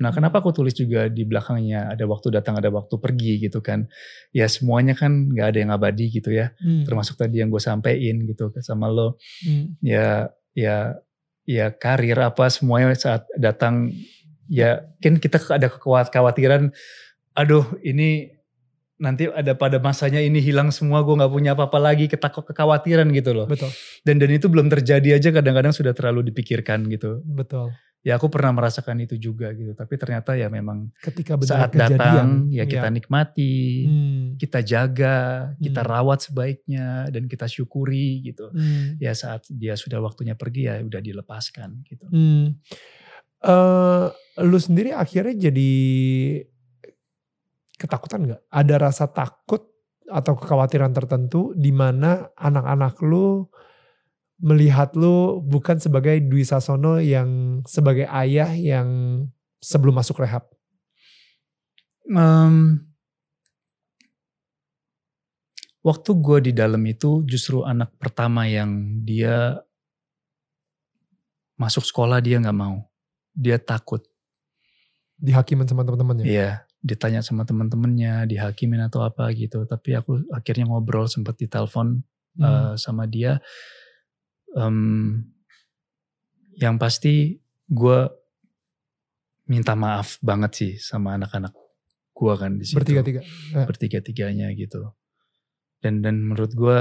Nah, 0.00 0.16
kenapa 0.16 0.40
aku 0.40 0.48
tulis 0.56 0.72
juga 0.72 1.12
di 1.12 1.28
belakangnya 1.28 1.92
ada 1.92 2.08
waktu 2.08 2.32
datang, 2.32 2.56
ada 2.56 2.72
waktu 2.72 2.96
pergi 2.96 3.36
gitu 3.44 3.60
kan? 3.60 3.84
Ya 4.32 4.48
semuanya 4.48 4.96
kan 4.96 5.28
nggak 5.28 5.46
ada 5.52 5.58
yang 5.60 5.70
abadi 5.76 6.08
gitu 6.08 6.32
ya. 6.32 6.56
Hmm. 6.56 6.88
Termasuk 6.88 7.20
tadi 7.20 7.44
yang 7.44 7.52
gue 7.52 7.60
sampein 7.60 8.24
gitu 8.24 8.48
sama 8.64 8.88
lo. 8.88 9.20
Hmm. 9.44 9.76
Ya, 9.84 10.32
ya, 10.56 10.96
ya 11.44 11.68
karir 11.76 12.16
apa 12.16 12.48
semuanya 12.48 12.96
saat 12.96 13.28
datang. 13.36 13.92
Ya, 14.48 14.88
kan 15.04 15.20
kita 15.20 15.36
ada 15.52 15.68
kekhawatiran. 15.68 16.72
Aduh, 17.36 17.68
ini 17.84 18.39
nanti 19.00 19.26
ada 19.26 19.56
pada 19.56 19.80
masanya 19.80 20.20
ini 20.20 20.38
hilang 20.38 20.68
semua, 20.68 21.00
gue 21.00 21.16
nggak 21.16 21.32
punya 21.32 21.50
apa-apa 21.56 21.80
lagi, 21.80 22.04
ketakut 22.06 22.44
kekhawatiran 22.44 23.08
gitu 23.10 23.32
loh. 23.32 23.48
Betul, 23.48 23.72
Dan 24.04 24.20
dan 24.20 24.30
itu 24.30 24.46
belum 24.46 24.68
terjadi 24.68 25.16
aja 25.16 25.32
kadang-kadang 25.32 25.72
sudah 25.72 25.96
terlalu 25.96 26.28
dipikirkan 26.28 26.84
gitu 26.86 27.24
betul. 27.24 27.72
ya 28.00 28.16
aku 28.16 28.32
pernah 28.32 28.56
merasakan 28.56 28.96
itu 29.04 29.20
juga 29.20 29.52
gitu 29.52 29.76
tapi 29.76 30.00
ternyata 30.00 30.32
ya 30.32 30.48
memang 30.48 30.88
Ketika 31.04 31.36
benar 31.36 31.48
saat 31.52 31.68
kejadian, 31.68 31.96
datang 32.00 32.28
ya 32.48 32.64
kita 32.64 32.88
nikmati 32.88 33.56
Hmm. 33.84 34.24
kita 34.40 34.64
jaga 34.64 35.16
kita 35.60 35.84
Hmm. 35.84 35.90
rawat 35.92 36.18
sebaiknya 36.24 37.12
dan 37.12 37.28
kita 37.28 37.44
syukuri 37.44 38.24
gitu 38.24 38.48
Hmm. 38.48 38.96
ya 38.96 39.12
saat 39.12 39.44
dia 39.52 39.76
sudah 39.76 40.00
waktunya 40.00 40.32
pergi 40.32 40.64
ya 40.64 40.80
udah 40.80 40.96
dilepaskan 40.98 41.84
gitu 41.84 42.08
Hmm. 42.08 42.56
Eh, 43.40 44.06
lu 44.44 44.58
sendiri 44.58 44.92
akhirnya 44.92 45.48
jadi 45.48 45.72
ketakutan 47.80 48.28
nggak? 48.28 48.42
Ada 48.52 48.74
rasa 48.76 49.08
takut 49.08 49.64
atau 50.04 50.36
kekhawatiran 50.36 50.92
tertentu 50.92 51.56
di 51.56 51.72
mana 51.72 52.28
anak-anak 52.36 53.00
lu 53.00 53.48
melihat 54.40 54.92
lu 54.96 55.40
bukan 55.40 55.80
sebagai 55.80 56.20
Dwi 56.20 56.44
Sasono 56.44 57.00
yang 57.00 57.60
sebagai 57.64 58.04
ayah 58.08 58.52
yang 58.52 58.88
sebelum 59.60 59.96
masuk 59.96 60.20
rehab. 60.20 60.44
Em, 62.10 62.84
waktu 65.80 66.10
gue 66.16 66.38
di 66.50 66.52
dalam 66.52 66.80
itu 66.84 67.24
justru 67.24 67.64
anak 67.64 67.96
pertama 67.96 68.44
yang 68.48 69.00
dia 69.04 69.60
masuk 71.60 71.84
sekolah 71.84 72.24
dia 72.24 72.40
nggak 72.40 72.56
mau 72.56 72.88
dia 73.36 73.60
takut 73.60 74.00
Dihakimin 75.20 75.68
sama 75.68 75.84
teman-temannya. 75.84 76.24
Iya, 76.24 76.64
ditanya 76.80 77.20
sama 77.20 77.44
teman-temannya, 77.44 78.24
dihakimin 78.28 78.80
atau 78.88 79.04
apa 79.04 79.28
gitu. 79.36 79.64
Tapi 79.68 79.96
aku 79.96 80.24
akhirnya 80.32 80.68
ngobrol 80.68 81.06
sempat 81.08 81.36
ditelepon 81.40 82.04
Hmm. 82.38 82.46
eh, 82.46 82.74
sama 82.78 83.10
dia. 83.10 83.42
Em, 84.54 85.18
yang 86.62 86.78
pasti 86.78 87.42
gue 87.66 87.98
minta 89.50 89.74
maaf 89.74 90.14
banget 90.22 90.52
sih 90.54 90.72
sama 90.78 91.18
anak-anak 91.18 91.50
gue 92.14 92.34
kan 92.38 92.52
di 92.54 92.64
situ. 92.68 92.78
Bertiga-tiga. 92.78 93.20
Eh. 93.26 93.66
Bertiga-tiganya 93.66 94.46
gitu. 94.54 94.94
Dan 95.82 96.06
dan 96.06 96.22
menurut 96.22 96.54
gue 96.54 96.78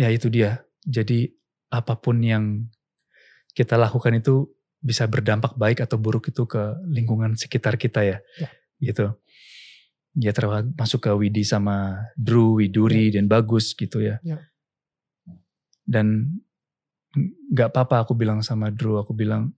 ya 0.00 0.08
itu 0.08 0.32
dia. 0.32 0.64
Jadi 0.86 1.28
apa 1.74 1.98
pun 1.98 2.22
yang 2.24 2.70
kita 3.52 3.76
lakukan 3.76 4.16
itu 4.16 4.53
bisa 4.84 5.08
berdampak 5.08 5.56
baik 5.56 5.80
atau 5.80 5.96
buruk 5.96 6.28
itu 6.28 6.44
ke 6.44 6.76
lingkungan 6.92 7.32
sekitar 7.40 7.80
kita 7.80 8.04
ya, 8.04 8.18
Ya. 8.36 8.48
gitu. 8.84 9.16
Ya 10.14 10.30
termasuk 10.36 11.08
ke 11.08 11.10
Widi 11.16 11.42
sama 11.42 12.04
Drew, 12.14 12.60
Widuri 12.60 13.08
dan 13.10 13.26
Bagus 13.26 13.72
gitu 13.72 14.04
ya. 14.04 14.20
Ya. 14.20 14.44
Dan 15.88 16.38
nggak 17.50 17.72
apa-apa 17.72 18.04
aku 18.04 18.12
bilang 18.12 18.44
sama 18.44 18.68
Drew, 18.68 19.00
aku 19.00 19.16
bilang, 19.16 19.56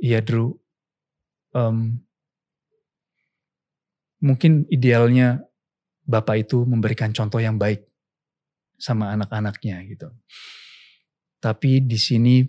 iya 0.00 0.24
Drew, 0.24 0.56
em, 1.52 2.00
mungkin 4.24 4.64
idealnya 4.72 5.44
bapak 6.08 6.48
itu 6.48 6.64
memberikan 6.64 7.12
contoh 7.12 7.38
yang 7.38 7.60
baik 7.60 7.84
sama 8.80 9.12
anak-anaknya 9.12 9.84
gitu. 9.86 10.08
Tapi 11.40 11.84
di 11.84 11.96
sini 12.00 12.42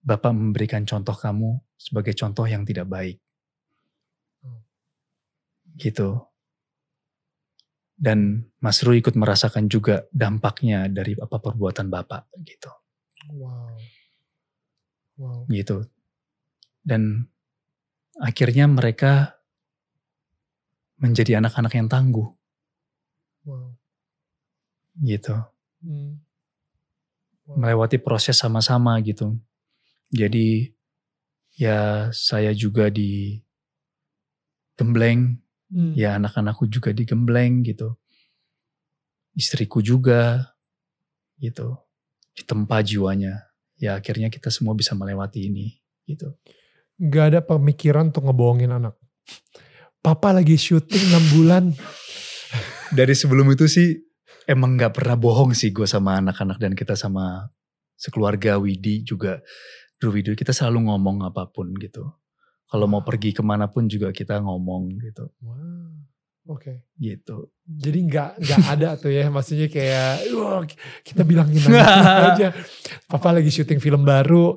bapak 0.00 0.32
memberikan 0.32 0.84
contoh 0.88 1.12
kamu 1.12 1.60
sebagai 1.76 2.12
contoh 2.16 2.44
yang 2.48 2.64
tidak 2.64 2.88
baik. 2.88 3.16
Gitu. 5.76 6.08
Dan 8.00 8.48
Mas 8.64 8.80
Ru 8.80 8.96
ikut 8.96 9.12
merasakan 9.12 9.68
juga 9.68 10.08
dampaknya 10.08 10.88
dari 10.88 11.12
apa 11.20 11.36
perbuatan 11.36 11.92
bapak 11.92 12.32
gitu. 12.48 12.72
Wow. 13.28 13.76
Wow. 15.20 15.44
Gitu. 15.52 15.84
Dan 16.80 17.28
akhirnya 18.16 18.64
mereka 18.68 19.36
menjadi 21.00 21.40
anak-anak 21.40 21.72
yang 21.76 21.88
tangguh 21.88 22.28
Wow. 23.44 23.72
gitu. 25.00 25.32
Hmm. 25.80 26.20
Wow. 27.48 27.56
melewati 27.56 27.98
proses 27.98 28.36
sama-sama 28.38 28.94
gitu. 29.02 29.34
Jadi 30.10 30.74
ya 31.54 32.10
saya 32.10 32.50
juga 32.54 32.90
di 32.90 33.38
gembleng, 34.74 35.38
Hmm. 35.70 35.94
ya 35.94 36.18
anak-anakku 36.18 36.66
juga 36.66 36.90
digembleng 36.90 37.62
gitu. 37.62 37.94
Istriku 39.38 39.78
juga 39.78 40.50
gitu. 41.38 41.78
Ditempa 42.34 42.82
jiwanya. 42.82 43.46
Ya 43.78 43.94
akhirnya 43.94 44.34
kita 44.34 44.50
semua 44.50 44.74
bisa 44.74 44.98
melewati 44.98 45.46
ini 45.46 45.78
gitu. 46.10 46.34
Gak 46.98 47.32
ada 47.32 47.40
pemikiran 47.40 48.10
untuk 48.10 48.26
ngebohongin 48.26 48.74
anak. 48.74 48.98
Papa 50.02 50.34
lagi 50.34 50.58
syuting 50.58 51.14
6 51.14 51.38
bulan. 51.38 51.64
dari 52.90 53.14
sebelum 53.14 53.46
itu 53.54 53.70
sih 53.70 53.94
emang 54.50 54.74
nggak 54.74 54.98
pernah 54.98 55.14
bohong 55.14 55.54
sih 55.54 55.70
gue 55.70 55.86
sama 55.86 56.18
anak-anak 56.18 56.58
dan 56.58 56.74
kita 56.74 56.98
sama 56.98 57.46
sekeluarga 57.94 58.58
Widi 58.58 59.06
juga. 59.06 59.38
Drew 60.00 60.16
Widi 60.16 60.32
kita 60.32 60.56
selalu 60.56 60.88
ngomong 60.88 61.28
apa 61.28 61.44
pun 61.52 61.76
gitu. 61.76 62.08
Kalau 62.70 62.86
mau 62.88 63.04
pergi 63.04 63.36
ke 63.36 63.44
mana 63.44 63.68
pun 63.68 63.84
juga 63.84 64.08
kita 64.14 64.40
ngomong 64.40 64.96
gitu. 65.04 65.28
Wow. 65.44 66.08
Oke. 66.48 66.88
Gitu. 66.96 67.52
Jadi 67.68 67.98
nggak 68.08 68.30
nggak 68.40 68.62
ada 68.64 68.88
tuh 68.96 69.12
ya, 69.12 69.28
maksudnya 69.28 69.68
kayak 69.68 70.24
wah, 70.32 70.64
kita 71.04 71.22
bilangin 71.22 71.60
aja. 72.32 72.54
Papa 73.04 73.30
lagi 73.36 73.52
syuting 73.52 73.82
film 73.82 74.02
baru. 74.08 74.56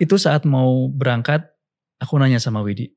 Itu 0.00 0.16
saat 0.16 0.46
mau 0.46 0.88
berangkat, 0.88 1.44
aku 2.00 2.16
nanya 2.16 2.40
sama 2.40 2.62
Widi, 2.64 2.88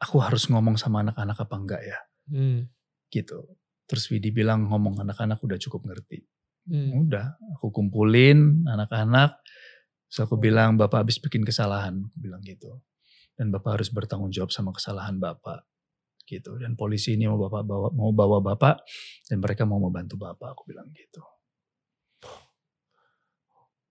aku 0.00 0.22
harus 0.22 0.48
ngomong 0.48 0.78
sama 0.80 1.04
anak-anak 1.04 1.36
apa 1.36 1.54
enggak 1.58 1.82
ya? 1.84 1.98
Hmm. 2.30 2.70
Gitu. 3.10 3.44
Terus 3.90 4.06
Widi 4.08 4.30
bilang 4.30 4.70
ngomong 4.70 5.02
anak-anak 5.02 5.42
udah 5.42 5.58
cukup 5.58 5.84
ngerti. 5.90 6.22
Hmm. 6.70 7.06
Udah, 7.06 7.34
aku 7.58 7.74
kumpulin 7.74 8.62
anak-anak. 8.64 9.42
Terus 10.10 10.26
aku 10.26 10.34
bilang 10.42 10.74
bapak 10.74 11.06
habis 11.06 11.22
bikin 11.22 11.46
kesalahan, 11.46 12.02
aku 12.02 12.18
bilang 12.18 12.42
gitu. 12.42 12.82
Dan 13.38 13.54
bapak 13.54 13.78
harus 13.80 13.94
bertanggung 13.94 14.34
jawab 14.34 14.50
sama 14.50 14.74
kesalahan 14.74 15.16
bapak, 15.22 15.62
gitu. 16.26 16.58
Dan 16.58 16.74
polisi 16.74 17.14
ini 17.14 17.30
mau 17.30 17.38
bapak 17.38 17.62
bawa 17.62 17.88
mau 17.94 18.10
bawa 18.10 18.42
bapak 18.42 18.82
dan 19.30 19.38
mereka 19.38 19.62
mau 19.64 19.78
membantu 19.78 20.18
bapak, 20.18 20.58
aku 20.58 20.66
bilang 20.66 20.90
gitu. 20.90 21.22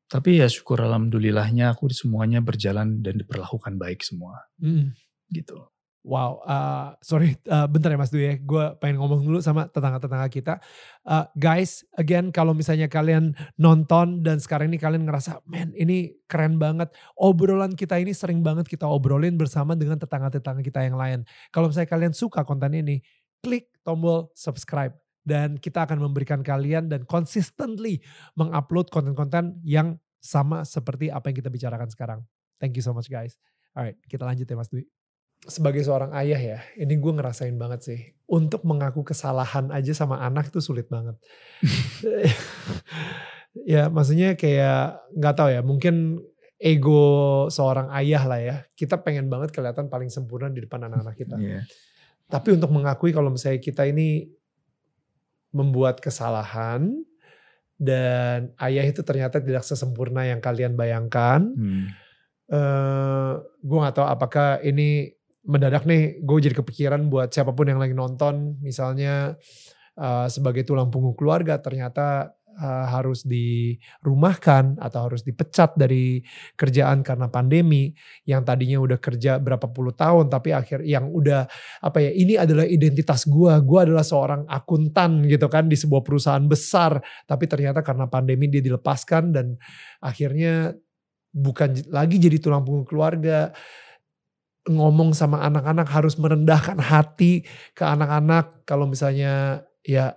Tapi 0.10 0.42
ya 0.42 0.50
syukur 0.50 0.82
alhamdulillahnya 0.82 1.70
aku 1.78 1.88
semuanya 1.94 2.42
berjalan 2.42 3.06
dan 3.06 3.22
diperlakukan 3.22 3.78
baik 3.78 4.02
semua, 4.02 4.42
Hmm. 4.58 4.92
gitu. 5.30 5.70
Wow, 6.10 6.42
uh, 6.42 6.98
sorry, 7.06 7.38
uh, 7.54 7.70
bentar 7.70 7.94
ya 7.94 7.98
Mas 8.02 8.10
Dwi 8.10 8.26
ya. 8.26 8.34
Gue 8.42 8.66
pengen 8.82 8.98
ngomong 8.98 9.30
dulu 9.30 9.46
sama 9.46 9.70
tetangga-tetangga 9.70 10.26
kita. 10.34 10.58
Uh, 11.06 11.30
guys, 11.38 11.86
again 12.02 12.34
kalau 12.34 12.58
misalnya 12.58 12.90
kalian 12.90 13.38
nonton 13.62 14.26
dan 14.26 14.42
sekarang 14.42 14.74
ini 14.74 14.82
kalian 14.82 15.06
ngerasa, 15.06 15.46
man 15.46 15.70
ini 15.78 16.18
keren 16.26 16.58
banget. 16.58 16.90
Obrolan 17.14 17.78
kita 17.78 18.02
ini 18.02 18.18
sering 18.18 18.42
banget 18.42 18.66
kita 18.66 18.90
obrolin 18.90 19.38
bersama 19.38 19.78
dengan 19.78 20.02
tetangga-tetangga 20.02 20.66
kita 20.66 20.82
yang 20.82 20.98
lain. 20.98 21.30
Kalau 21.54 21.70
misalnya 21.70 21.94
kalian 21.94 22.14
suka 22.18 22.42
konten 22.42 22.74
ini, 22.74 23.06
klik 23.46 23.70
tombol 23.86 24.34
subscribe. 24.34 24.98
Dan 25.22 25.62
kita 25.62 25.86
akan 25.86 26.10
memberikan 26.10 26.42
kalian 26.42 26.90
dan 26.90 27.06
consistently 27.06 28.02
mengupload 28.34 28.90
konten-konten 28.90 29.62
yang 29.62 30.02
sama 30.18 30.66
seperti 30.66 31.14
apa 31.14 31.30
yang 31.30 31.38
kita 31.38 31.54
bicarakan 31.54 31.90
sekarang. 31.94 32.20
Thank 32.58 32.82
you 32.82 32.84
so 32.84 32.98
much 32.98 33.14
guys. 33.14 33.38
Alright, 33.78 34.02
kita 34.10 34.26
lanjut 34.26 34.50
ya 34.50 34.58
Mas 34.58 34.74
Dwi 34.74 34.90
sebagai 35.48 35.82
seorang 35.86 36.12
ayah 36.20 36.40
ya, 36.40 36.60
ini 36.76 37.00
gue 37.00 37.12
ngerasain 37.16 37.56
banget 37.56 37.80
sih. 37.86 38.00
Untuk 38.30 38.62
mengaku 38.68 39.02
kesalahan 39.08 39.72
aja 39.72 39.94
sama 39.96 40.20
anak 40.22 40.52
itu 40.52 40.60
sulit 40.60 40.92
banget. 40.92 41.16
ya 43.74 43.90
maksudnya 43.90 44.36
kayak 44.36 45.00
nggak 45.16 45.36
tahu 45.36 45.50
ya, 45.50 45.62
mungkin 45.64 46.20
ego 46.60 47.48
seorang 47.48 47.88
ayah 47.96 48.24
lah 48.28 48.40
ya. 48.40 48.56
Kita 48.76 49.00
pengen 49.00 49.32
banget 49.32 49.56
kelihatan 49.56 49.88
paling 49.88 50.12
sempurna 50.12 50.52
di 50.52 50.60
depan 50.60 50.86
anak-anak 50.86 51.16
kita. 51.16 51.38
Yeah. 51.40 51.64
Tapi 52.30 52.60
untuk 52.60 52.70
mengakui 52.70 53.10
kalau 53.10 53.34
misalnya 53.34 53.58
kita 53.58 53.90
ini 53.90 54.30
membuat 55.50 55.98
kesalahan 55.98 56.94
dan 57.80 58.54
ayah 58.60 58.86
itu 58.86 59.02
ternyata 59.02 59.42
tidak 59.42 59.66
sesempurna 59.66 60.28
yang 60.28 60.44
kalian 60.44 60.76
bayangkan. 60.76 61.48
Hmm. 61.48 61.88
Uh, 62.50 63.46
gue 63.62 63.78
gak 63.78 63.94
tahu 63.94 64.08
apakah 64.10 64.58
ini 64.66 65.19
mendadak 65.46 65.88
nih 65.88 66.20
gue 66.24 66.38
jadi 66.50 66.56
kepikiran 66.58 67.08
buat 67.08 67.32
siapa 67.32 67.56
pun 67.56 67.68
yang 67.68 67.80
lagi 67.80 67.96
nonton. 67.96 68.60
Misalnya 68.60 69.36
uh, 70.00 70.28
sebagai 70.32 70.64
tulang 70.68 70.92
punggung 70.92 71.16
keluarga 71.16 71.60
ternyata 71.60 72.36
uh, 72.60 72.86
harus 72.92 73.24
dirumahkan 73.24 74.78
atau 74.78 75.00
harus 75.10 75.24
dipecat 75.24 75.76
dari 75.80 76.20
kerjaan 76.60 77.02
karena 77.02 77.32
pandemi 77.32 77.96
yang 78.28 78.44
tadinya 78.44 78.84
udah 78.84 79.00
kerja 79.00 79.40
berapa 79.40 79.72
puluh 79.72 79.96
tahun 79.96 80.28
tapi 80.28 80.52
akhir 80.52 80.84
yang 80.84 81.08
udah 81.10 81.48
apa 81.84 81.98
ya 82.04 82.12
ini 82.12 82.36
adalah 82.36 82.68
identitas 82.68 83.26
gue 83.26 83.54
gue 83.64 83.80
adalah 83.80 84.04
seorang 84.04 84.44
akuntan 84.46 85.24
gitu 85.26 85.48
kan 85.48 85.72
di 85.72 85.80
sebuah 85.80 86.04
perusahaan 86.04 86.44
besar 86.46 87.00
tapi 87.26 87.48
ternyata 87.48 87.80
karena 87.80 88.06
pandemi 88.12 88.52
dia 88.52 88.64
dilepaskan 88.64 89.32
dan 89.32 89.56
akhirnya 90.04 90.76
bukan 91.30 91.78
lagi 91.94 92.18
jadi 92.18 92.42
tulang 92.42 92.66
punggung 92.66 92.90
keluarga 92.90 93.54
ngomong 94.70 95.18
sama 95.18 95.42
anak-anak 95.42 95.90
harus 95.90 96.16
merendahkan 96.22 96.78
hati 96.78 97.44
ke 97.74 97.82
anak-anak. 97.82 98.64
Kalau 98.70 98.86
misalnya 98.86 99.66
ya 99.82 100.14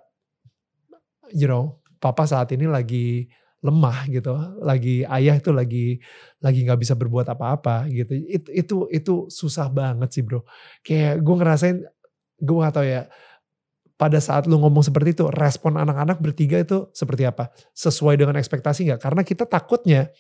you 1.33 1.49
know 1.49 1.81
papa 1.97 2.29
saat 2.29 2.53
ini 2.53 2.69
lagi 2.69 3.33
lemah 3.63 4.11
gitu 4.11 4.35
lagi 4.59 5.07
ayah 5.07 5.39
itu 5.39 5.55
lagi 5.55 6.03
lagi 6.43 6.67
nggak 6.67 6.81
bisa 6.83 6.95
berbuat 6.99 7.31
apa-apa 7.33 7.89
gitu. 7.89 8.13
Itu 8.13 8.49
itu 8.53 8.77
itu 8.93 9.15
susah 9.33 9.73
banget 9.73 10.11
sih 10.13 10.23
bro. 10.27 10.45
Kayak 10.85 11.23
gue 11.23 11.35
ngerasain 11.39 11.79
gue 12.43 12.57
gak 12.59 12.75
tau 12.75 12.83
ya 12.83 13.07
pada 13.95 14.19
saat 14.19 14.51
lu 14.51 14.59
ngomong 14.59 14.83
seperti 14.83 15.15
itu 15.15 15.31
respon 15.31 15.79
anak-anak 15.79 16.19
bertiga 16.19 16.59
itu 16.59 16.91
seperti 16.91 17.23
apa? 17.23 17.55
Sesuai 17.71 18.19
dengan 18.19 18.35
ekspektasi 18.35 18.91
nggak? 18.91 19.01
Karena 19.01 19.23
kita 19.23 19.47
takutnya 19.47 20.11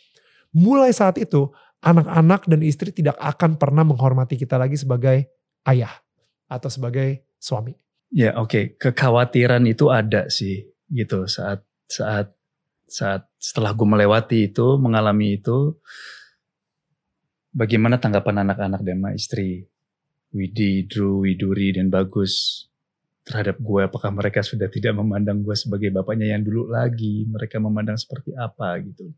mulai 0.54 0.94
saat 0.94 1.18
itu 1.18 1.50
anak-anak 1.82 2.46
dan 2.46 2.62
istri 2.62 2.94
tidak 2.94 3.18
akan 3.18 3.58
pernah 3.58 3.82
menghormati 3.82 4.38
kita 4.38 4.54
lagi 4.54 4.78
sebagai 4.78 5.26
ayah 5.66 5.92
atau 6.46 6.70
sebagai 6.70 7.26
suami. 7.42 7.74
Ya 8.12 8.38
oke, 8.38 8.48
okay. 8.48 8.64
kekhawatiran 8.78 9.64
itu 9.66 9.90
ada 9.90 10.30
sih 10.30 10.68
gitu 10.92 11.26
saat 11.26 11.64
saat 11.88 12.30
saat 12.86 13.24
setelah 13.40 13.72
gue 13.72 13.88
melewati 13.88 14.52
itu, 14.52 14.76
mengalami 14.76 15.40
itu, 15.40 15.80
bagaimana 17.56 17.96
tanggapan 17.96 18.44
anak-anak 18.44 18.80
dan 18.84 19.00
istri 19.16 19.64
Widi, 20.32 20.88
Drew, 20.88 21.24
Widuri 21.24 21.72
dan 21.76 21.88
Bagus 21.88 22.64
terhadap 23.24 23.60
gue? 23.60 23.80
Apakah 23.84 24.12
mereka 24.12 24.44
sudah 24.44 24.68
tidak 24.68 24.92
memandang 24.96 25.40
gue 25.40 25.56
sebagai 25.56 25.88
bapaknya 25.88 26.36
yang 26.36 26.44
dulu 26.44 26.68
lagi? 26.72 27.24
Mereka 27.28 27.60
memandang 27.60 27.96
seperti 27.96 28.36
apa 28.36 28.76
gitu? 28.80 29.12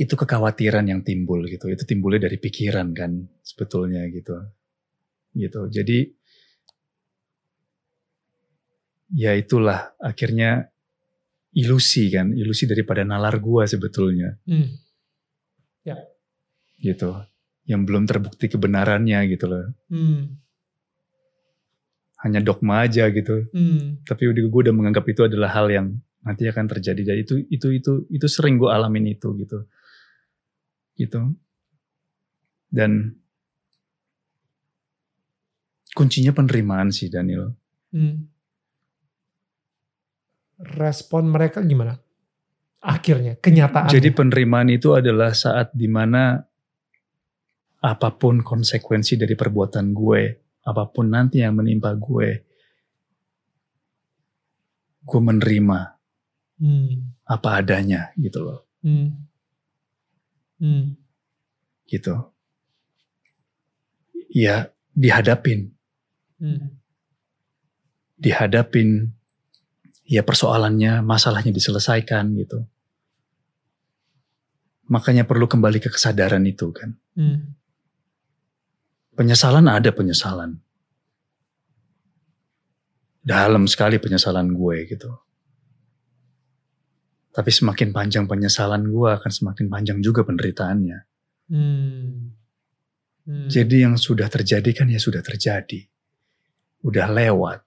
Itu 0.00 0.14
kekhawatiran 0.16 0.88
yang 0.88 1.00
timbul 1.04 1.44
gitu. 1.44 1.68
Itu 1.68 1.84
timbulnya 1.84 2.28
dari 2.28 2.40
pikiran 2.40 2.96
kan 2.96 3.28
sebetulnya 3.44 4.08
gitu. 4.08 4.36
Gitu. 5.36 5.60
Jadi 5.68 5.98
ya 9.12 9.36
itulah 9.36 9.92
akhirnya 10.00 10.72
ilusi 11.52 12.08
kan, 12.08 12.32
ilusi 12.32 12.64
daripada 12.64 13.04
nalar 13.04 13.36
gua 13.36 13.68
sebetulnya. 13.68 14.40
Hmm. 14.48 14.72
Ya. 15.84 16.00
Gitu. 16.80 17.12
Yang 17.68 17.80
belum 17.84 18.04
terbukti 18.08 18.48
kebenarannya 18.48 19.28
gitu 19.28 19.44
loh. 19.44 19.76
Hmm. 19.92 20.40
Hanya 22.24 22.40
dogma 22.40 22.88
aja 22.88 23.12
gitu. 23.12 23.44
Hmm. 23.52 24.00
Tapi 24.08 24.30
udah 24.32 24.40
gue 24.48 24.60
udah 24.70 24.74
menganggap 24.74 25.04
itu 25.10 25.26
adalah 25.28 25.52
hal 25.52 25.68
yang 25.68 26.00
nanti 26.22 26.46
akan 26.46 26.70
terjadi 26.70 27.02
dan 27.02 27.16
itu 27.18 27.34
itu 27.50 27.68
itu 27.74 27.92
itu 28.06 28.26
sering 28.30 28.54
gue 28.54 28.70
alamin 28.70 29.10
itu 29.10 29.34
gitu 29.42 29.66
gitu. 30.96 31.32
Dan 32.72 33.12
kuncinya 35.92 36.32
penerimaan 36.32 36.88
sih 36.88 37.12
Daniel. 37.12 37.52
Hmm. 37.92 38.28
Respon 40.62 41.28
mereka 41.28 41.60
gimana? 41.60 41.98
Akhirnya 42.82 43.38
kenyataan. 43.38 43.92
Jadi 43.92 44.10
penerimaan 44.10 44.72
itu 44.72 44.96
adalah 44.96 45.36
saat 45.36 45.70
di 45.70 45.86
mana 45.86 46.40
apa 47.82 48.08
pun 48.14 48.42
konsekuensi 48.42 49.18
dari 49.18 49.34
perbuatan 49.34 49.90
gue, 49.90 50.22
apa 50.62 50.84
pun 50.90 51.10
nanti 51.10 51.42
yang 51.42 51.58
menimpa 51.58 51.94
gue, 51.98 52.28
gue 55.02 55.20
menerima 55.20 55.78
hmm. 56.62 57.26
apa 57.26 57.48
adanya 57.58 58.14
gitu 58.14 58.38
loh. 58.46 58.60
Hmm. 58.82 59.31
Hmm. 60.62 60.94
Gitu. 61.90 62.14
Ya 64.30 64.70
dihadapin. 64.94 65.74
Hmm. 66.38 66.78
Dihadapin. 68.14 69.10
Ya 70.06 70.22
persoalannya, 70.22 71.02
masalahnya 71.02 71.50
diselesaikan 71.50 72.38
gitu. 72.38 72.62
Makanya 74.86 75.26
perlu 75.26 75.50
kembali 75.50 75.82
ke 75.82 75.90
kesadaran 75.90 76.46
itu 76.46 76.70
kan. 76.70 76.94
Hmm. 77.18 77.58
Penyesalan 79.18 79.66
ada 79.66 79.90
penyesalan. 79.90 80.62
Dalam 83.22 83.66
sekali 83.66 83.98
penyesalan 83.98 84.54
gue 84.54 84.76
gitu. 84.86 85.10
Tapi 87.32 87.48
semakin 87.48 87.96
panjang 87.96 88.28
penyesalan 88.28 88.84
gue 88.92 89.08
akan 89.08 89.32
semakin 89.32 89.66
panjang 89.72 89.98
juga 90.04 90.20
penderitaannya. 90.22 90.98
Hmm. 91.48 92.36
Hmm. 93.24 93.48
Jadi 93.48 93.88
yang 93.88 93.96
sudah 93.96 94.28
terjadi 94.28 94.70
kan 94.76 94.92
ya 94.92 95.00
sudah 95.00 95.24
terjadi. 95.24 95.88
Udah 96.84 97.08
lewat. 97.08 97.60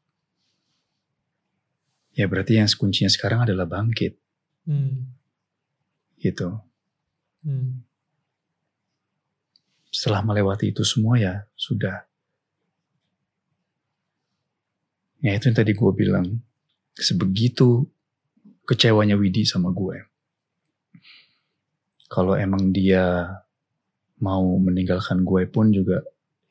ya 2.15 2.31
berarti 2.31 2.55
yang 2.55 2.71
kuncinya 2.79 3.11
sekarang 3.11 3.43
adalah 3.43 3.67
bangkit 3.67 4.15
Hmm. 4.63 5.11
gitu. 6.15 6.63
Hmm. 7.43 7.83
Setelah 9.91 10.23
melewati 10.23 10.71
itu 10.71 10.81
semua 10.87 11.19
ya 11.19 11.43
sudah. 11.59 12.07
Ya 15.19 15.35
itu 15.35 15.51
yang 15.51 15.57
tadi 15.59 15.75
gue 15.75 15.91
bilang. 15.91 16.39
Sebegitu 16.95 17.83
kecewanya 18.65 19.15
Widi 19.15 19.45
sama 19.45 19.69
gue. 19.71 20.01
Kalau 22.09 22.37
emang 22.37 22.69
dia 22.69 23.29
mau 24.21 24.45
meninggalkan 24.61 25.25
gue 25.25 25.45
pun 25.49 25.73
juga 25.73 26.01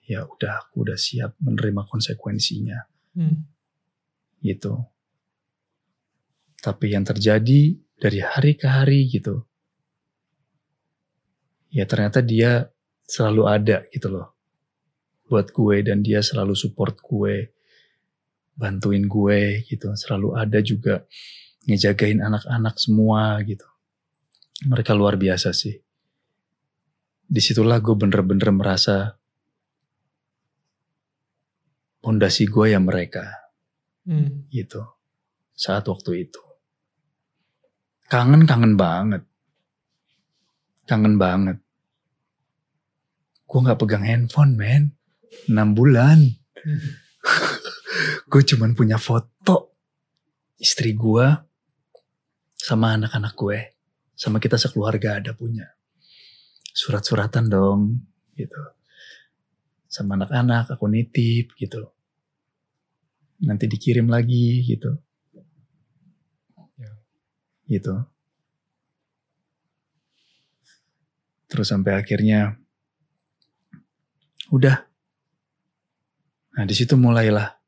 ya 0.05 0.27
udah 0.29 0.69
aku 0.69 0.85
udah 0.85 0.99
siap 1.01 1.35
menerima 1.41 1.89
konsekuensinya 1.89 2.79
Hmm. 3.15 3.47
gitu. 4.43 4.75
Tapi 6.59 6.99
yang 6.99 7.07
terjadi 7.07 7.79
dari 7.95 8.19
hari 8.19 8.59
ke 8.59 8.67
hari 8.67 9.07
gitu. 9.07 9.47
Ya 11.71 11.87
ternyata 11.87 12.19
dia 12.27 12.75
selalu 13.07 13.43
ada 13.47 13.87
gitu 13.95 14.11
loh. 14.11 14.35
Buat 15.31 15.55
gue 15.55 15.87
dan 15.87 16.03
dia 16.03 16.27
selalu 16.27 16.59
support 16.59 16.99
gue. 16.99 17.55
Bantuin 18.59 19.07
gue 19.07 19.63
gitu. 19.71 19.95
Selalu 19.95 20.35
ada 20.35 20.59
juga 20.59 21.07
ngejagain 21.65 22.21
anak-anak 22.21 22.77
semua 22.77 23.41
gitu. 23.43 23.65
Mereka 24.65 24.93
luar 24.97 25.17
biasa 25.17 25.51
sih. 25.53 25.75
Di 27.25 27.41
situlah 27.41 27.81
gue 27.81 27.97
bener-bener 27.97 28.53
merasa 28.53 29.17
pondasi 32.01 32.45
gue 32.45 32.77
ya 32.77 32.81
mereka 32.81 33.25
Hmm. 34.05 34.45
gitu 34.53 34.85
saat 35.57 35.89
waktu 35.89 36.29
itu 36.29 36.43
kangen 38.13 38.45
kangen 38.45 38.77
banget 38.77 39.25
kangen 40.85 41.17
banget 41.17 41.57
gue 43.49 43.59
nggak 43.65 43.81
pegang 43.81 44.05
handphone 44.05 44.61
men 44.61 44.93
6 45.49 45.73
bulan 45.73 46.37
Hmm. 46.61 46.81
gue 48.33 48.43
cuman 48.45 48.77
punya 48.77 49.01
foto 49.01 49.73
istri 50.61 50.93
gue 50.93 51.25
sama 52.65 52.97
anak-anak 52.97 53.37
gue 53.37 53.59
sama 54.17 54.41
kita 54.41 54.57
sekeluarga 54.57 55.21
ada 55.21 55.37
punya. 55.37 55.69
Surat-suratan 56.73 57.51
dong 57.51 58.09
gitu. 58.33 58.63
Sama 59.91 60.17
anak-anak 60.17 60.73
aku 60.73 60.89
nitip 60.89 61.53
gitu. 61.61 61.93
Nanti 63.45 63.69
dikirim 63.69 64.09
lagi 64.09 64.65
gitu. 64.65 64.97
Ya. 66.81 66.91
gitu. 67.69 67.95
Terus 71.53 71.69
sampai 71.69 72.01
akhirnya 72.01 72.57
udah. 74.51 74.89
Nah 76.55 76.65
di 76.65 76.75
situ 76.75 76.97
mulailah. 76.97 77.61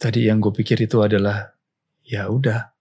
Tadi 0.00 0.26
yang 0.26 0.42
gue 0.42 0.50
pikir 0.50 0.82
itu 0.82 0.98
adalah 0.98 1.61
ya 2.06 2.28
udah 2.28 2.72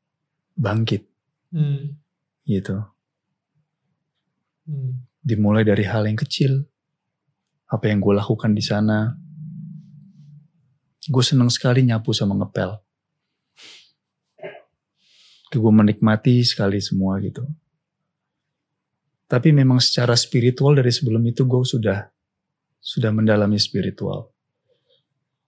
bangkit. 0.58 1.08
Hmm. 1.52 2.00
gitu. 2.48 2.80
Hmm. 4.64 5.04
dimulai 5.22 5.68
dari 5.68 5.86
hal 5.86 6.08
yang 6.08 6.18
kecil. 6.18 6.66
Apa 7.70 7.88
yang 7.92 8.02
gue 8.02 8.16
lakukan 8.18 8.52
di 8.52 8.64
sana. 8.64 9.14
Gue 11.08 11.24
seneng 11.24 11.52
sekali 11.52 11.86
nyapu 11.86 12.12
sama 12.12 12.36
ngepel. 12.40 12.80
Gue 15.52 15.74
menikmati 15.76 16.42
sekali 16.48 16.80
semua 16.80 17.20
gitu. 17.20 17.44
Tapi 19.28 19.56
memang 19.56 19.80
secara 19.80 20.16
spiritual 20.16 20.76
dari 20.76 20.92
sebelum 20.92 21.24
itu 21.24 21.48
gue 21.48 21.64
sudah 21.64 22.00
sudah 22.80 23.12
mendalami 23.14 23.60
spiritual. 23.60 24.32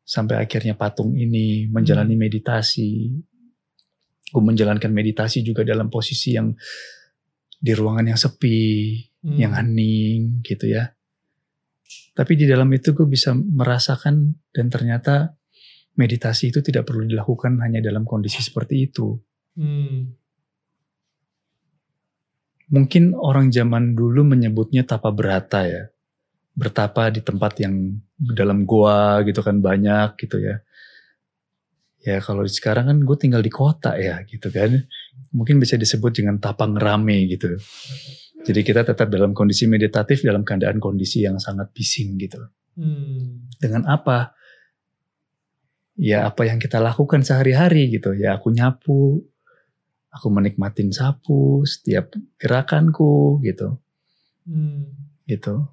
Sampai 0.04 0.40
akhirnya 0.40 0.76
patung 0.76 1.16
ini 1.16 1.68
menjalani 1.68 2.16
meditasi 2.16 3.12
gue 4.34 4.42
menjalankan 4.42 4.90
meditasi 4.90 5.46
juga 5.46 5.62
dalam 5.62 5.94
posisi 5.94 6.34
yang 6.34 6.50
di 7.62 7.72
ruangan 7.72 8.10
yang 8.10 8.18
sepi 8.18 8.98
Hmm. 9.24 9.40
yang 9.40 9.54
hening 9.56 10.44
gitu 10.44 10.68
ya. 10.68 10.92
Tapi 12.14 12.36
di 12.36 12.46
dalam 12.46 12.68
itu 12.76 12.92
gue 12.92 13.08
bisa 13.08 13.32
merasakan 13.34 14.36
dan 14.52 14.68
ternyata 14.68 15.34
meditasi 15.96 16.52
itu 16.52 16.60
tidak 16.60 16.86
perlu 16.92 17.08
dilakukan 17.08 17.58
hanya 17.64 17.80
dalam 17.80 18.04
kondisi 18.04 18.44
seperti 18.44 18.92
itu. 18.92 19.16
Hmm. 19.56 20.14
Mungkin 22.74 23.16
orang 23.16 23.50
zaman 23.50 23.96
dulu 23.96 24.28
menyebutnya 24.28 24.84
tapa 24.84 25.10
berata 25.16 25.66
ya. 25.66 25.88
Bertapa 26.54 27.10
di 27.10 27.24
tempat 27.24 27.64
yang 27.64 27.98
dalam 28.18 28.68
goa 28.68 29.24
gitu 29.26 29.42
kan 29.42 29.64
banyak 29.64 30.20
gitu 30.20 30.38
ya. 30.38 30.62
Ya 32.04 32.20
kalau 32.20 32.44
sekarang 32.44 32.92
kan 32.92 32.98
gue 33.00 33.18
tinggal 33.18 33.40
di 33.40 33.48
kota 33.48 33.96
ya 33.96 34.20
gitu 34.28 34.52
kan. 34.52 34.84
Mungkin 35.32 35.58
bisa 35.58 35.80
disebut 35.80 36.12
dengan 36.12 36.38
tapa 36.38 36.68
ngerame 36.68 37.32
gitu. 37.32 37.56
Jadi 38.44 38.60
kita 38.60 38.84
tetap 38.84 39.08
dalam 39.08 39.32
kondisi 39.32 39.72
meditatif 39.72 40.20
dalam 40.20 40.44
keadaan 40.44 40.84
kondisi 40.84 41.24
yang 41.24 41.40
sangat 41.40 41.72
bising 41.72 42.20
gitu. 42.20 42.44
Hmm. 42.76 43.48
Dengan 43.56 43.88
apa? 43.88 44.36
Ya 45.96 46.28
apa 46.28 46.44
yang 46.44 46.60
kita 46.60 46.84
lakukan 46.84 47.24
sehari-hari 47.24 47.88
gitu. 47.88 48.12
Ya 48.12 48.36
aku 48.36 48.52
nyapu, 48.52 49.24
aku 50.12 50.28
menikmatin 50.28 50.92
sapu 50.92 51.64
setiap 51.64 52.14
gerakanku 52.38 53.40
gitu, 53.48 53.80
Hmm. 54.44 54.92
gitu. 55.24 55.72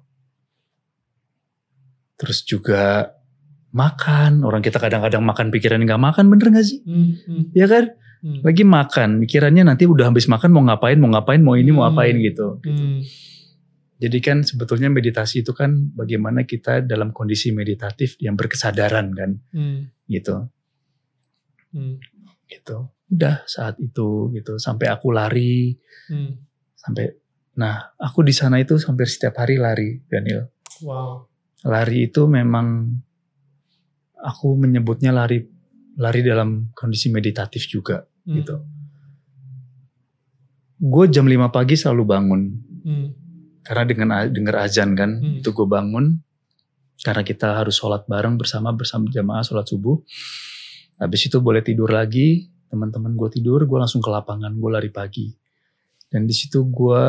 Terus 2.15 2.45
juga 2.45 3.13
makan. 3.71 4.43
Orang 4.43 4.61
kita 4.61 4.77
kadang-kadang 4.77 5.23
makan 5.23 5.47
pikiran 5.51 5.81
nggak 5.83 5.99
makan, 5.99 6.27
bener 6.31 6.47
gak 6.51 6.65
sih? 6.67 6.79
Hmm. 6.83 7.15
Hmm. 7.27 7.43
Ya 7.55 7.67
kan? 7.67 7.95
Hmm. 8.21 8.45
Lagi 8.45 8.61
makan, 8.61 9.09
pikirannya 9.25 9.65
nanti 9.65 9.89
udah 9.89 10.13
habis 10.13 10.29
makan 10.29 10.53
mau 10.53 10.61
ngapain, 10.61 10.99
mau 11.01 11.09
ngapain, 11.09 11.41
mau 11.41 11.57
ini, 11.57 11.73
mau 11.73 11.89
Hmm. 11.89 11.97
apain 11.97 12.15
gitu. 12.21 12.61
Hmm. 12.61 13.01
Jadi 14.01 14.17
kan 14.21 14.37
sebetulnya 14.45 14.89
meditasi 14.89 15.41
itu 15.45 15.53
kan 15.53 15.93
bagaimana 15.93 16.45
kita 16.45 16.85
dalam 16.85 17.13
kondisi 17.13 17.49
meditatif 17.49 18.17
yang 18.21 18.37
berkesadaran 18.37 19.09
kan, 19.13 19.41
Hmm. 19.49 19.89
gitu, 20.05 20.49
Hmm. 21.73 21.97
gitu. 22.45 22.93
Udah 23.09 23.41
saat 23.49 23.77
itu 23.81 24.29
gitu, 24.37 24.57
sampai 24.61 24.89
aku 24.89 25.09
lari, 25.13 25.73
Hmm. 26.09 26.45
sampai, 26.77 27.13
nah 27.57 27.93
aku 27.97 28.21
di 28.21 28.33
sana 28.33 28.61
itu 28.61 28.77
hampir 28.85 29.05
setiap 29.09 29.37
hari 29.41 29.57
lari, 29.57 29.97
Daniel. 30.05 30.49
Wow. 30.81 31.29
Lari 31.65 32.09
itu 32.09 32.25
memang 32.25 32.89
aku 34.21 34.53
menyebutnya 34.55 35.09
lari, 35.11 35.41
lari 35.97 36.21
dalam 36.21 36.69
kondisi 36.71 37.09
meditatif 37.09 37.65
juga, 37.65 38.05
Hmm. 38.23 38.35
gitu. 38.37 38.55
Gue 40.81 41.05
jam 41.09 41.29
5 41.29 41.49
pagi 41.49 41.77
selalu 41.77 42.03
bangun, 42.05 42.41
Hmm. 42.81 43.07
karena 43.61 43.83
dengan 43.85 44.07
dengar 44.33 44.65
azan 44.65 44.97
kan 44.97 45.21
Hmm. 45.21 45.37
itu 45.37 45.53
gue 45.53 45.67
bangun 45.69 46.17
karena 46.97 47.21
kita 47.21 47.61
harus 47.61 47.77
sholat 47.77 48.09
bareng 48.09 48.33
bersama 48.33 48.73
bersama 48.73 49.05
jamaah 49.05 49.45
sholat 49.45 49.69
subuh 49.69 50.01
habis 50.97 51.29
itu 51.29 51.37
boleh 51.37 51.61
tidur 51.61 51.93
lagi 51.93 52.49
teman-teman 52.69 53.13
gue 53.13 53.29
tidur 53.29 53.65
gue 53.65 53.77
langsung 53.77 54.01
ke 54.01 54.09
lapangan 54.09 54.49
gue 54.57 54.69
lari 54.69 54.89
pagi 54.89 55.29
dan 56.09 56.25
di 56.25 56.33
situ 56.33 56.65
gue 56.65 57.03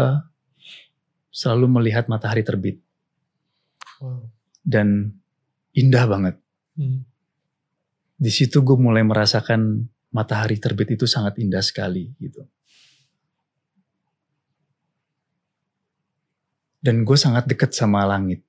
selalu 1.33 1.81
melihat 1.81 2.05
matahari 2.13 2.45
terbit 2.45 2.77
Wow. 3.97 4.29
dan 4.61 5.17
indah 5.73 6.05
banget 6.05 6.37
Hmm. 6.73 7.05
di 8.17 8.31
situ 8.33 8.65
gue 8.65 8.77
mulai 8.81 9.05
merasakan 9.05 9.85
matahari 10.09 10.57
terbit 10.57 10.97
itu 10.97 11.05
sangat 11.05 11.37
indah 11.37 11.61
sekali 11.61 12.09
gitu 12.17 12.49
dan 16.81 17.05
gue 17.05 17.19
sangat 17.19 17.45
dekat 17.45 17.77
sama 17.77 18.03
langit 18.09 18.41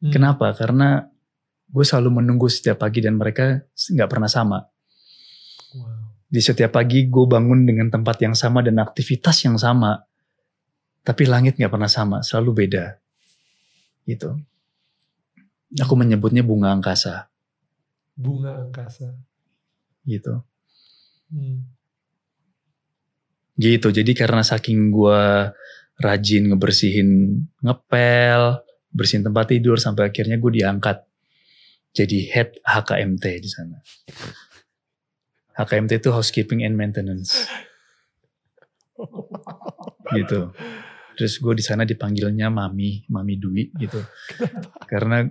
Hmm. 0.00 0.12
Kenapa? 0.12 0.56
Karena 0.56 1.04
gue 1.70 1.84
selalu 1.84 2.24
menunggu 2.24 2.48
setiap 2.48 2.82
pagi 2.82 3.04
dan 3.04 3.20
mereka 3.20 3.60
nggak 3.76 4.08
pernah 4.08 4.30
sama. 4.32 4.64
Wow. 5.76 6.16
Di 6.30 6.40
setiap 6.40 6.74
pagi 6.74 7.06
gue 7.06 7.26
bangun 7.28 7.68
dengan 7.68 7.92
tempat 7.92 8.16
yang 8.24 8.34
sama 8.34 8.64
dan 8.64 8.80
aktivitas 8.80 9.44
yang 9.44 9.60
sama. 9.60 10.00
Tapi 11.00 11.24
langit 11.28 11.56
nggak 11.56 11.72
pernah 11.72 11.88
sama, 11.88 12.20
selalu 12.20 12.66
beda. 12.66 12.96
Gitu. 14.04 14.36
Aku 15.80 15.94
menyebutnya 15.96 16.44
bunga 16.44 16.74
angkasa. 16.74 17.29
Bunga 18.20 18.68
angkasa. 18.68 19.16
Gitu. 20.04 20.44
Hmm. 21.32 21.64
Gitu. 23.56 23.88
Jadi 23.88 24.12
karena 24.12 24.44
saking 24.44 24.92
gue 24.92 25.22
rajin 26.00 26.52
ngebersihin 26.52 27.08
ngepel, 27.64 28.60
bersihin 28.92 29.24
tempat 29.24 29.56
tidur 29.56 29.80
sampai 29.80 30.12
akhirnya 30.12 30.36
gue 30.36 30.52
diangkat 30.60 31.04
jadi 31.96 32.18
head 32.30 32.50
HKMT 32.62 33.24
di 33.40 33.50
sana. 33.50 33.76
HKMT 35.58 36.00
itu 36.00 36.10
housekeeping 36.14 36.62
and 36.64 36.76
maintenance. 36.76 37.48
gitu. 40.16 40.54
Terus 41.18 41.36
gue 41.36 41.54
di 41.58 41.64
sana 41.64 41.84
dipanggilnya 41.84 42.48
Mami, 42.48 43.04
Mami 43.12 43.34
Dwi 43.36 43.68
gitu. 43.76 44.00
Karena 44.88 45.26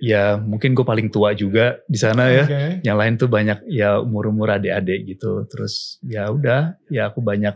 ya 0.00 0.36
mungkin 0.36 0.74
gue 0.74 0.82
paling 0.86 1.08
tua 1.10 1.32
juga 1.34 1.78
di 1.86 1.98
sana 1.98 2.28
ya. 2.30 2.44
Oke. 2.44 2.62
Yang 2.82 2.96
lain 2.98 3.14
tuh 3.18 3.28
banyak 3.30 3.58
ya 3.70 3.98
umur-umur 4.02 4.54
adik-adik 4.58 5.16
gitu. 5.16 5.46
Terus 5.46 5.98
ya 6.04 6.28
udah, 6.30 6.76
ya 6.90 7.10
aku 7.10 7.22
banyak 7.22 7.54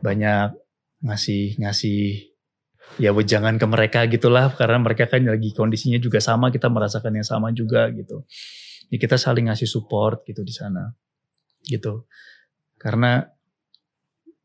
banyak 0.00 0.56
ngasih 1.00 1.56
ngasih 1.60 2.30
ya 2.98 3.14
wejangan 3.14 3.56
ke 3.56 3.66
mereka 3.70 4.00
gitulah 4.10 4.50
karena 4.52 4.82
mereka 4.82 5.06
kan 5.06 5.22
lagi 5.24 5.54
kondisinya 5.54 5.96
juga 6.02 6.18
sama, 6.18 6.50
kita 6.50 6.66
merasakan 6.66 7.22
yang 7.22 7.26
sama 7.26 7.54
juga 7.54 7.86
gitu. 7.94 8.26
Ya 8.90 8.98
kita 8.98 9.14
saling 9.16 9.46
ngasih 9.46 9.70
support 9.70 10.26
gitu 10.26 10.42
di 10.42 10.50
sana. 10.52 10.90
Gitu. 11.62 12.04
Karena 12.80 13.22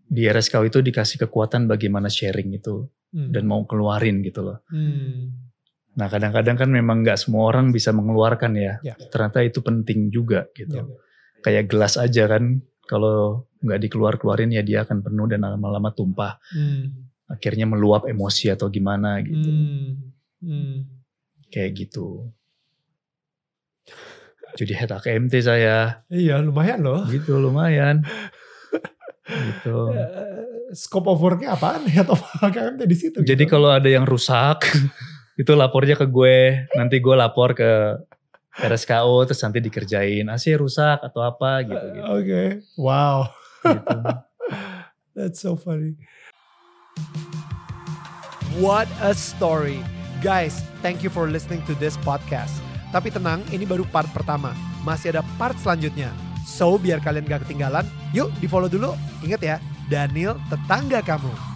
di 0.05 0.29
RSKW 0.29 0.69
itu 0.69 0.79
dikasih 0.85 1.25
kekuatan 1.25 1.65
bagaimana 1.65 2.07
sharing 2.07 2.53
itu 2.53 2.85
Hmm. 3.15 3.31
dan 3.31 3.47
mau 3.47 3.63
keluarin 3.63 4.19
gitu 4.27 4.43
loh. 4.43 4.59
Hmm. 4.67 5.44
Nah 5.95 6.07
kadang-kadang 6.11 6.59
kan 6.59 6.69
memang 6.69 7.03
nggak 7.03 7.15
semua 7.19 7.47
orang 7.47 7.71
bisa 7.71 7.95
mengeluarkan 7.95 8.51
ya. 8.55 8.73
Ya. 8.83 8.95
Ternyata 8.99 9.43
itu 9.43 9.63
penting 9.63 10.11
juga 10.11 10.47
gitu. 10.51 10.75
Ya. 10.75 10.83
Kayak 11.39 11.71
gelas 11.71 11.95
aja 11.95 12.27
kan, 12.27 12.59
kalau 12.85 13.47
nggak 13.63 13.79
dikeluar-keluarin 13.87 14.53
ya 14.53 14.61
dia 14.61 14.83
akan 14.83 15.01
penuh 15.01 15.25
dan 15.31 15.41
lama-lama 15.47 15.89
tumpah. 15.95 16.37
Hmm. 16.51 17.09
Akhirnya 17.25 17.65
meluap 17.65 18.05
emosi 18.05 18.53
atau 18.53 18.67
gimana 18.69 19.23
gitu. 19.23 19.49
Hmm. 19.49 19.87
Hmm. 20.43 20.75
Kayak 21.49 21.71
gitu. 21.87 22.29
Jadi 24.55 24.71
head 24.71 24.91
AKMT 24.91 25.33
saya, 25.43 25.99
Iya 26.07 26.39
lumayan 26.39 26.79
loh. 26.79 27.03
gitu 27.11 27.39
lumayan. 27.39 28.03
gitu. 29.25 29.77
Eh, 29.95 30.73
scope 30.75 31.07
of 31.07 31.19
worknya 31.19 31.53
apaan 31.55 31.85
head 31.87 32.07
of 32.07 32.19
HKMT 32.39 32.81
di 32.85 32.97
situ? 32.97 33.17
Jadi 33.21 33.43
gitu. 33.45 33.51
kalau 33.57 33.69
ada 33.73 33.87
yang 33.89 34.05
rusak, 34.07 34.63
itu 35.35 35.51
lapornya 35.53 35.99
ke 35.99 36.07
gue. 36.07 36.67
Nanti 36.75 37.03
gue 37.03 37.15
lapor 37.15 37.51
ke 37.55 37.99
RSKO 38.55 39.27
terus 39.27 39.43
nanti 39.43 39.59
dikerjain. 39.59 40.31
AC 40.31 40.55
rusak 40.55 41.03
atau 41.03 41.21
apa 41.23 41.63
gitu. 41.67 41.75
gitu. 41.91 42.07
Oke, 42.07 42.43
wow, 42.79 43.27
gitu. 43.67 43.97
that's 45.15 45.43
so 45.43 45.59
funny. 45.59 45.99
What 48.55 48.87
a 49.03 49.11
story, 49.11 49.83
guys! 50.23 50.63
Thank 50.79 51.03
you 51.03 51.11
for 51.11 51.27
listening 51.27 51.59
to 51.67 51.75
this 51.75 51.99
podcast. 52.07 52.55
Tapi 52.95 53.11
tenang, 53.11 53.43
ini 53.51 53.67
baru 53.67 53.83
part 53.91 54.07
pertama. 54.15 54.55
Masih 54.87 55.11
ada 55.11 55.19
part 55.35 55.59
selanjutnya. 55.59 56.15
So 56.47 56.79
biar 56.79 57.03
kalian 57.03 57.27
gak 57.27 57.43
ketinggalan, 57.43 57.83
yuk 58.15 58.31
di 58.39 58.47
follow 58.47 58.71
dulu. 58.71 58.95
Ingat 59.19 59.41
ya, 59.43 59.57
Daniel 59.91 60.39
tetangga 60.47 61.03
kamu. 61.03 61.54